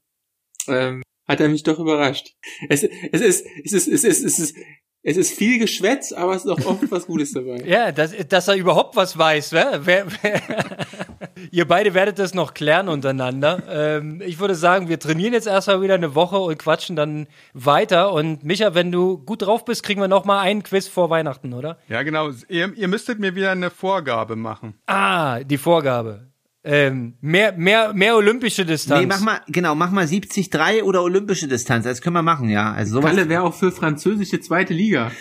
Ähm, 0.69 1.03
hat 1.27 1.41
er 1.41 1.49
mich 1.49 1.63
doch 1.63 1.79
überrascht. 1.79 2.35
Es, 2.69 2.83
es 2.83 3.21
ist, 3.23 3.47
es 3.65 3.73
ist, 3.73 3.89
es 3.89 4.05
ist, 4.05 4.23
es 4.23 4.39
ist, 4.39 4.57
es 5.05 5.17
ist 5.17 5.37
viel 5.37 5.59
Geschwätz, 5.59 6.13
aber 6.13 6.35
es 6.35 6.45
ist 6.45 6.51
auch 6.51 6.65
oft 6.65 6.91
was 6.91 7.07
Gutes 7.07 7.33
dabei. 7.33 7.57
Ja, 7.67 7.91
dass, 7.91 8.15
dass 8.29 8.47
er 8.47 8.55
überhaupt 8.55 8.95
was 8.95 9.19
weiß. 9.19 9.53
Wer, 9.53 9.85
wer, 9.85 10.07
wer, 10.23 10.41
ihr 11.51 11.67
beide 11.67 11.93
werdet 11.95 12.21
das 12.21 12.35
noch 12.35 12.55
klären 12.55 12.89
untereinander. 12.89 13.63
Ähm, 13.69 14.23
ich 14.25 14.39
würde 14.39 14.55
sagen, 14.55 14.89
wir 14.89 15.01
trainieren 15.01 15.33
jetzt 15.33 15.49
erstmal 15.49 15.83
wieder 15.83 15.95
eine 15.95 16.15
Woche 16.15 16.39
und 16.39 16.57
quatschen 16.57 16.95
dann 16.95 17.27
weiter. 17.53 18.13
Und 18.13 18.45
Micha, 18.45 18.75
wenn 18.75 18.93
du 18.93 19.19
gut 19.19 19.43
drauf 19.43 19.65
bist, 19.65 19.83
kriegen 19.83 20.01
wir 20.01 20.09
noch 20.09 20.25
mal 20.25 20.41
einen 20.41 20.63
Quiz 20.63 20.87
vor 20.87 21.11
Weihnachten, 21.11 21.53
oder? 21.53 21.79
Ja, 21.89 22.05
genau. 22.05 22.31
Ihr, 22.49 22.73
ihr 22.77 22.89
müsstet 22.89 23.19
mir 23.19 23.35
wieder 23.35 23.51
eine 23.51 23.71
Vorgabe 23.71 24.37
machen. 24.37 24.75
Ah, 24.87 25.43
die 25.43 25.59
Vorgabe. 25.59 26.32
Ähm, 26.65 27.17
mehr, 27.21 27.53
mehr, 27.53 27.93
mehr 27.93 28.15
olympische 28.17 28.65
Distanz. 28.65 29.01
Nee, 29.01 29.07
mach 29.07 29.21
mal, 29.21 29.41
genau, 29.49 29.75
mach 29.75 29.91
mal 29.91 30.05
70-3 30.05 30.83
oder 30.83 31.03
olympische 31.03 31.49
Distanz. 31.49 31.85
Das 31.85 32.01
können 32.01 32.15
wir 32.15 32.23
machen, 32.23 32.49
ja. 32.49 32.73
Also 32.73 32.95
sowas. 32.95 33.11
Kalle 33.11 33.29
wäre 33.29 33.43
auch 33.43 33.55
für 33.55 33.73
französische 33.73 34.41
zweite 34.41 34.73
Liga. 34.75 35.11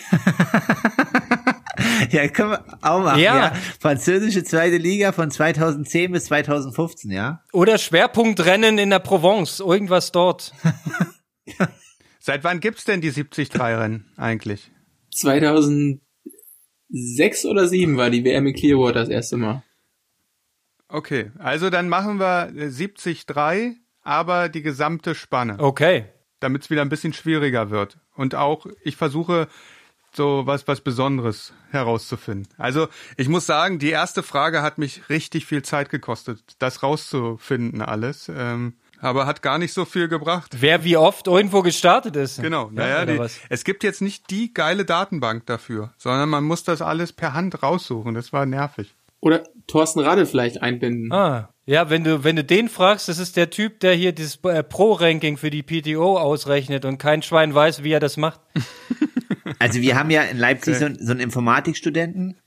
Ja, 2.11 2.27
können 2.27 2.51
wir 2.51 2.65
auch 2.81 3.03
machen, 3.03 3.19
Ja. 3.21 3.37
ja. 3.37 3.53
Französische 3.79 4.43
zweite 4.43 4.77
Liga 4.77 5.11
von 5.13 5.31
2010 5.31 6.11
bis 6.11 6.25
2015, 6.25 7.09
ja. 7.11 7.43
Oder 7.53 7.77
Schwerpunktrennen 7.77 8.77
in 8.77 8.89
der 8.89 8.99
Provence, 8.99 9.59
irgendwas 9.61 10.11
dort. 10.11 10.53
Seit 12.19 12.43
wann 12.43 12.59
gibt's 12.59 12.85
denn 12.85 13.01
die 13.01 13.11
73-Rennen 13.11 14.11
eigentlich? 14.17 14.71
2006 15.11 16.01
oder 17.45 17.67
7 17.67 17.97
war 17.97 18.09
die 18.09 18.23
WM 18.25 18.47
in 18.47 18.53
Clearwater 18.55 18.99
das 18.99 19.09
erste 19.09 19.37
Mal. 19.37 19.63
Okay, 20.91 21.31
also 21.39 21.69
dann 21.69 21.89
machen 21.89 22.19
wir 22.19 22.49
äh, 22.55 22.67
70-3, 22.67 23.73
aber 24.03 24.49
die 24.49 24.61
gesamte 24.61 25.15
Spanne, 25.15 25.55
Okay. 25.59 26.05
damit 26.39 26.63
es 26.63 26.69
wieder 26.69 26.81
ein 26.81 26.89
bisschen 26.89 27.13
schwieriger 27.13 27.69
wird. 27.69 27.97
Und 28.15 28.35
auch, 28.35 28.65
ich 28.83 28.95
versuche 28.97 29.47
so 30.13 30.45
was, 30.45 30.67
was 30.67 30.81
Besonderes 30.81 31.53
herauszufinden. 31.69 32.47
Also 32.57 32.87
ich 33.15 33.29
muss 33.29 33.45
sagen, 33.45 33.79
die 33.79 33.89
erste 33.91 34.23
Frage 34.23 34.61
hat 34.61 34.77
mich 34.77 35.07
richtig 35.09 35.45
viel 35.45 35.61
Zeit 35.63 35.89
gekostet, 35.89 36.41
das 36.59 36.83
rauszufinden 36.83 37.81
alles. 37.81 38.29
Ähm, 38.33 38.73
aber 38.99 39.25
hat 39.25 39.41
gar 39.41 39.57
nicht 39.57 39.73
so 39.73 39.83
viel 39.85 40.07
gebracht. 40.07 40.57
Wer 40.59 40.83
wie 40.83 40.95
oft 40.95 41.25
irgendwo 41.25 41.63
gestartet 41.63 42.15
ist. 42.15 42.39
Genau, 42.39 42.65
Ja, 42.67 43.03
naja, 43.03 43.05
die, 43.05 43.33
es 43.49 43.63
gibt 43.63 43.83
jetzt 43.83 44.01
nicht 44.01 44.29
die 44.29 44.53
geile 44.53 44.85
Datenbank 44.85 45.47
dafür, 45.47 45.91
sondern 45.97 46.29
man 46.29 46.43
muss 46.43 46.63
das 46.63 46.83
alles 46.83 47.11
per 47.11 47.33
Hand 47.33 47.63
raussuchen. 47.63 48.13
Das 48.13 48.31
war 48.31 48.45
nervig. 48.45 48.93
Oder 49.21 49.43
Thorsten 49.67 49.99
Radl 49.99 50.25
vielleicht 50.25 50.61
einbinden. 50.61 51.11
Ah, 51.13 51.53
ja, 51.65 51.89
wenn 51.89 52.03
du, 52.03 52.23
wenn 52.23 52.35
du 52.35 52.43
den 52.43 52.67
fragst, 52.67 53.07
das 53.07 53.19
ist 53.19 53.37
der 53.37 53.49
Typ, 53.51 53.79
der 53.79 53.93
hier 53.93 54.13
das 54.13 54.39
äh, 54.43 54.63
Pro-Ranking 54.63 55.37
für 55.37 55.51
die 55.51 55.63
PTO 55.63 56.17
ausrechnet 56.17 56.83
und 56.85 56.97
kein 56.97 57.21
Schwein 57.21 57.53
weiß, 57.53 57.83
wie 57.83 57.91
er 57.91 57.99
das 57.99 58.17
macht. 58.17 58.41
Also 59.59 59.79
wir 59.79 59.95
haben 59.95 60.09
ja 60.09 60.23
in 60.23 60.37
Leipzig 60.37 60.77
so, 60.77 60.87
so 60.99 61.11
einen 61.11 61.19
Informatikstudenten, 61.19 62.39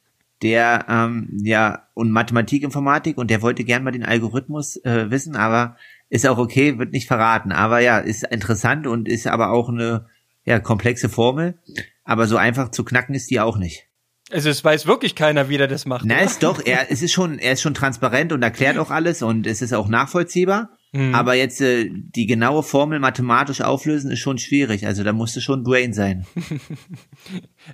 der 0.43 0.85
ähm, 0.89 1.39
ja 1.43 1.87
und 1.95 2.11
Mathematik-Informatik 2.11 3.19
und 3.19 3.31
der 3.31 3.41
wollte 3.41 3.63
gern 3.63 3.85
mal 3.85 3.93
den 3.93 4.05
Algorithmus 4.05 4.77
äh, 4.85 5.13
wissen, 5.13 5.37
aber 5.37 5.77
ist 6.09 6.27
auch 6.27 6.39
okay, 6.39 6.77
wird 6.79 6.91
nicht 6.91 7.07
verraten. 7.07 7.53
Aber 7.53 7.79
ja, 7.79 7.99
ist 7.99 8.25
interessant 8.25 8.89
und 8.89 9.09
ist 9.09 9.29
aber 9.29 9.53
auch 9.53 9.69
eine 9.69 10.07
ja 10.45 10.59
komplexe 10.59 11.09
Formel. 11.09 11.59
Aber 12.03 12.27
so 12.27 12.37
einfach 12.37 12.71
zu 12.71 12.85
knacken 12.85 13.15
ist 13.15 13.31
die 13.31 13.39
auch 13.39 13.59
nicht. 13.59 13.87
Also 14.31 14.49
es 14.49 14.65
weiß 14.65 14.87
wirklich 14.87 15.15
keiner, 15.15 15.49
wie 15.49 15.59
der 15.59 15.69
das 15.69 15.85
macht. 15.85 16.05
Na, 16.07 16.21
ist 16.21 16.43
doch, 16.43 16.61
er, 16.65 16.91
es 16.91 17.03
ist 17.03 17.13
schon, 17.13 17.39
er 17.39 17.53
ist 17.53 17.63
schon 17.63 17.75
transparent 17.75 18.33
und 18.33 18.43
erklärt 18.43 18.79
auch 18.79 18.91
alles 18.91 19.23
und 19.23 19.47
es 19.47 19.61
ist 19.61 19.73
auch 19.75 19.89
nachvollziehbar. 19.89 20.71
Aber 21.13 21.35
jetzt 21.35 21.61
äh, 21.61 21.91
die 21.91 22.27
genaue 22.27 22.63
Formel 22.63 23.01
mathematisch 23.01 23.61
auflösen 23.63 24.13
ist 24.13 24.21
schon 24.21 24.39
schwierig. 24.39 24.87
Also 24.87 25.03
da 25.03 25.13
musste 25.13 25.41
schon 25.41 25.65
Brain 25.65 25.93
sein. 25.93 26.25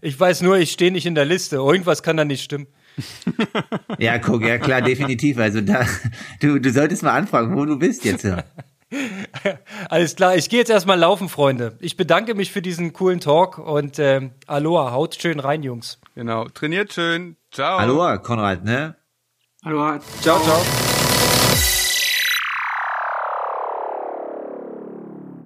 Ich 0.00 0.18
weiß 0.18 0.42
nur, 0.42 0.56
ich 0.56 0.70
stehe 0.70 0.92
nicht 0.92 1.04
in 1.04 1.14
der 1.14 1.24
Liste. 1.24 1.56
Irgendwas 1.56 2.02
kann 2.02 2.16
da 2.16 2.24
nicht 2.24 2.42
stimmen. 2.42 2.68
Ja, 3.98 4.18
guck, 4.18 4.42
ja 4.42 4.58
klar, 4.58 4.80
definitiv. 4.80 5.38
Also 5.38 5.60
da, 5.60 5.84
du, 6.40 6.58
du 6.60 6.70
solltest 6.70 7.02
mal 7.02 7.12
anfragen, 7.12 7.54
wo 7.56 7.64
du 7.66 7.78
bist 7.78 8.04
jetzt. 8.04 8.24
Ja. 8.24 8.44
Alles 9.88 10.16
klar, 10.16 10.36
ich 10.36 10.48
gehe 10.48 10.58
jetzt 10.58 10.70
erstmal 10.70 10.98
laufen, 10.98 11.28
Freunde. 11.28 11.76
Ich 11.80 11.96
bedanke 11.96 12.34
mich 12.34 12.52
für 12.52 12.62
diesen 12.62 12.92
coolen 12.92 13.20
Talk 13.20 13.58
und 13.58 13.98
ähm, 13.98 14.32
Aloha, 14.46 14.92
haut 14.92 15.16
schön 15.20 15.40
rein, 15.40 15.62
Jungs. 15.62 15.98
Genau. 16.14 16.46
Trainiert 16.48 16.92
schön. 16.92 17.36
Ciao. 17.52 17.78
Hallo, 17.78 18.18
Konrad, 18.20 18.64
ne? 18.64 18.96
Hallo, 19.64 19.98
Ciao, 20.20 20.40
ciao. 20.40 20.89